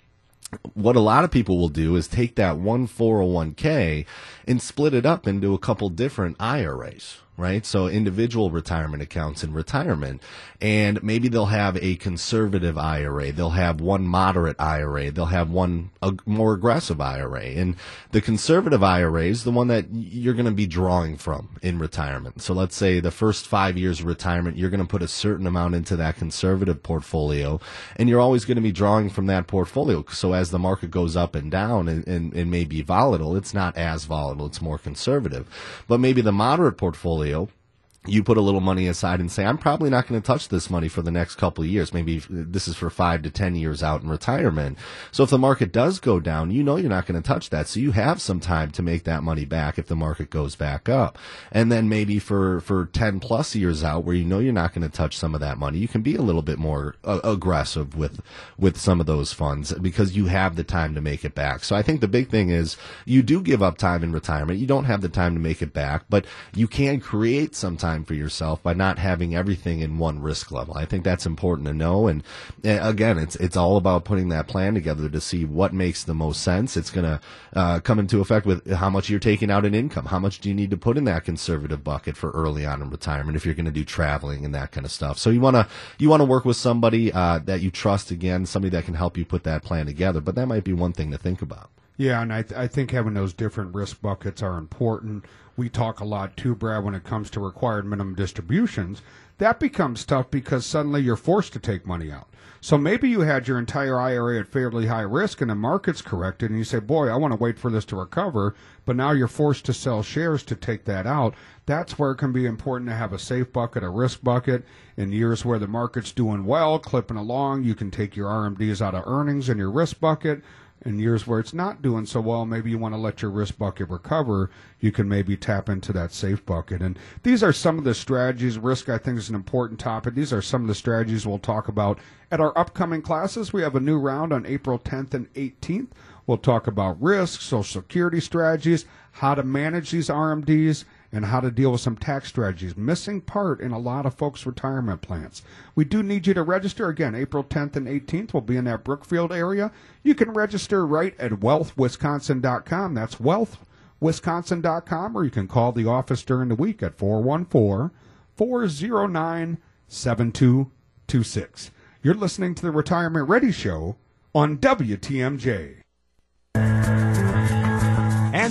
what 0.75 0.97
a 0.97 1.01
lot 1.01 1.25
of 1.25 1.31
people 1.31 1.59
will 1.59 1.69
do 1.69 1.97
is 1.97 2.09
take 2.09 2.37
that 2.37 2.59
one 2.59 2.89
401k 2.89 4.05
and 4.47 4.61
split 4.61 4.95
it 4.95 5.07
up 5.07 5.27
into 5.27 5.55
a 5.55 5.59
couple 5.59 5.89
different 5.89 6.37
IRAs, 6.41 7.19
right? 7.41 7.65
So 7.65 7.89
individual 7.89 8.51
retirement 8.51 9.03
accounts 9.03 9.43
in 9.43 9.53
retirement. 9.53 10.23
And 10.61 11.03
maybe 11.03 11.29
they'll 11.29 11.47
have 11.47 11.79
a 11.79 11.97
conservative 11.97 12.77
IRA. 12.77 13.33
They'll 13.33 13.51
have 13.51 13.81
one 13.81 14.05
moderate 14.05 14.61
IRA. 14.61 15.11
They'll 15.11 15.27
have 15.27 15.51
one 15.51 15.91
more 16.27 16.53
aggressive 16.53 17.01
IRA. 17.01 17.45
And 17.45 17.77
the 18.11 18.21
conservative 18.21 18.83
IRA 18.83 19.25
is 19.25 19.45
the 19.45 19.51
one 19.51 19.69
that 19.69 19.87
you're 19.91 20.35
going 20.35 20.45
to 20.45 20.51
be 20.51 20.67
drawing 20.67 21.17
from 21.17 21.59
in 21.63 21.79
retirement. 21.79 22.43
So 22.43 22.53
let's 22.53 22.77
say 22.77 23.01
the 23.01 23.11
first 23.11 23.47
five 23.47 23.79
years 23.79 24.01
of 24.01 24.07
retirement, 24.07 24.59
you're 24.59 24.71
going 24.71 24.83
to 24.83 24.87
put 24.87 25.03
a 25.03 25.09
certain 25.09 25.47
amount 25.47 25.75
into 25.77 25.97
that 25.97 26.17
conservative 26.17 26.83
portfolio 26.83 27.59
and 27.97 28.09
you're 28.09 28.21
always 28.21 28.45
going 28.45 28.57
to 28.57 28.63
be 28.63 28.73
drawing 28.73 29.09
from 29.09 29.27
that 29.27 29.47
portfolio. 29.47 30.05
So 30.11 30.35
as 30.35 30.51
the 30.51 30.59
market 30.59 30.91
goes 30.91 31.17
up 31.17 31.35
and 31.35 31.51
down 31.51 31.89
and, 31.89 32.07
and, 32.07 32.35
and 32.35 32.51
may 32.51 32.65
be 32.65 32.83
volatile, 32.83 33.35
it's 33.35 33.55
not 33.55 33.77
as 33.79 34.05
volatile. 34.05 34.47
It's 34.47 34.61
more 34.61 34.79
conservative. 34.79 35.47
But 35.89 36.01
maybe 36.01 36.21
the 36.21 36.33
moderate 36.33 36.77
portfolio, 36.77 37.30
portfolio 37.31 37.60
you 38.07 38.23
put 38.23 38.39
a 38.39 38.41
little 38.41 38.63
money 38.63 38.87
aside 38.87 39.21
and 39.21 39.31
say, 39.31 39.45
I'm 39.45 39.59
probably 39.59 39.91
not 39.91 40.07
going 40.07 40.21
to 40.21 40.27
touch 40.27 40.49
this 40.49 40.71
money 40.71 40.89
for 40.89 41.03
the 41.03 41.11
next 41.11 41.35
couple 41.35 41.63
of 41.63 41.69
years. 41.69 41.93
Maybe 41.93 42.23
this 42.31 42.67
is 42.67 42.75
for 42.75 42.89
five 42.89 43.21
to 43.23 43.31
10 43.31 43.57
years 43.57 43.83
out 43.83 44.03
in 44.03 44.09
retirement. 44.09 44.79
So 45.13 45.23
if 45.23 45.29
the 45.29 45.37
market 45.37 45.71
does 45.71 46.01
go 46.01 46.19
down, 46.19 46.51
you 46.51 46.63
know 46.63 46.77
you're 46.77 46.89
not 46.89 47.05
going 47.05 47.21
to 47.21 47.27
touch 47.27 47.51
that. 47.51 47.69
So 47.69 47.79
you 47.79 47.93
have 47.93 48.23
some 48.23 48.41
time 48.41 48.71
to 48.71 48.83
make 48.83 49.05
that 49.05 49.23
money 49.23 49.45
back 49.45 49.79
if 49.79 49.87
the 49.87 49.97
market 49.97 50.31
goes 50.31 50.57
back 50.57 50.89
up. 50.89 51.19
And 51.53 51.71
then 51.71 51.91
maybe 51.91 52.19
for, 52.19 52.63
for 52.63 52.87
10 52.87 53.21
plus 53.21 53.55
years 53.55 53.85
out 53.85 54.05
where 54.05 54.17
you 54.17 54.25
know 54.25 54.39
you're 54.39 54.55
not 54.55 54.73
going 54.73 54.89
to 54.89 54.97
touch 54.97 55.19
some 55.19 55.35
of 55.35 55.43
that 55.43 55.59
money, 55.59 55.77
you 55.77 55.89
can 55.89 56.01
be 56.01 56.17
a 56.17 56.23
little 56.23 56.43
bit 56.43 56.59
more 56.59 56.95
uh, 57.05 57.21
aggressive 57.23 57.95
with, 57.95 58.23
with 58.59 58.79
some 58.79 59.01
of 59.01 59.07
those 59.07 59.35
funds 59.35 59.75
because 59.75 60.17
you 60.17 60.25
have 60.25 60.57
the 60.57 60.65
time 60.65 60.95
to 60.95 61.03
make 61.03 61.23
it 61.23 61.35
back. 61.35 61.65
So 61.65 61.77
I 61.77 61.83
think 61.83 62.01
the 62.01 62.09
big 62.09 62.31
thing 62.31 62.49
is 62.49 62.79
you 63.05 63.23
do 63.23 63.43
give 63.43 63.63
up 63.63 63.77
time 63.77 64.03
in 64.03 64.11
retirement. 64.11 64.59
You 64.59 64.67
don't 64.67 64.85
have 64.85 65.03
the 65.03 65.11
time 65.11 65.35
to 65.35 65.41
make 65.41 65.61
it 65.61 65.75
back, 65.75 66.05
but 66.09 66.25
you 66.55 66.67
can 66.67 66.99
create 66.99 67.55
some 67.55 67.77
time 67.77 67.90
for 68.05 68.15
yourself 68.15 68.63
by 68.63 68.75
not 68.75 68.99
having 68.99 69.35
everything 69.35 69.81
in 69.81 69.99
one 69.99 70.21
risk 70.21 70.51
level. 70.51 70.77
I 70.77 70.85
think 70.85 71.05
that's 71.05 71.27
important 71.27 71.67
to 71.69 71.75
know. 71.75 72.07
And 72.07 72.23
uh, 72.65 72.79
again, 72.81 73.19
it's 73.19 73.37
it's 73.37 73.57
all 73.57 73.77
about 73.77 74.05
putting 74.05 74.29
that 74.31 74.49
plan 74.49 74.75
together 74.75 75.09
to 75.09 75.21
see 75.21 75.45
what 75.45 75.73
makes 75.73 76.05
the 76.05 76.15
most 76.15 76.43
sense. 76.43 76.77
It's 76.77 76.91
going 76.91 77.05
to 77.05 77.21
uh, 77.55 77.81
come 77.81 77.99
into 77.99 78.21
effect 78.21 78.47
with 78.47 78.71
how 78.71 78.91
much 78.91 79.11
you're 79.11 79.21
taking 79.21 79.51
out 79.51 79.65
in 79.65 79.75
income. 79.75 80.07
How 80.07 80.19
much 80.19 80.41
do 80.41 80.49
you 80.49 80.55
need 80.55 80.71
to 80.71 80.77
put 80.77 80.97
in 80.97 81.05
that 81.05 81.25
conservative 81.25 81.85
bucket 81.85 82.17
for 82.17 82.31
early 82.31 82.65
on 82.65 82.83
in 82.83 82.91
retirement 82.91 83.37
if 83.37 83.45
you're 83.45 83.55
going 83.55 83.67
to 83.67 83.71
do 83.71 83.85
traveling 83.85 84.45
and 84.45 84.55
that 84.55 84.73
kind 84.73 84.85
of 84.85 84.93
stuff. 84.93 85.19
So 85.19 85.31
you 85.31 85.41
want 85.41 85.57
to 85.57 85.69
you 85.99 86.09
want 86.09 86.21
to 86.21 86.27
work 86.27 86.45
with 86.45 86.57
somebody 86.57 87.13
uh, 87.13 87.41
that 87.41 87.61
you 87.61 87.71
trust. 87.71 88.11
Again, 88.11 88.47
somebody 88.47 88.71
that 88.71 88.85
can 88.85 88.95
help 88.95 89.17
you 89.17 89.25
put 89.25 89.45
that 89.45 89.63
plan 89.63 89.87
together. 89.87 90.21
But 90.21 90.35
that 90.37 90.47
might 90.47 90.65
be 90.65 90.73
one 90.73 90.93
thing 90.93 91.11
to 91.11 91.19
think 91.19 91.43
about. 91.43 91.71
Yeah, 92.01 92.23
and 92.23 92.33
I, 92.33 92.41
th- 92.41 92.59
I 92.59 92.67
think 92.67 92.93
having 92.93 93.13
those 93.13 93.35
different 93.35 93.75
risk 93.75 94.01
buckets 94.01 94.43
are 94.43 94.57
important. 94.57 95.27
We 95.61 95.69
talk 95.69 96.01
a 96.01 96.07
lot 96.07 96.39
too, 96.39 96.55
Brad, 96.55 96.85
when 96.85 96.95
it 96.95 97.05
comes 97.05 97.29
to 97.29 97.39
required 97.39 97.85
minimum 97.85 98.15
distributions. 98.15 99.03
That 99.37 99.61
becomes 99.61 100.07
tough 100.07 100.31
because 100.31 100.65
suddenly 100.65 101.03
you're 101.03 101.17
forced 101.17 101.53
to 101.53 101.59
take 101.59 101.87
money 101.87 102.11
out. 102.11 102.31
So 102.63 102.79
maybe 102.79 103.11
you 103.11 103.21
had 103.21 103.47
your 103.47 103.59
entire 103.59 104.01
IRA 104.01 104.41
at 104.41 104.49
fairly 104.49 104.87
high 104.87 105.03
risk 105.03 105.43
and 105.43 105.51
the 105.51 105.55
market's 105.55 106.01
corrected 106.01 106.49
and 106.49 106.59
you 106.59 106.65
say, 106.65 106.79
boy, 106.79 107.09
I 107.09 107.17
want 107.17 107.33
to 107.33 107.39
wait 107.39 107.59
for 107.59 107.71
this 107.71 107.85
to 107.87 107.97
recover, 107.97 108.55
but 108.87 108.97
now 108.97 109.13
you're 109.13 109.29
forced 109.29 109.67
to 109.67 109.75
sell 109.75 110.03
shares 110.03 110.43
to 110.45 110.57
take 110.57 110.87
that 110.87 111.07
out. 111.07 111.35
That's 111.67 111.99
where 111.99 112.13
it 112.13 112.17
can 112.17 112.33
be 112.33 112.47
important 112.47 112.89
to 112.89 112.97
have 112.97 113.13
a 113.13 113.19
safe 113.19 113.53
bucket, 113.53 113.85
a 113.85 113.91
risk 113.91 114.25
bucket. 114.25 114.65
In 114.97 115.13
years 115.13 115.45
where 115.45 115.59
the 115.59 115.69
market's 115.69 116.13
doing 116.13 116.47
well, 116.47 116.79
clipping 116.79 117.19
along, 117.19 117.65
you 117.65 117.75
can 117.75 117.91
take 117.91 118.17
your 118.17 118.31
RMDs 118.31 118.81
out 118.81 118.95
of 118.95 119.07
earnings 119.07 119.51
in 119.51 119.59
your 119.59 119.71
risk 119.71 120.01
bucket 120.01 120.43
in 120.85 120.99
years 120.99 121.27
where 121.27 121.39
it's 121.39 121.53
not 121.53 121.83
doing 121.83 122.07
so 122.07 122.21
well, 122.21 122.47
maybe 122.47 122.71
you 122.71 122.79
want 122.79 122.95
to 122.95 123.01
let 123.01 123.21
your 123.21 123.31
risk 123.31 123.59
bucket 123.59 123.89
recover. 123.91 124.51
You 124.79 124.93
can 124.93 125.09
maybe 125.09 125.37
tap 125.37 125.69
into 125.69 125.93
that 125.93 126.13
safe 126.13 126.45
bucket. 126.47 126.81
And 126.81 126.99
these 127.23 127.43
are 127.43 127.53
some 127.53 127.79
of 127.79 127.85
the 127.85 127.95
strategies. 127.95 128.59
Risk, 128.59 128.89
I 128.89 128.99
think, 128.99 129.19
is 129.19 129.29
an 129.29 129.35
important 129.35 129.79
topic. 129.79 130.15
These 130.15 130.33
are 130.33 130.43
some 130.43 130.63
of 130.63 130.69
the 130.69 130.75
strategies 130.75 131.27
we'll 131.27 131.39
talk 131.39 131.69
about 131.69 131.99
at 132.31 132.41
our 132.41 132.57
upcoming 132.57 133.03
classes. 133.03 133.53
We 133.53 133.63
have 133.63 133.77
a 133.77 133.81
new 133.81 133.99
round 133.99 134.33
on 134.33 134.47
April 134.47 134.79
10th 134.79 135.15
and 135.15 135.33
18th. 135.35 135.89
We'll 136.27 136.39
talk 136.39 136.67
about 136.67 137.03
risk, 137.03 137.41
social 137.41 137.83
security 137.83 138.21
strategies, 138.21 138.87
how 139.13 139.35
to 139.35 139.43
manage 139.43 139.91
these 139.91 140.09
RMDs, 140.09 140.85
and 141.13 141.27
how 141.27 141.41
to 141.41 141.51
deal 141.51 141.73
with 141.73 141.81
some 141.81 141.97
tax 141.97 142.29
strategies. 142.29 142.77
Missing 142.77 143.23
part 143.23 143.61
in 143.61 143.73
a 143.73 143.79
lot 143.79 144.07
of 144.07 144.15
folks' 144.15 144.47
retirement 144.47 145.03
plans. 145.03 145.43
We 145.75 145.85
do 145.85 146.03
need 146.03 146.27
you 146.27 146.35
to 146.35 146.43
register. 146.43 146.89
Again, 146.89 147.15
April 147.15 147.43
10th 147.43 147.77
and 147.77 147.87
18th. 147.87 148.33
We'll 148.33 148.43
be 148.43 148.57
in 148.57 148.65
that 148.65 148.85
Brookfield 148.85 149.33
area. 149.33 149.73
You 150.03 150.15
can 150.15 150.33
register 150.33 150.87
right 150.87 151.19
at 151.19 151.33
wealthwisconsin.com. 151.33 152.95
That's 152.95 153.17
wealthwisconsin.com, 153.17 155.17
or 155.17 155.25
you 155.25 155.31
can 155.31 155.49
call 155.49 155.73
the 155.73 155.89
office 155.89 156.23
during 156.23 156.49
the 156.49 156.55
week 156.55 156.83
at 156.83 156.97
414 156.97 157.91
409 158.37 159.59
7226. 159.89 161.71
You're 162.03 162.15
listening 162.15 162.55
to 162.55 162.63
the 162.63 162.71
Retirement 162.71 163.29
Ready 163.29 163.53
Show 163.53 163.97
on 164.35 164.59
WTMJ. 164.59 165.80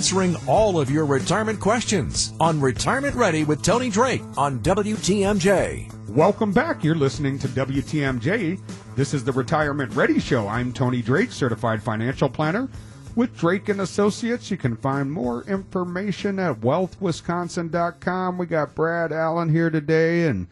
Answering 0.00 0.34
all 0.46 0.80
of 0.80 0.90
your 0.90 1.04
retirement 1.04 1.60
questions 1.60 2.32
on 2.40 2.58
Retirement 2.58 3.14
Ready 3.14 3.44
with 3.44 3.62
Tony 3.62 3.90
Drake 3.90 4.22
on 4.34 4.60
WTMJ. 4.60 6.08
Welcome 6.08 6.52
back. 6.52 6.82
You're 6.82 6.94
listening 6.94 7.38
to 7.38 7.48
WTMJ. 7.48 8.58
This 8.96 9.12
is 9.12 9.24
the 9.24 9.32
Retirement 9.32 9.92
Ready 9.92 10.18
Show. 10.18 10.48
I'm 10.48 10.72
Tony 10.72 11.02
Drake, 11.02 11.30
certified 11.30 11.82
financial 11.82 12.30
planner 12.30 12.66
with 13.14 13.36
Drake 13.36 13.68
and 13.68 13.82
Associates. 13.82 14.50
You 14.50 14.56
can 14.56 14.74
find 14.74 15.12
more 15.12 15.44
information 15.44 16.38
at 16.38 16.62
wealthwisconsin.com. 16.62 18.38
We 18.38 18.46
got 18.46 18.74
Brad 18.74 19.12
Allen 19.12 19.50
here 19.50 19.68
today 19.68 20.28
and 20.28 20.46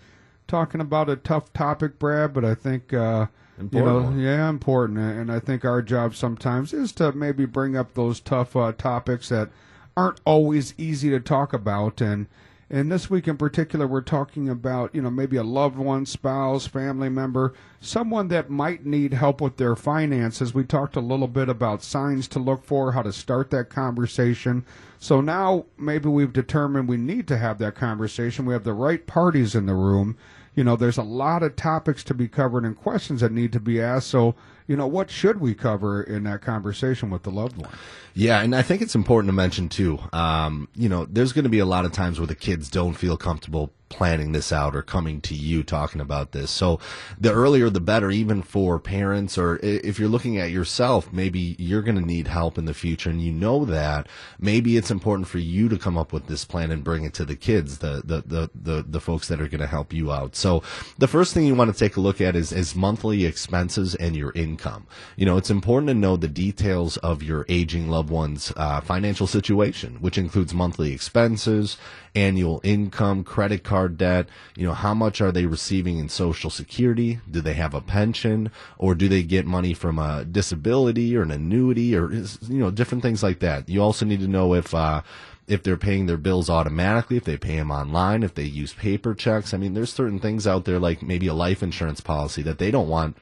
talking 0.47 0.83
about 0.83 1.09
a 1.09 1.17
tough 1.17 1.55
topic, 1.55 1.99
Brad, 1.99 2.35
but 2.35 2.45
I 2.45 2.55
think 2.55 2.93
uh, 2.93 3.29
you 3.73 3.83
know, 3.83 3.99
Important 3.99 4.21
yeah, 4.21 4.49
important. 4.49 4.99
And 4.99 5.31
I 5.33 5.40
think 5.40 5.64
our 5.64 5.83
job 5.83 6.14
sometimes 6.14 6.73
is 6.73 6.92
to 6.92 7.12
maybe 7.12 7.44
bring 7.44 7.77
up 7.77 7.94
those 7.94 8.21
tough 8.21 8.55
uh, 8.57 8.73
topics 8.73 9.29
that 9.31 9.51
aren't 9.97 10.21
always 10.25 10.75
easy 10.79 11.11
to 11.11 11.21
talk 11.21 11.53
about 11.53 12.01
and 12.01 12.27
And 12.71 12.92
this 12.92 13.09
week 13.09 13.27
in 13.27 13.38
particular, 13.38 13.87
we're 13.87 14.03
talking 14.03 14.49
about, 14.51 14.94
you 14.94 15.01
know, 15.01 15.11
maybe 15.11 15.38
a 15.38 15.42
loved 15.42 15.79
one, 15.79 16.05
spouse, 16.05 16.66
family 16.66 17.09
member, 17.09 17.55
someone 17.81 18.29
that 18.29 18.51
might 18.51 18.85
need 18.85 19.14
help 19.14 19.40
with 19.40 19.57
their 19.57 19.75
finances. 19.75 20.53
We 20.53 20.64
talked 20.64 20.94
a 20.94 21.01
little 21.01 21.29
bit 21.29 21.49
about 21.49 21.83
signs 21.83 22.29
to 22.29 22.38
look 22.38 22.64
for, 22.64 22.92
how 22.92 23.03
to 23.03 23.12
start 23.12 23.51
that 23.51 23.71
conversation. 23.71 24.66
So 24.99 25.23
now 25.23 25.64
maybe 25.79 26.11
we've 26.11 26.33
determined 26.33 26.88
we 26.88 26.99
need 26.99 27.27
to 27.29 27.38
have 27.38 27.57
that 27.59 27.75
conversation. 27.75 28.44
We 28.44 28.53
have 28.53 28.64
the 28.64 28.75
right 28.75 29.07
parties 29.07 29.55
in 29.55 29.64
the 29.64 29.75
room. 29.75 30.18
You 30.59 30.64
know, 30.64 30.75
there's 30.75 30.99
a 30.99 31.05
lot 31.05 31.44
of 31.44 31.55
topics 31.55 32.03
to 32.03 32.14
be 32.14 32.27
covered 32.27 32.64
and 32.64 32.77
questions 32.77 33.21
that 33.21 33.31
need 33.31 33.53
to 33.53 33.61
be 33.61 33.81
asked. 33.81 34.09
So 34.09 34.35
you 34.66 34.77
know, 34.77 34.88
what 34.88 35.09
should 35.09 35.40
we 35.40 35.55
cover 35.55 36.03
in 36.03 36.25
that 36.25 36.42
conversation 36.42 37.11
with 37.11 37.23
the 37.23 37.31
loved 37.31 37.57
one? 37.57 37.71
Yeah, 38.12 38.42
and 38.42 38.57
I 38.57 38.62
think 38.62 38.83
it's 38.83 38.97
important 38.97 39.29
to 39.29 39.33
mention 39.33 39.68
too. 39.68 40.01
Um, 40.12 40.68
you 40.75 40.88
know, 40.88 41.07
there's 41.07 41.33
going 41.33 41.44
to 41.44 41.49
be 41.49 41.61
a 41.61 41.64
lot 41.64 41.85
of 41.85 41.92
times 41.92 42.18
where 42.18 42.27
the 42.27 42.35
kids 42.35 42.68
don't 42.68 42.94
feel 42.94 43.16
comfortable 43.16 43.73
planning 43.88 44.33
this 44.33 44.53
out 44.53 44.77
or 44.77 44.83
coming 44.83 45.20
to 45.22 45.35
you 45.35 45.62
talking 45.62 46.01
about 46.01 46.33
this. 46.33 46.51
So 46.51 46.81
the 47.18 47.33
earlier 47.33 47.70
the 47.70 47.81
better, 47.81 48.11
even 48.11 48.42
for 48.42 48.79
parents 48.79 49.38
or 49.38 49.59
if 49.62 49.98
you're 49.98 50.09
looking 50.09 50.38
at 50.38 50.51
yourself, 50.51 51.12
maybe 51.12 51.57
you're 51.59 51.83
going 51.83 51.98
to 51.98 52.05
need 52.05 52.29
help 52.29 52.59
in 52.59 52.64
the 52.64 52.74
future 52.74 53.11
and 53.11 53.22
you 53.22 53.33
know 53.33 53.64
that. 53.64 54.09
Maybe 54.38 54.77
it's 54.77 54.90
important 54.90 55.29
for 55.29 55.38
you 55.38 55.68
to 55.68 55.79
come 55.79 55.98
up 55.98 56.12
with 56.12 56.27
this 56.27 56.44
plan 56.44 56.70
and 56.70 56.85
bring 56.85 57.05
it 57.05 57.14
to 57.14 57.24
the 57.24 57.37
kids, 57.37 57.79
the 57.79 58.03
the 58.05 58.22
the 58.27 58.51
the, 58.55 58.85
the 58.88 59.01
folks 59.01 59.29
that 59.29 59.40
are 59.40 59.48
going 59.48 59.61
to 59.61 59.66
help 59.66 59.92
you 59.92 60.12
out. 60.12 60.37
So 60.37 60.62
the 60.98 61.09
first 61.09 61.35
thing 61.35 61.46
you 61.46 61.55
want 61.55 61.72
to 61.72 61.79
take 61.79 61.96
a 61.96 62.01
look 62.01 62.20
at 62.20 62.37
is 62.37 62.53
is 62.53 62.74
monthly 62.74 63.24
expenses 63.24 63.94
and 63.94 64.16
your 64.16 64.33
income. 64.35 64.87
You 65.16 65.27
know, 65.27 65.37
it's 65.37 65.51
important 65.51 65.88
to 65.88 65.94
know 65.94 66.16
the 66.16 66.29
details 66.29 66.96
of 66.98 67.22
your 67.22 67.46
aging 67.48 67.88
loved 67.88 68.11
one's 68.11 68.53
uh, 68.57 68.81
financial 68.81 69.27
situation, 69.27 69.96
which 70.01 70.18
includes 70.18 70.55
monthly 70.55 70.92
expenses, 70.92 71.77
annual 72.18 72.61
income, 72.64 73.24
credit 73.24 73.62
card 73.64 73.96
debt, 73.96 74.28
you 74.57 74.66
know, 74.66 74.74
how 74.74 74.94
much 74.94 75.20
are 75.20 75.33
they 75.33 75.46
receiving 75.46 75.98
in 75.98 76.09
social 76.09 76.50
security? 76.50 77.20
Do 77.31 77.40
they 77.40 77.54
have 77.54 77.74
a 77.74 77.81
pension 77.81 78.50
or 78.76 78.94
do 78.94 79.09
they 79.09 79.22
get 79.22 79.46
money 79.46 79.74
from 79.74 79.98
a 79.98 80.24
disability 80.24 81.16
or 81.16 81.22
an 81.22 81.31
annuity 81.31 81.96
or 81.96 82.12
you 82.12 82.26
know, 82.48 82.70
different 82.70 83.02
things 83.02 83.22
like 83.22 83.40
that. 83.40 83.68
You 83.68 83.83
also 83.83 84.04
need 84.04 84.20
to 84.20 84.28
know 84.28 84.54
if 84.54 84.74
uh 84.74 85.02
if 85.46 85.62
they're 85.62 85.78
paying 85.78 86.04
their 86.04 86.18
bills 86.18 86.50
automatically, 86.50 87.16
if 87.16 87.24
they 87.24 87.38
pay 87.38 87.57
them 87.57 87.70
online, 87.70 88.22
if 88.22 88.35
they 88.35 88.42
use 88.42 88.74
paper 88.74 89.14
checks. 89.14 89.54
I 89.54 89.57
mean, 89.57 89.72
there's 89.72 89.92
certain 89.92 90.20
things 90.20 90.46
out 90.46 90.66
there 90.66 90.78
like 90.78 91.02
maybe 91.02 91.26
a 91.26 91.35
life 91.35 91.62
insurance 91.62 92.02
policy 92.02 92.42
that 92.42 92.59
they 92.59 92.70
don't 92.70 92.88
want 92.88 93.16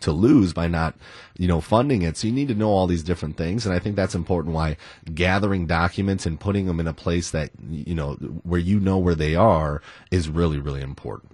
to 0.00 0.12
lose 0.12 0.52
by 0.52 0.68
not, 0.68 0.94
you 1.36 1.48
know, 1.48 1.60
funding 1.60 2.02
it. 2.02 2.16
So 2.16 2.26
you 2.26 2.32
need 2.32 2.48
to 2.48 2.54
know 2.54 2.70
all 2.70 2.86
these 2.86 3.02
different 3.02 3.36
things. 3.36 3.66
And 3.66 3.74
I 3.74 3.78
think 3.78 3.96
that's 3.96 4.14
important 4.14 4.54
why 4.54 4.76
gathering 5.14 5.66
documents 5.66 6.26
and 6.26 6.40
putting 6.40 6.66
them 6.66 6.80
in 6.80 6.86
a 6.86 6.92
place 6.92 7.30
that, 7.30 7.50
you 7.68 7.94
know, 7.94 8.14
where 8.42 8.60
you 8.60 8.80
know 8.80 8.98
where 8.98 9.14
they 9.14 9.34
are 9.34 9.82
is 10.10 10.28
really, 10.28 10.58
really 10.58 10.82
important. 10.82 11.32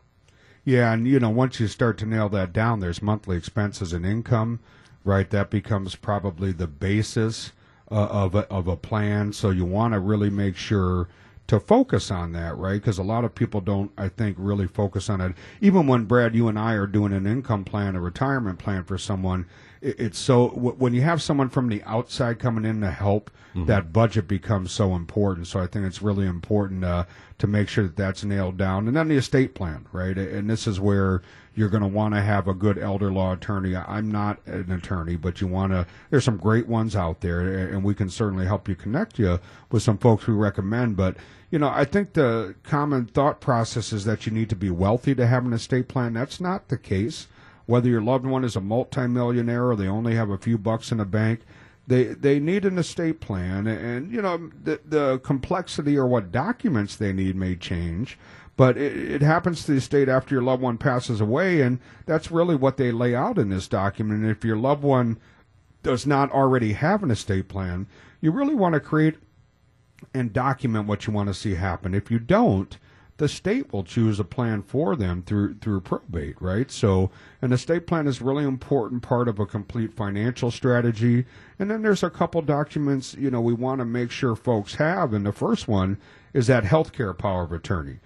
Yeah. 0.64 0.92
And, 0.92 1.06
you 1.06 1.18
know, 1.18 1.30
once 1.30 1.58
you 1.58 1.66
start 1.66 1.98
to 1.98 2.06
nail 2.06 2.28
that 2.30 2.52
down, 2.52 2.80
there's 2.80 3.02
monthly 3.02 3.36
expenses 3.36 3.92
and 3.92 4.06
income, 4.06 4.60
right? 5.04 5.28
That 5.30 5.50
becomes 5.50 5.96
probably 5.96 6.52
the 6.52 6.68
basis 6.68 7.52
uh, 7.90 8.06
of, 8.06 8.34
a, 8.34 8.48
of 8.48 8.68
a 8.68 8.76
plan. 8.76 9.32
So 9.32 9.50
you 9.50 9.64
want 9.64 9.94
to 9.94 10.00
really 10.00 10.30
make 10.30 10.56
sure 10.56 11.08
to 11.48 11.60
focus 11.60 12.10
on 12.10 12.32
that, 12.32 12.56
right? 12.56 12.80
Because 12.80 12.98
a 12.98 13.02
lot 13.02 13.24
of 13.24 13.34
people 13.34 13.60
don't, 13.60 13.90
I 13.98 14.08
think, 14.08 14.36
really 14.38 14.66
focus 14.66 15.10
on 15.10 15.20
it. 15.20 15.34
Even 15.60 15.86
when 15.86 16.04
Brad, 16.04 16.34
you 16.34 16.48
and 16.48 16.58
I 16.58 16.74
are 16.74 16.86
doing 16.86 17.12
an 17.12 17.26
income 17.26 17.64
plan, 17.64 17.96
a 17.96 18.00
retirement 18.00 18.58
plan 18.58 18.84
for 18.84 18.96
someone, 18.96 19.46
it's 19.82 20.18
so 20.18 20.48
when 20.48 20.94
you 20.94 21.02
have 21.02 21.20
someone 21.20 21.48
from 21.48 21.68
the 21.68 21.82
outside 21.82 22.38
coming 22.38 22.64
in 22.64 22.80
to 22.82 22.90
help, 22.90 23.30
mm-hmm. 23.50 23.66
that 23.66 23.92
budget 23.92 24.28
becomes 24.28 24.70
so 24.70 24.94
important. 24.94 25.48
So 25.48 25.60
I 25.60 25.66
think 25.66 25.86
it's 25.86 26.00
really 26.00 26.26
important 26.26 26.84
uh, 26.84 27.04
to 27.38 27.46
make 27.48 27.68
sure 27.68 27.84
that 27.84 27.96
that's 27.96 28.22
nailed 28.22 28.56
down. 28.56 28.86
And 28.86 28.96
then 28.96 29.08
the 29.08 29.16
estate 29.16 29.54
plan, 29.54 29.86
right? 29.92 30.16
And 30.16 30.48
this 30.48 30.68
is 30.68 30.78
where 30.78 31.22
you're 31.54 31.68
going 31.68 31.82
to 31.82 31.88
want 31.88 32.14
to 32.14 32.20
have 32.20 32.46
a 32.46 32.54
good 32.54 32.78
elder 32.78 33.12
law 33.12 33.32
attorney. 33.32 33.76
I'm 33.76 34.10
not 34.10 34.38
an 34.46 34.70
attorney, 34.70 35.16
but 35.16 35.40
you 35.40 35.48
want 35.48 35.72
to. 35.72 35.86
There's 36.10 36.24
some 36.24 36.38
great 36.38 36.68
ones 36.68 36.94
out 36.94 37.20
there, 37.20 37.40
and 37.40 37.82
we 37.82 37.94
can 37.94 38.08
certainly 38.08 38.46
help 38.46 38.68
you 38.68 38.76
connect 38.76 39.18
you 39.18 39.40
with 39.70 39.82
some 39.82 39.98
folks 39.98 40.26
we 40.26 40.34
recommend. 40.34 40.96
But 40.96 41.16
you 41.50 41.58
know, 41.58 41.68
I 41.68 41.84
think 41.84 42.12
the 42.12 42.54
common 42.62 43.06
thought 43.06 43.40
process 43.40 43.92
is 43.92 44.04
that 44.04 44.26
you 44.26 44.32
need 44.32 44.48
to 44.50 44.56
be 44.56 44.70
wealthy 44.70 45.14
to 45.16 45.26
have 45.26 45.44
an 45.44 45.52
estate 45.52 45.88
plan. 45.88 46.14
That's 46.14 46.40
not 46.40 46.68
the 46.68 46.78
case. 46.78 47.26
Whether 47.66 47.88
your 47.88 48.02
loved 48.02 48.26
one 48.26 48.44
is 48.44 48.56
a 48.56 48.60
multimillionaire 48.60 49.70
or 49.70 49.76
they 49.76 49.88
only 49.88 50.14
have 50.14 50.30
a 50.30 50.38
few 50.38 50.58
bucks 50.58 50.90
in 50.90 50.98
the 50.98 51.04
bank, 51.04 51.40
they 51.86 52.04
they 52.04 52.38
need 52.38 52.64
an 52.64 52.78
estate 52.78 53.20
plan, 53.20 53.66
and 53.66 54.12
you 54.12 54.22
know 54.22 54.50
the 54.62 54.80
the 54.84 55.18
complexity 55.20 55.96
or 55.96 56.06
what 56.06 56.32
documents 56.32 56.96
they 56.96 57.12
need 57.12 57.36
may 57.36 57.56
change. 57.56 58.18
But 58.54 58.76
it, 58.76 59.12
it, 59.12 59.22
happens 59.22 59.64
to 59.64 59.72
the 59.72 59.78
estate 59.78 60.10
after 60.10 60.34
your 60.34 60.42
loved 60.42 60.62
one 60.62 60.76
passes 60.76 61.22
away, 61.22 61.62
and 61.62 61.80
that's 62.04 62.30
really 62.30 62.54
what 62.54 62.76
they 62.76 62.92
lay 62.92 63.14
out 63.14 63.38
in 63.38 63.48
this 63.48 63.66
document. 63.66 64.26
If 64.26 64.44
your 64.44 64.58
loved 64.58 64.82
one 64.82 65.18
does 65.82 66.06
not 66.06 66.30
already 66.30 66.74
have 66.74 67.02
an 67.02 67.10
estate 67.10 67.48
plan, 67.48 67.86
you 68.20 68.30
really 68.30 68.54
want 68.54 68.74
to 68.74 68.80
create 68.80 69.16
and 70.12 70.32
document 70.32 70.86
what 70.86 71.06
you 71.06 71.12
want 71.12 71.28
to 71.28 71.34
see 71.34 71.54
happen. 71.54 71.94
If 71.94 72.10
you 72.10 72.18
don't, 72.18 72.76
the 73.22 73.28
state 73.28 73.72
will 73.72 73.84
choose 73.84 74.18
a 74.18 74.24
plan 74.24 74.62
for 74.62 74.96
them 74.96 75.22
through 75.22 75.54
through 75.60 75.80
probate, 75.80 76.34
right? 76.42 76.68
So 76.72 77.12
an 77.40 77.52
estate 77.52 77.86
plan 77.86 78.08
is 78.08 78.20
really 78.20 78.42
important 78.42 79.02
part 79.02 79.28
of 79.28 79.38
a 79.38 79.46
complete 79.46 79.94
financial 79.94 80.50
strategy. 80.50 81.24
And 81.56 81.70
then 81.70 81.82
there's 81.82 82.02
a 82.02 82.10
couple 82.10 82.42
documents, 82.42 83.14
you 83.14 83.30
know, 83.30 83.40
we 83.40 83.54
want 83.54 83.78
to 83.78 83.84
make 83.84 84.10
sure 84.10 84.34
folks 84.34 84.74
have. 84.74 85.14
And 85.14 85.24
the 85.24 85.30
first 85.30 85.68
one 85.68 85.98
is 86.32 86.48
that 86.48 86.64
healthcare 86.64 87.16
power 87.16 87.44
of 87.44 87.52
attorney. 87.52 88.00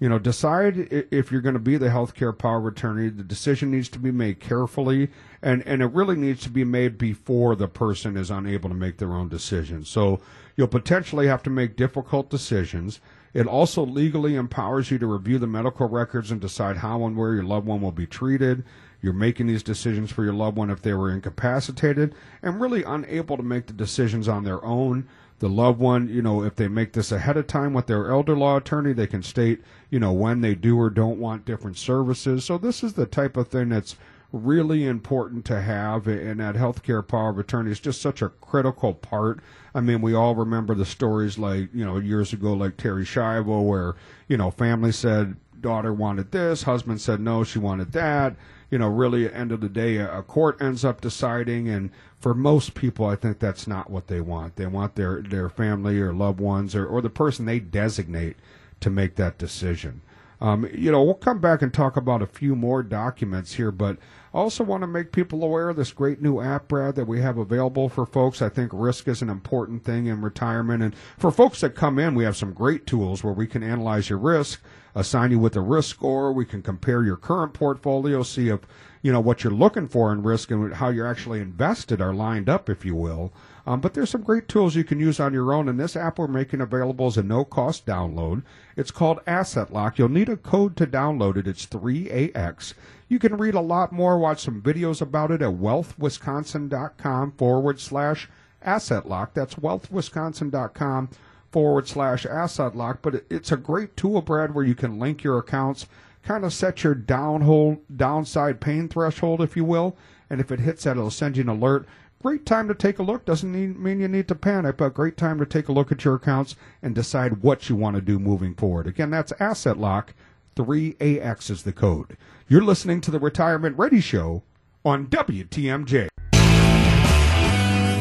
You 0.00 0.08
know, 0.08 0.18
decide 0.18 0.88
if 1.10 1.30
you're 1.30 1.42
going 1.42 1.52
to 1.52 1.60
be 1.60 1.76
the 1.76 1.90
healthcare 1.90 2.36
power 2.36 2.56
of 2.56 2.64
attorney. 2.64 3.10
The 3.10 3.22
decision 3.22 3.70
needs 3.70 3.90
to 3.90 3.98
be 3.98 4.10
made 4.10 4.40
carefully, 4.40 5.10
and, 5.42 5.62
and 5.66 5.82
it 5.82 5.92
really 5.92 6.16
needs 6.16 6.42
to 6.44 6.50
be 6.50 6.64
made 6.64 6.96
before 6.96 7.56
the 7.56 7.68
person 7.68 8.16
is 8.16 8.30
unable 8.30 8.70
to 8.70 8.74
make 8.74 8.96
their 8.96 9.12
own 9.12 9.28
decision. 9.28 9.84
So 9.84 10.22
You'll 10.56 10.68
potentially 10.68 11.26
have 11.28 11.42
to 11.44 11.50
make 11.50 11.76
difficult 11.76 12.30
decisions. 12.30 13.00
It 13.34 13.46
also 13.46 13.84
legally 13.84 14.36
empowers 14.36 14.90
you 14.90 14.98
to 14.98 15.06
review 15.06 15.38
the 15.38 15.46
medical 15.46 15.88
records 15.88 16.30
and 16.30 16.40
decide 16.40 16.78
how 16.78 17.04
and 17.06 17.16
where 17.16 17.34
your 17.34 17.44
loved 17.44 17.66
one 17.66 17.80
will 17.80 17.92
be 17.92 18.06
treated. 18.06 18.62
You're 19.00 19.12
making 19.12 19.46
these 19.46 19.62
decisions 19.62 20.12
for 20.12 20.22
your 20.22 20.34
loved 20.34 20.56
one 20.56 20.70
if 20.70 20.82
they 20.82 20.92
were 20.92 21.10
incapacitated 21.10 22.14
and 22.42 22.60
really 22.60 22.84
unable 22.84 23.36
to 23.36 23.42
make 23.42 23.66
the 23.66 23.72
decisions 23.72 24.28
on 24.28 24.44
their 24.44 24.62
own. 24.64 25.08
The 25.38 25.48
loved 25.48 25.80
one, 25.80 26.08
you 26.08 26.22
know, 26.22 26.44
if 26.44 26.54
they 26.54 26.68
make 26.68 26.92
this 26.92 27.10
ahead 27.10 27.36
of 27.36 27.48
time 27.48 27.72
with 27.72 27.88
their 27.88 28.10
elder 28.12 28.36
law 28.36 28.58
attorney, 28.58 28.92
they 28.92 29.08
can 29.08 29.24
state, 29.24 29.60
you 29.90 29.98
know, 29.98 30.12
when 30.12 30.40
they 30.40 30.54
do 30.54 30.78
or 30.78 30.88
don't 30.88 31.18
want 31.18 31.44
different 31.44 31.78
services. 31.78 32.44
So 32.44 32.58
this 32.58 32.84
is 32.84 32.92
the 32.92 33.06
type 33.06 33.36
of 33.36 33.48
thing 33.48 33.70
that's 33.70 33.96
really 34.32 34.86
important 34.86 35.44
to 35.44 35.60
have, 35.60 36.06
and 36.06 36.40
that 36.40 36.54
healthcare 36.54 37.06
power 37.06 37.30
of 37.30 37.38
attorney 37.38 37.70
is 37.70 37.80
just 37.80 38.00
such 38.00 38.22
a 38.22 38.30
critical 38.30 38.94
part. 38.94 39.40
I 39.74 39.80
mean, 39.80 40.00
we 40.00 40.14
all 40.14 40.34
remember 40.34 40.74
the 40.74 40.86
stories 40.86 41.38
like 41.38 41.68
you 41.74 41.84
know 41.84 41.98
years 41.98 42.32
ago, 42.32 42.54
like 42.54 42.76
Terri 42.76 43.04
Schiavo, 43.04 43.64
where 43.64 43.94
you 44.28 44.36
know 44.36 44.50
family 44.50 44.92
said 44.92 45.36
daughter 45.60 45.92
wanted 45.92 46.32
this, 46.32 46.64
husband 46.64 47.00
said 47.00 47.20
no, 47.20 47.44
she 47.44 47.58
wanted 47.58 47.92
that. 47.92 48.34
You 48.70 48.78
know, 48.78 48.88
really, 48.88 49.26
at 49.26 49.32
the 49.32 49.38
end 49.38 49.52
of 49.52 49.60
the 49.60 49.68
day, 49.68 49.98
a 49.98 50.22
court 50.22 50.60
ends 50.62 50.82
up 50.82 51.02
deciding, 51.02 51.68
and 51.68 51.90
for 52.18 52.32
most 52.32 52.72
people, 52.72 53.04
I 53.04 53.16
think 53.16 53.38
that's 53.38 53.66
not 53.66 53.90
what 53.90 54.06
they 54.06 54.20
want. 54.22 54.56
They 54.56 54.66
want 54.66 54.94
their 54.94 55.20
their 55.20 55.50
family 55.50 56.00
or 56.00 56.12
loved 56.14 56.40
ones 56.40 56.74
or, 56.74 56.86
or 56.86 57.02
the 57.02 57.10
person 57.10 57.44
they 57.44 57.60
designate 57.60 58.36
to 58.80 58.88
make 58.88 59.16
that 59.16 59.36
decision. 59.36 60.00
Um, 60.40 60.68
you 60.74 60.90
know, 60.90 61.04
we'll 61.04 61.14
come 61.14 61.38
back 61.38 61.62
and 61.62 61.72
talk 61.72 61.96
about 61.96 62.20
a 62.20 62.26
few 62.26 62.56
more 62.56 62.82
documents 62.82 63.54
here, 63.54 63.70
but 63.70 63.96
also 64.32 64.64
want 64.64 64.82
to 64.82 64.86
make 64.86 65.12
people 65.12 65.44
aware 65.44 65.68
of 65.68 65.76
this 65.76 65.92
great 65.92 66.22
new 66.22 66.40
app, 66.40 66.68
Brad, 66.68 66.94
that 66.94 67.06
we 67.06 67.20
have 67.20 67.38
available 67.38 67.88
for 67.88 68.06
folks. 68.06 68.40
I 68.40 68.48
think 68.48 68.70
risk 68.72 69.06
is 69.08 69.22
an 69.22 69.28
important 69.28 69.84
thing 69.84 70.06
in 70.06 70.22
retirement. 70.22 70.82
And 70.82 70.94
for 71.18 71.30
folks 71.30 71.60
that 71.60 71.74
come 71.74 71.98
in, 71.98 72.14
we 72.14 72.24
have 72.24 72.36
some 72.36 72.52
great 72.52 72.86
tools 72.86 73.22
where 73.22 73.34
we 73.34 73.46
can 73.46 73.62
analyze 73.62 74.08
your 74.08 74.18
risk, 74.18 74.62
assign 74.94 75.30
you 75.32 75.38
with 75.38 75.56
a 75.56 75.60
risk 75.60 75.90
score. 75.90 76.32
We 76.32 76.46
can 76.46 76.62
compare 76.62 77.04
your 77.04 77.16
current 77.16 77.52
portfolio, 77.52 78.22
see 78.22 78.48
if, 78.48 78.60
you 79.02 79.12
know, 79.12 79.20
what 79.20 79.42
you're 79.42 79.52
looking 79.52 79.88
for 79.88 80.12
in 80.12 80.22
risk 80.22 80.50
and 80.50 80.74
how 80.74 80.88
you're 80.88 81.06
actually 81.06 81.40
invested 81.40 82.00
are 82.00 82.14
lined 82.14 82.48
up, 82.48 82.70
if 82.70 82.84
you 82.84 82.94
will. 82.94 83.32
Um, 83.66 83.80
but 83.80 83.94
there's 83.94 84.10
some 84.10 84.22
great 84.22 84.48
tools 84.48 84.74
you 84.74 84.84
can 84.84 85.00
use 85.00 85.20
on 85.20 85.32
your 85.32 85.52
own, 85.52 85.68
and 85.68 85.78
this 85.78 85.96
app 85.96 86.18
we're 86.18 86.28
making 86.28 86.60
available 86.60 87.08
is 87.08 87.16
a 87.16 87.22
no-cost 87.22 87.84
download. 87.84 88.42
It's 88.76 88.90
called 88.90 89.20
Asset 89.26 89.72
Lock. 89.72 89.98
You'll 89.98 90.08
need 90.08 90.28
a 90.28 90.36
code 90.36 90.76
to 90.76 90.86
download 90.86 91.36
it. 91.36 91.46
It's 91.46 91.66
3AX. 91.66 92.74
You 93.08 93.18
can 93.18 93.36
read 93.36 93.54
a 93.54 93.60
lot 93.60 93.92
more, 93.92 94.18
watch 94.18 94.40
some 94.40 94.62
videos 94.62 95.02
about 95.02 95.30
it 95.30 95.42
at 95.42 95.50
wealthwisconsin.com 95.50 97.32
forward 97.32 97.78
slash 97.78 98.28
asset 98.62 99.08
lock. 99.08 99.34
That's 99.34 99.56
wealthwisconsin.com 99.56 101.10
forward 101.50 101.88
slash 101.88 102.24
asset 102.24 102.76
lock. 102.76 103.00
But 103.02 103.24
it's 103.28 103.52
a 103.52 103.56
great 103.56 103.96
tool, 103.96 104.22
Brad, 104.22 104.54
where 104.54 104.64
you 104.64 104.74
can 104.74 104.98
link 104.98 105.22
your 105.22 105.38
accounts, 105.38 105.86
kind 106.22 106.44
of 106.44 106.52
set 106.52 106.84
your 106.84 106.94
downhole, 106.94 107.80
downside 107.94 108.60
pain 108.60 108.88
threshold, 108.88 109.40
if 109.40 109.56
you 109.56 109.64
will. 109.64 109.96
And 110.30 110.40
if 110.40 110.50
it 110.50 110.60
hits 110.60 110.84
that, 110.84 110.96
it'll 110.96 111.10
send 111.10 111.36
you 111.36 111.42
an 111.42 111.48
alert 111.48 111.86
great 112.22 112.46
time 112.46 112.68
to 112.68 112.74
take 112.74 112.98
a 112.98 113.02
look. 113.02 113.24
Doesn't 113.24 113.52
need, 113.52 113.78
mean 113.78 114.00
you 114.00 114.08
need 114.08 114.28
to 114.28 114.34
panic, 114.34 114.76
but 114.76 114.94
great 114.94 115.16
time 115.16 115.38
to 115.38 115.46
take 115.46 115.68
a 115.68 115.72
look 115.72 115.90
at 115.90 116.04
your 116.04 116.14
accounts 116.14 116.56
and 116.80 116.94
decide 116.94 117.42
what 117.42 117.68
you 117.68 117.76
want 117.76 117.96
to 117.96 118.02
do 118.02 118.18
moving 118.18 118.54
forward. 118.54 118.86
Again, 118.86 119.10
that's 119.10 119.32
Asset 119.40 119.78
Lock. 119.78 120.14
3AX 120.56 121.50
is 121.50 121.62
the 121.62 121.72
code. 121.72 122.16
You're 122.46 122.62
listening 122.62 123.00
to 123.02 123.10
the 123.10 123.18
Retirement 123.18 123.76
Ready 123.76 124.00
Show 124.00 124.42
on 124.84 125.06
WTMJ. 125.06 126.08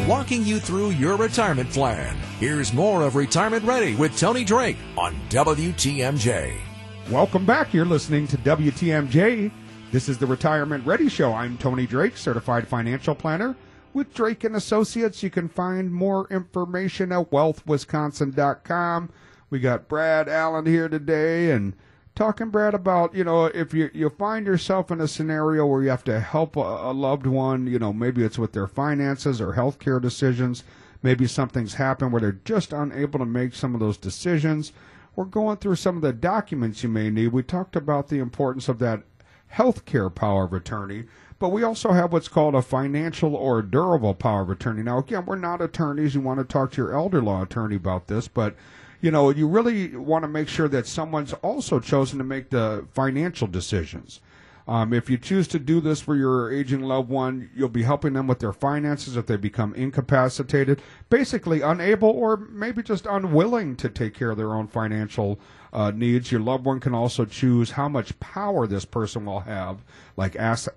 Walking 0.08 0.44
you 0.46 0.60
through 0.60 0.90
your 0.92 1.16
retirement 1.16 1.70
plan. 1.70 2.18
Here's 2.40 2.74
more 2.74 3.04
of 3.04 3.16
Retirement 3.16 3.64
Ready 3.64 3.96
with 3.96 4.18
Tony 4.18 4.44
Drake 4.44 4.78
on 4.98 5.16
WTMJ. 5.30 6.71
Welcome 7.12 7.46
back. 7.46 7.74
You're 7.74 7.84
listening 7.84 8.26
to 8.30 8.38
WTMJ. 8.38 9.52
This 9.92 10.08
is 10.08 10.18
the 10.18 10.26
Retirement 10.26 10.86
Ready 10.86 11.10
Show. 11.10 11.34
I'm 11.34 11.58
Tony 11.58 11.86
Drake, 11.86 12.16
certified 12.16 12.70
financial 12.70 13.16
planner 13.16 13.58
with 13.94 14.14
Drake 14.14 14.46
and 14.46 14.56
Associates. 14.56 15.22
You 15.22 15.30
can 15.30 15.50
find 15.50 15.94
more 15.94 16.26
information 16.30 17.12
at 17.12 17.30
wealthwisconsin.com. 17.30 19.10
We 19.50 19.60
got 19.60 19.90
Brad 19.90 20.30
Allen 20.30 20.66
here 20.66 20.88
today 20.88 21.52
and 21.52 21.76
talking 22.16 22.50
Brad 22.50 22.74
about, 22.74 23.14
you 23.14 23.26
know, 23.26 23.44
if 23.48 23.74
you 23.74 23.90
you 23.94 24.10
find 24.10 24.46
yourself 24.46 24.90
in 24.90 25.02
a 25.02 25.08
scenario 25.10 25.66
where 25.66 25.84
you 25.84 25.90
have 25.90 26.06
to 26.06 26.22
help 26.22 26.56
a, 26.56 26.62
a 26.62 26.94
loved 26.94 27.28
one, 27.28 27.68
you 27.68 27.78
know, 27.78 27.92
maybe 27.92 28.24
it's 28.24 28.40
with 28.40 28.54
their 28.54 28.68
finances 28.68 29.42
or 29.42 29.52
healthcare 29.52 30.02
decisions, 30.02 30.64
maybe 31.04 31.28
something's 31.28 31.74
happened 31.74 32.14
where 32.14 32.22
they're 32.22 32.40
just 32.46 32.72
unable 32.72 33.20
to 33.20 33.26
make 33.26 33.54
some 33.54 33.74
of 33.74 33.82
those 33.82 33.98
decisions. 33.98 34.72
We're 35.16 35.26
going 35.26 35.58
through 35.58 35.76
some 35.76 35.98
of 35.98 36.02
the 36.02 36.14
documents 36.14 36.84
you 36.84 36.90
may 36.90 37.10
need. 37.10 37.30
We 37.30 37.44
talked 37.44 37.76
about 37.76 38.08
the 38.08 38.20
importance 38.20 38.70
of 38.70 38.80
that 38.80 39.04
healthcare 39.54 40.14
power 40.14 40.46
of 40.46 40.54
attorney, 40.54 41.06
but 41.38 41.50
we 41.50 41.64
also 41.64 41.92
have 41.92 42.14
what's 42.14 42.30
called 42.30 42.56
a 42.56 42.62
financial 42.62 43.36
or 43.36 43.62
durable 43.62 44.14
power 44.14 44.42
of 44.42 44.50
attorney. 44.50 44.84
Now, 44.84 45.00
again, 45.00 45.26
we're 45.26 45.36
not 45.36 45.62
attorneys. 45.62 46.16
You 46.16 46.22
want 46.22 46.40
to 46.40 46.46
talk 46.46 46.72
to 46.72 46.82
your 46.82 46.94
elder 46.94 47.22
law 47.22 47.42
attorney 47.44 47.76
about 47.76 48.08
this, 48.08 48.28
but 48.28 48.56
you 49.02 49.12
know, 49.12 49.32
you 49.32 49.48
really 49.48 49.96
want 49.96 50.24
to 50.24 50.28
make 50.28 50.48
sure 50.48 50.68
that 50.68 50.88
someone's 50.88 51.34
also 51.34 51.80
chosen 51.80 52.20
to 52.20 52.24
make 52.24 52.50
the 52.50 52.86
financial 52.94 53.48
decisions. 53.48 54.22
Um, 54.68 54.94
if 54.94 55.10
you 55.10 55.18
choose 55.18 55.48
to 55.50 55.60
do 55.60 55.82
this 55.82 56.02
for 56.02 56.16
your 56.16 56.52
aging 56.52 56.82
loved 56.82 57.10
one, 57.10 57.50
you'll 57.56 57.70
be 57.70 57.84
helping 57.84 58.14
them 58.14 58.28
with 58.28 58.40
their 58.40 58.54
finances 58.54 59.18
if 59.18 59.26
they 59.26 59.38
become 59.38 59.74
incapacitated, 59.74 60.82
basically 61.10 61.62
unable 61.62 62.10
or 62.10 62.38
maybe 62.38 62.84
just 62.84 63.06
unwilling 63.06 63.76
to 63.78 63.90
take 63.90 64.14
care 64.14 64.32
of 64.32 64.38
their 64.38 64.54
own 64.54 64.68
financial 64.68 65.40
uh, 65.74 65.92
needs. 65.92 66.32
Your 66.32 66.42
loved 66.42 66.66
one 66.66 66.80
can 66.80 66.94
also 66.94 67.26
choose 67.26 67.72
how 67.72 67.90
much 67.90 68.20
power 68.20 68.68
this 68.68 68.86
person 68.86 69.26
will 69.26 69.42
have, 69.42 69.84
like 70.16 70.36
ask, 70.36 70.70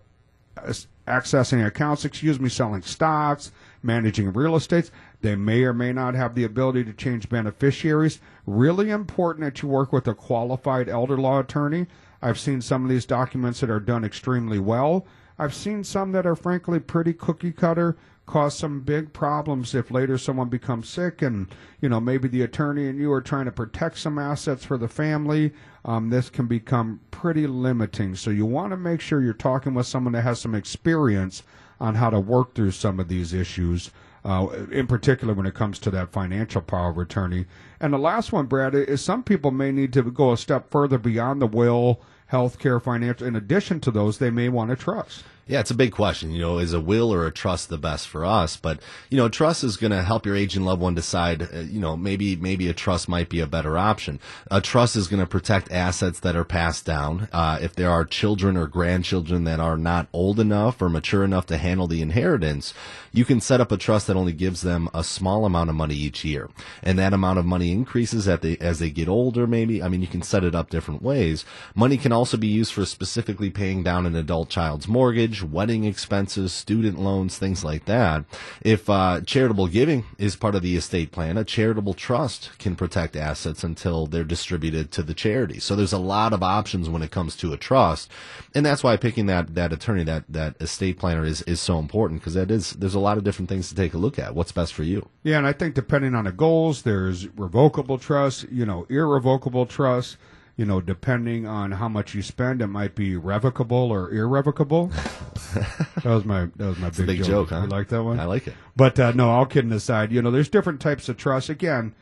accessing 1.07 1.67
accounts, 1.67 2.05
excuse 2.05 2.41
me, 2.41 2.49
selling 2.49 2.83
stocks, 2.83 3.53
managing 3.83 4.33
real 4.33 4.57
estate. 4.57 4.91
They 5.21 5.37
may 5.37 5.63
or 5.65 5.73
may 5.73 5.93
not 5.93 6.15
have 6.15 6.35
the 6.35 6.45
ability 6.45 6.85
to 6.85 6.93
change 6.93 7.29
beneficiaries. 7.29 8.21
Really 8.47 8.91
important 8.91 9.45
that 9.45 9.63
you 9.63 9.69
work 9.69 9.93
with 9.93 10.07
a 10.09 10.15
qualified 10.15 10.89
elder 10.89 11.19
law 11.19 11.41
attorney. 11.41 11.87
I've 12.25 12.39
seen 12.39 12.63
some 12.63 12.85
of 12.85 12.89
these 12.89 13.05
documents 13.05 13.61
that 13.61 13.69
are 13.69 13.79
done 13.79 14.03
extremely 14.03 14.59
well. 14.59 15.07
I've 15.39 15.53
seen 15.53 15.85
some 15.85 16.13
that 16.13 16.25
are 16.25 16.35
frankly 16.35 16.81
pretty 16.81 17.13
cookie 17.13 17.53
cutter, 17.53 17.99
cause 18.25 18.57
some 18.57 18.81
big 18.81 19.13
problems 19.13 19.75
if 19.75 19.91
later 19.91 20.17
someone 20.17 20.49
becomes 20.49 20.89
sick 20.89 21.21
and, 21.21 21.55
you 21.83 21.89
know, 21.91 22.01
maybe 22.01 22.27
the 22.27 22.41
attorney 22.41 22.89
and 22.89 22.99
you 22.99 23.13
are 23.13 23.21
trying 23.21 23.45
to 23.45 23.53
protect 23.53 23.99
some 23.99 24.19
assets 24.19 24.65
for 24.65 24.79
the 24.79 24.89
family. 24.89 25.53
Um, 25.85 26.09
this 26.09 26.31
can 26.31 26.47
become 26.47 27.01
pretty 27.11 27.47
limiting. 27.47 28.15
So 28.15 28.31
you 28.31 28.47
want 28.47 28.71
to 28.71 28.79
make 28.79 29.03
sure 29.03 29.21
you're 29.21 29.35
talking 29.35 29.75
with 29.75 29.87
someone 29.87 30.15
that 30.15 30.23
has 30.23 30.41
some 30.41 30.55
experience 30.55 31.43
on 31.79 31.97
how 31.97 32.09
to 32.09 32.21
work 32.21 32.55
through 32.55 32.71
some 32.71 32.99
of 32.99 33.09
these 33.09 33.35
issues. 33.35 33.91
Uh, 34.25 34.49
in 34.73 34.87
particular, 34.87 35.35
when 35.35 35.45
it 35.45 35.53
comes 35.53 35.79
to 35.79 35.91
that 35.91 36.11
financial 36.11 36.63
power 36.63 36.89
of 36.89 36.97
attorney. 36.97 37.45
And 37.79 37.93
the 37.93 37.99
last 37.99 38.33
one, 38.33 38.47
Brad, 38.47 38.75
is 38.75 39.03
some 39.03 39.23
people 39.23 39.51
may 39.51 39.71
need 39.71 39.93
to 39.93 40.03
go 40.03 40.33
a 40.33 40.39
step 40.39 40.71
further 40.71 40.97
beyond 40.97 41.43
the 41.43 41.47
will, 41.47 42.01
health 42.35 42.59
care, 42.59 42.81
financial. 42.81 43.29
In 43.29 43.37
addition 43.37 43.79
to 43.79 43.93
those, 43.93 44.19
they 44.19 44.29
may 44.29 44.49
want 44.49 44.71
to 44.71 44.77
trust. 44.77 45.23
Yeah, 45.47 45.61
it's 45.61 45.71
a 45.71 45.75
big 45.75 45.93
question. 45.93 46.31
You 46.31 46.41
know, 46.41 46.59
is 46.59 46.73
a 46.73 46.81
will 46.81 47.13
or 47.13 47.27
a 47.27 47.31
trust 47.31 47.69
the 47.69 47.77
best 47.77 48.09
for 48.09 48.25
us? 48.25 48.57
But 48.57 48.81
you 49.11 49.19
know, 49.19 49.27
a 49.27 49.31
trust 49.31 49.63
is 49.63 49.77
going 49.77 49.91
to 49.91 50.03
help 50.03 50.25
your 50.25 50.37
aging 50.37 50.65
loved 50.65 50.81
one 50.81 50.95
decide. 50.95 51.43
Uh, 51.43 51.59
you 51.61 51.81
know, 51.81 51.99
maybe 51.99 52.35
maybe 52.35 52.67
a 52.69 52.73
trust 52.73 53.11
might 53.11 53.29
be 53.29 53.41
a 53.41 53.47
better 53.47 53.77
option. 53.77 54.21
A 54.51 54.63
trust 54.63 54.97
is 54.97 55.07
going 55.07 55.21
to 55.21 55.27
protect 55.27 55.71
assets 55.71 56.21
that 56.21 56.35
are 56.35 56.47
passed 56.47 56.87
down. 56.87 57.29
Uh, 57.31 57.59
if 57.61 57.75
there 57.75 57.91
are 57.91 58.07
children 58.07 58.57
or 58.57 58.67
grandchildren 58.67 59.45
that 59.45 59.61
are 59.61 59.77
not 59.77 60.09
old 60.15 60.41
enough 60.41 60.81
or 60.81 60.89
mature 60.89 61.25
enough 61.25 61.45
to 61.47 61.59
handle 61.59 61.89
the 61.89 62.01
inheritance, 62.01 62.73
you 63.13 63.27
can 63.27 63.41
set 63.41 63.61
up 63.61 63.71
a 63.71 63.77
trust 63.77 64.07
that 64.07 64.17
only 64.17 64.33
gives 64.33 64.63
them 64.63 64.89
a 64.95 65.05
small 65.05 65.45
amount 65.45 65.69
of 65.69 65.77
money 65.77 65.95
each 65.95 66.25
year, 66.25 66.49
and 66.83 66.99
that 66.99 67.13
amount 67.13 67.39
of 67.39 67.45
money 67.45 67.71
increases 67.71 68.27
at 68.27 68.41
the, 68.41 68.59
as 68.63 68.79
they 68.79 68.89
get 68.89 69.09
older. 69.09 69.47
Maybe 69.47 69.83
I 69.83 69.89
mean, 69.89 70.01
you 70.01 70.09
can 70.09 70.23
set 70.23 70.43
it 70.43 70.55
up 70.55 70.71
different 70.71 71.03
ways. 71.03 71.45
Money 71.75 71.99
can 71.99 72.13
also 72.13 72.39
be 72.39 72.47
used 72.47 72.73
for 72.73 72.87
specifically 72.87 73.51
paying 73.51 73.83
down 73.83 74.07
an 74.07 74.17
adult 74.17 74.49
child's 74.49 74.89
mortgage 74.89 75.34
mortgage, 75.43 75.53
wedding 75.53 75.85
expenses, 75.85 76.53
student 76.53 76.99
loans, 76.99 77.39
things 77.39 77.65
like 77.65 77.85
that. 77.87 78.25
If 78.63 78.89
uh, 78.89 79.21
charitable 79.23 79.69
giving 79.69 80.05
is 80.19 80.37
part 80.37 80.55
of 80.55 80.63
the 80.63 80.77
estate 80.77 81.11
plan, 81.13 81.37
a 81.37 81.45
charitable 81.45 81.95
trust 81.95 82.51
can 82.59 82.77
protect 82.77 83.17
assets 83.17 83.65
until 83.65 84.07
they're 84.07 84.25
distributed 84.25 84.91
to 84.93 85.03
the 85.03 85.15
charity. 85.15 85.59
So 85.61 85.75
there's 85.77 85.93
a 85.93 85.99
lot 85.99 86.33
of 86.33 86.43
options 86.43 86.89
when 86.89 87.03
it 87.03 87.11
comes 87.11 87.37
to 87.37 87.53
a 87.53 87.57
trust, 87.57 88.11
and 88.55 88.65
that's 88.65 88.83
why 88.85 88.97
picking 88.97 89.27
that 89.27 89.55
that 89.55 89.73
attorney, 89.73 90.05
that 90.05 90.25
that 90.29 90.57
estate 90.61 90.99
planner 90.99 91.25
is 91.25 91.43
is 91.43 91.61
so 91.61 91.79
important 91.79 92.21
because 92.21 92.35
that 92.35 92.51
is 92.51 92.73
there's 92.73 92.95
a 92.95 93.01
lot 93.01 93.19
of 93.19 93.25
different 93.25 93.49
things 93.49 93.69
to 93.69 93.75
take 93.75 93.95
a 93.95 93.99
look 93.99 94.19
at. 94.19 94.35
What's 94.35 94.53
best 94.53 94.75
for 94.75 94.85
you? 94.85 95.09
Yeah, 95.23 95.39
and 95.39 95.47
I 95.47 95.53
think 95.53 95.75
depending 95.75 96.15
on 96.15 96.25
the 96.25 96.33
goals, 96.33 96.83
there's 96.83 97.29
revocable 97.37 97.99
trust, 97.99 98.47
you 98.51 98.67
know, 98.67 98.87
irrevocable 98.89 99.67
trust 99.67 100.17
you 100.57 100.65
know, 100.65 100.81
depending 100.81 101.47
on 101.47 101.73
how 101.73 101.89
much 101.89 102.15
you 102.15 102.23
spend, 102.23 102.63
it 102.63 102.69
might 102.69 102.95
be 102.95 103.17
revocable 103.17 103.91
or 103.91 104.11
irrevocable. 104.11 104.87
that 105.55 106.05
was 106.05 106.25
my 106.25 106.49
that 106.57 106.67
was 106.67 106.79
my 106.79 106.91
big, 106.91 107.07
big, 107.07 107.19
joke. 107.19 107.27
joke 107.27 107.51
huh? 107.51 107.63
You 107.63 107.69
like 107.69 107.89
that 107.89 108.05
one? 108.05 108.21
I 108.21 108.25
like 108.25 108.47
it. 108.47 108.55
But 108.77 108.99
uh, 109.01 109.13
no, 109.13 109.31
all 109.31 109.47
kidding 109.47 109.73
aside, 109.73 110.13
you 110.13 110.23
know, 110.23 110.31
there's 110.31 110.49
different 110.49 110.81
types 110.81 111.09
of 111.09 111.17
trust. 111.17 111.49
Again, 111.49 111.95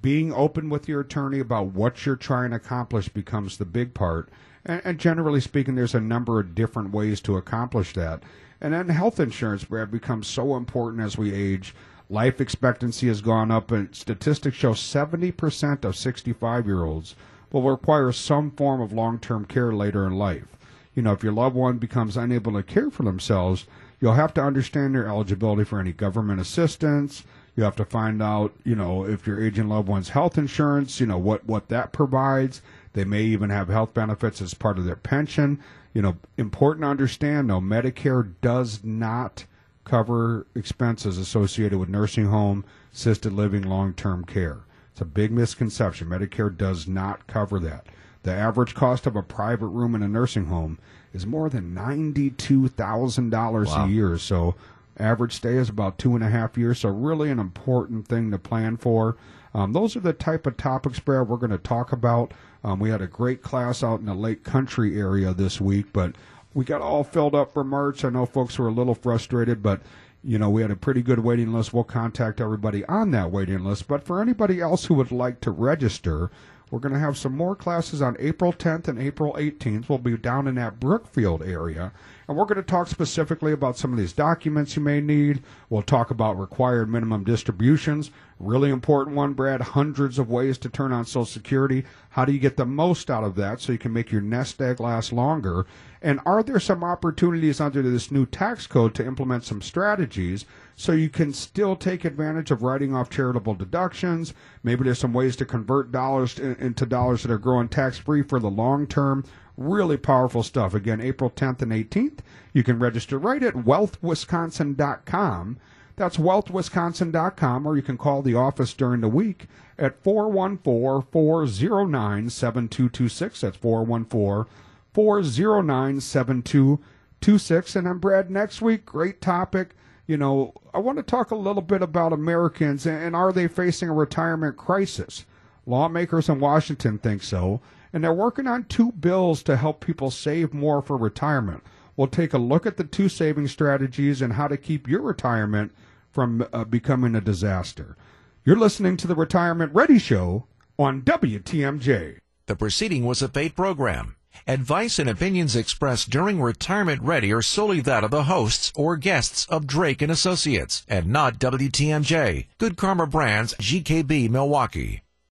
being 0.00 0.32
open 0.32 0.70
with 0.70 0.88
your 0.88 1.00
attorney 1.00 1.40
about 1.40 1.68
what 1.68 2.06
you're 2.06 2.16
trying 2.16 2.50
to 2.50 2.56
accomplish 2.56 3.08
becomes 3.08 3.58
the 3.58 3.66
big 3.66 3.92
part. 3.92 4.30
And, 4.64 4.80
and 4.84 4.98
generally 4.98 5.40
speaking, 5.40 5.74
there's 5.74 5.94
a 5.94 6.00
number 6.00 6.40
of 6.40 6.54
different 6.54 6.90
ways 6.90 7.20
to 7.22 7.36
accomplish 7.36 7.92
that. 7.94 8.22
And 8.62 8.72
then 8.72 8.88
health 8.88 9.20
insurance, 9.20 9.64
Brad, 9.64 9.90
becomes 9.90 10.26
so 10.26 10.56
important 10.56 11.02
as 11.02 11.18
we 11.18 11.34
age. 11.34 11.74
Life 12.08 12.40
expectancy 12.40 13.08
has 13.08 13.20
gone 13.20 13.50
up, 13.50 13.70
and 13.70 13.94
statistics 13.94 14.56
show 14.56 14.72
70% 14.72 15.84
of 15.84 15.96
65 15.96 16.66
year 16.66 16.84
olds 16.84 17.14
will 17.54 17.70
require 17.70 18.10
some 18.10 18.50
form 18.50 18.80
of 18.80 18.92
long 18.92 19.18
term 19.18 19.44
care 19.44 19.72
later 19.72 20.06
in 20.06 20.18
life. 20.18 20.56
You 20.94 21.02
know, 21.02 21.12
if 21.12 21.22
your 21.22 21.32
loved 21.32 21.54
one 21.54 21.78
becomes 21.78 22.16
unable 22.16 22.52
to 22.52 22.62
care 22.62 22.90
for 22.90 23.04
themselves, 23.04 23.66
you'll 24.00 24.14
have 24.14 24.34
to 24.34 24.42
understand 24.42 24.94
their 24.94 25.06
eligibility 25.06 25.64
for 25.64 25.78
any 25.78 25.92
government 25.92 26.40
assistance. 26.40 27.24
You 27.56 27.62
have 27.62 27.76
to 27.76 27.84
find 27.84 28.20
out, 28.20 28.52
you 28.64 28.74
know, 28.74 29.04
if 29.04 29.26
your 29.26 29.40
aging 29.42 29.68
loved 29.68 29.88
one's 29.88 30.08
health 30.08 30.36
insurance, 30.36 30.98
you 30.98 31.06
know, 31.06 31.18
what, 31.18 31.46
what 31.46 31.68
that 31.68 31.92
provides. 31.92 32.60
They 32.94 33.04
may 33.04 33.22
even 33.22 33.50
have 33.50 33.68
health 33.68 33.94
benefits 33.94 34.42
as 34.42 34.54
part 34.54 34.78
of 34.78 34.84
their 34.84 34.96
pension. 34.96 35.60
You 35.92 36.02
know, 36.02 36.16
important 36.36 36.82
to 36.82 36.88
understand 36.88 37.50
though, 37.50 37.60
Medicare 37.60 38.32
does 38.40 38.82
not 38.82 39.44
cover 39.84 40.46
expenses 40.56 41.18
associated 41.18 41.78
with 41.78 41.88
nursing 41.88 42.26
home, 42.26 42.64
assisted 42.92 43.32
living, 43.32 43.62
long 43.62 43.94
term 43.94 44.24
care. 44.24 44.58
It's 44.94 45.00
a 45.00 45.04
big 45.04 45.32
misconception. 45.32 46.08
Medicare 46.08 46.56
does 46.56 46.86
not 46.86 47.26
cover 47.26 47.58
that. 47.58 47.86
The 48.22 48.30
average 48.30 48.76
cost 48.76 49.08
of 49.08 49.16
a 49.16 49.24
private 49.24 49.66
room 49.66 49.96
in 49.96 50.04
a 50.04 50.08
nursing 50.08 50.46
home 50.46 50.78
is 51.12 51.26
more 51.26 51.48
than 51.48 51.74
$92,000 51.74 53.66
wow. 53.66 53.84
a 53.84 53.88
year. 53.88 54.16
So, 54.18 54.54
average 54.96 55.32
stay 55.32 55.54
is 55.56 55.68
about 55.68 55.98
two 55.98 56.14
and 56.14 56.22
a 56.22 56.30
half 56.30 56.56
years. 56.56 56.78
So, 56.78 56.90
really 56.90 57.28
an 57.32 57.40
important 57.40 58.06
thing 58.06 58.30
to 58.30 58.38
plan 58.38 58.76
for. 58.76 59.16
Um, 59.52 59.72
those 59.72 59.96
are 59.96 60.00
the 60.00 60.12
type 60.12 60.46
of 60.46 60.56
topics, 60.56 61.00
Brad, 61.00 61.26
we're 61.26 61.38
going 61.38 61.50
to 61.50 61.58
talk 61.58 61.90
about. 61.90 62.32
Um, 62.62 62.78
we 62.78 62.90
had 62.90 63.02
a 63.02 63.08
great 63.08 63.42
class 63.42 63.82
out 63.82 63.98
in 63.98 64.06
the 64.06 64.14
Lake 64.14 64.44
Country 64.44 64.96
area 64.96 65.34
this 65.34 65.60
week, 65.60 65.86
but 65.92 66.14
we 66.54 66.64
got 66.64 66.80
all 66.80 67.02
filled 67.02 67.34
up 67.34 67.52
for 67.52 67.64
March. 67.64 68.04
I 68.04 68.10
know 68.10 68.26
folks 68.26 68.60
were 68.60 68.68
a 68.68 68.72
little 68.72 68.94
frustrated, 68.94 69.60
but 69.60 69.82
you 70.24 70.38
know, 70.38 70.48
we 70.48 70.62
had 70.62 70.70
a 70.70 70.76
pretty 70.76 71.02
good 71.02 71.20
waiting 71.20 71.52
list. 71.52 71.74
We'll 71.74 71.84
contact 71.84 72.40
everybody 72.40 72.84
on 72.86 73.10
that 73.10 73.30
waiting 73.30 73.64
list. 73.64 73.86
But 73.86 74.04
for 74.04 74.22
anybody 74.22 74.60
else 74.60 74.86
who 74.86 74.94
would 74.94 75.12
like 75.12 75.40
to 75.42 75.50
register, 75.50 76.30
we're 76.70 76.78
going 76.78 76.94
to 76.94 76.98
have 76.98 77.18
some 77.18 77.36
more 77.36 77.54
classes 77.54 78.00
on 78.00 78.16
April 78.18 78.52
10th 78.52 78.88
and 78.88 78.98
April 78.98 79.34
18th. 79.34 79.88
We'll 79.88 79.98
be 79.98 80.16
down 80.16 80.48
in 80.48 80.54
that 80.54 80.80
Brookfield 80.80 81.42
area. 81.42 81.92
And 82.26 82.36
we're 82.36 82.44
going 82.44 82.56
to 82.56 82.62
talk 82.62 82.88
specifically 82.88 83.52
about 83.52 83.76
some 83.76 83.92
of 83.92 83.98
these 83.98 84.12
documents 84.12 84.76
you 84.76 84.82
may 84.82 85.00
need. 85.00 85.42
We'll 85.68 85.82
talk 85.82 86.10
about 86.10 86.38
required 86.38 86.88
minimum 86.88 87.24
distributions. 87.24 88.10
Really 88.40 88.70
important 88.70 89.16
one, 89.16 89.34
Brad. 89.34 89.60
Hundreds 89.60 90.18
of 90.18 90.30
ways 90.30 90.58
to 90.58 90.68
turn 90.68 90.92
on 90.92 91.04
Social 91.04 91.24
Security. 91.24 91.84
How 92.10 92.24
do 92.24 92.32
you 92.32 92.38
get 92.38 92.56
the 92.56 92.66
most 92.66 93.10
out 93.10 93.24
of 93.24 93.36
that 93.36 93.60
so 93.60 93.72
you 93.72 93.78
can 93.78 93.92
make 93.92 94.10
your 94.10 94.20
nest 94.20 94.60
egg 94.60 94.80
last 94.80 95.12
longer? 95.12 95.66
And 96.02 96.20
are 96.26 96.42
there 96.42 96.60
some 96.60 96.82
opportunities 96.82 97.60
under 97.60 97.80
this 97.80 98.10
new 98.10 98.26
tax 98.26 98.66
code 98.66 98.94
to 98.96 99.06
implement 99.06 99.44
some 99.44 99.62
strategies 99.62 100.44
so 100.76 100.92
you 100.92 101.08
can 101.08 101.32
still 101.32 101.76
take 101.76 102.04
advantage 102.04 102.50
of 102.50 102.62
writing 102.62 102.94
off 102.94 103.08
charitable 103.08 103.54
deductions? 103.54 104.34
Maybe 104.62 104.84
there's 104.84 104.98
some 104.98 105.14
ways 105.14 105.36
to 105.36 105.46
convert 105.46 105.92
dollars 105.92 106.34
to, 106.34 106.58
into 106.58 106.86
dollars 106.86 107.22
that 107.22 107.32
are 107.32 107.38
growing 107.38 107.68
tax 107.68 107.98
free 107.98 108.22
for 108.22 108.40
the 108.40 108.50
long 108.50 108.86
term. 108.86 109.24
Really 109.56 109.96
powerful 109.96 110.42
stuff. 110.42 110.74
Again, 110.74 111.00
April 111.00 111.30
10th 111.30 111.62
and 111.62 111.72
18th. 111.72 112.18
You 112.52 112.64
can 112.64 112.78
register 112.78 113.18
right 113.18 113.42
at 113.42 113.54
wealthwisconsin.com. 113.54 115.58
That's 115.96 116.16
wealthwisconsin.com, 116.16 117.66
or 117.66 117.76
you 117.76 117.82
can 117.82 117.96
call 117.96 118.22
the 118.22 118.34
office 118.34 118.74
during 118.74 119.00
the 119.00 119.08
week 119.08 119.46
at 119.78 120.02
414 120.02 121.08
409 121.10 122.30
7226. 122.30 123.40
That's 123.40 123.56
414 123.56 124.52
409 124.92 126.00
7226. 126.00 127.76
And 127.76 127.88
I'm 127.88 127.98
Brad 127.98 128.30
next 128.30 128.60
week. 128.60 128.86
Great 128.86 129.20
topic. 129.20 129.76
You 130.06 130.16
know, 130.16 130.54
I 130.72 130.78
want 130.78 130.98
to 130.98 131.02
talk 131.02 131.30
a 131.30 131.36
little 131.36 131.62
bit 131.62 131.80
about 131.80 132.12
Americans 132.12 132.86
and 132.86 133.16
are 133.16 133.32
they 133.32 133.48
facing 133.48 133.88
a 133.88 133.94
retirement 133.94 134.56
crisis? 134.56 135.24
Lawmakers 135.66 136.28
in 136.28 136.40
Washington 136.40 136.98
think 136.98 137.22
so, 137.22 137.60
and 137.94 138.02
they're 138.02 138.12
working 138.12 138.48
on 138.48 138.64
two 138.64 138.90
bills 138.90 139.42
to 139.44 139.56
help 139.56 139.80
people 139.80 140.10
save 140.10 140.52
more 140.52 140.82
for 140.82 140.96
retirement. 140.96 141.62
We'll 141.96 142.08
take 142.08 142.34
a 142.34 142.38
look 142.38 142.66
at 142.66 142.76
the 142.76 142.82
two 142.82 143.08
saving 143.08 143.46
strategies 143.46 144.20
and 144.20 144.32
how 144.32 144.48
to 144.48 144.56
keep 144.56 144.88
your 144.88 145.00
retirement 145.00 145.72
from 146.10 146.44
uh, 146.52 146.64
becoming 146.64 147.14
a 147.14 147.20
disaster. 147.20 147.96
You're 148.44 148.56
listening 148.56 148.96
to 148.98 149.06
the 149.06 149.14
Retirement 149.14 149.72
Ready 149.72 150.00
Show 150.00 150.48
on 150.76 151.02
WTMJ. 151.02 152.18
The 152.46 152.56
proceeding 152.56 153.06
was 153.06 153.22
a 153.22 153.28
paid 153.28 153.54
program. 153.54 154.16
Advice 154.48 154.98
and 154.98 155.08
opinions 155.08 155.54
expressed 155.54 156.10
during 156.10 156.42
Retirement 156.42 157.00
Ready 157.00 157.32
are 157.32 157.42
solely 157.42 157.80
that 157.82 158.02
of 158.02 158.10
the 158.10 158.24
hosts 158.24 158.72
or 158.74 158.96
guests 158.96 159.46
of 159.46 159.68
Drake 159.68 160.02
and 160.02 160.10
Associates 160.10 160.84
and 160.88 161.06
not 161.06 161.38
WTMJ. 161.38 162.48
Good 162.58 162.76
Karma 162.76 163.06
Brands, 163.06 163.54
GKB, 163.54 164.28
Milwaukee. 164.28 165.03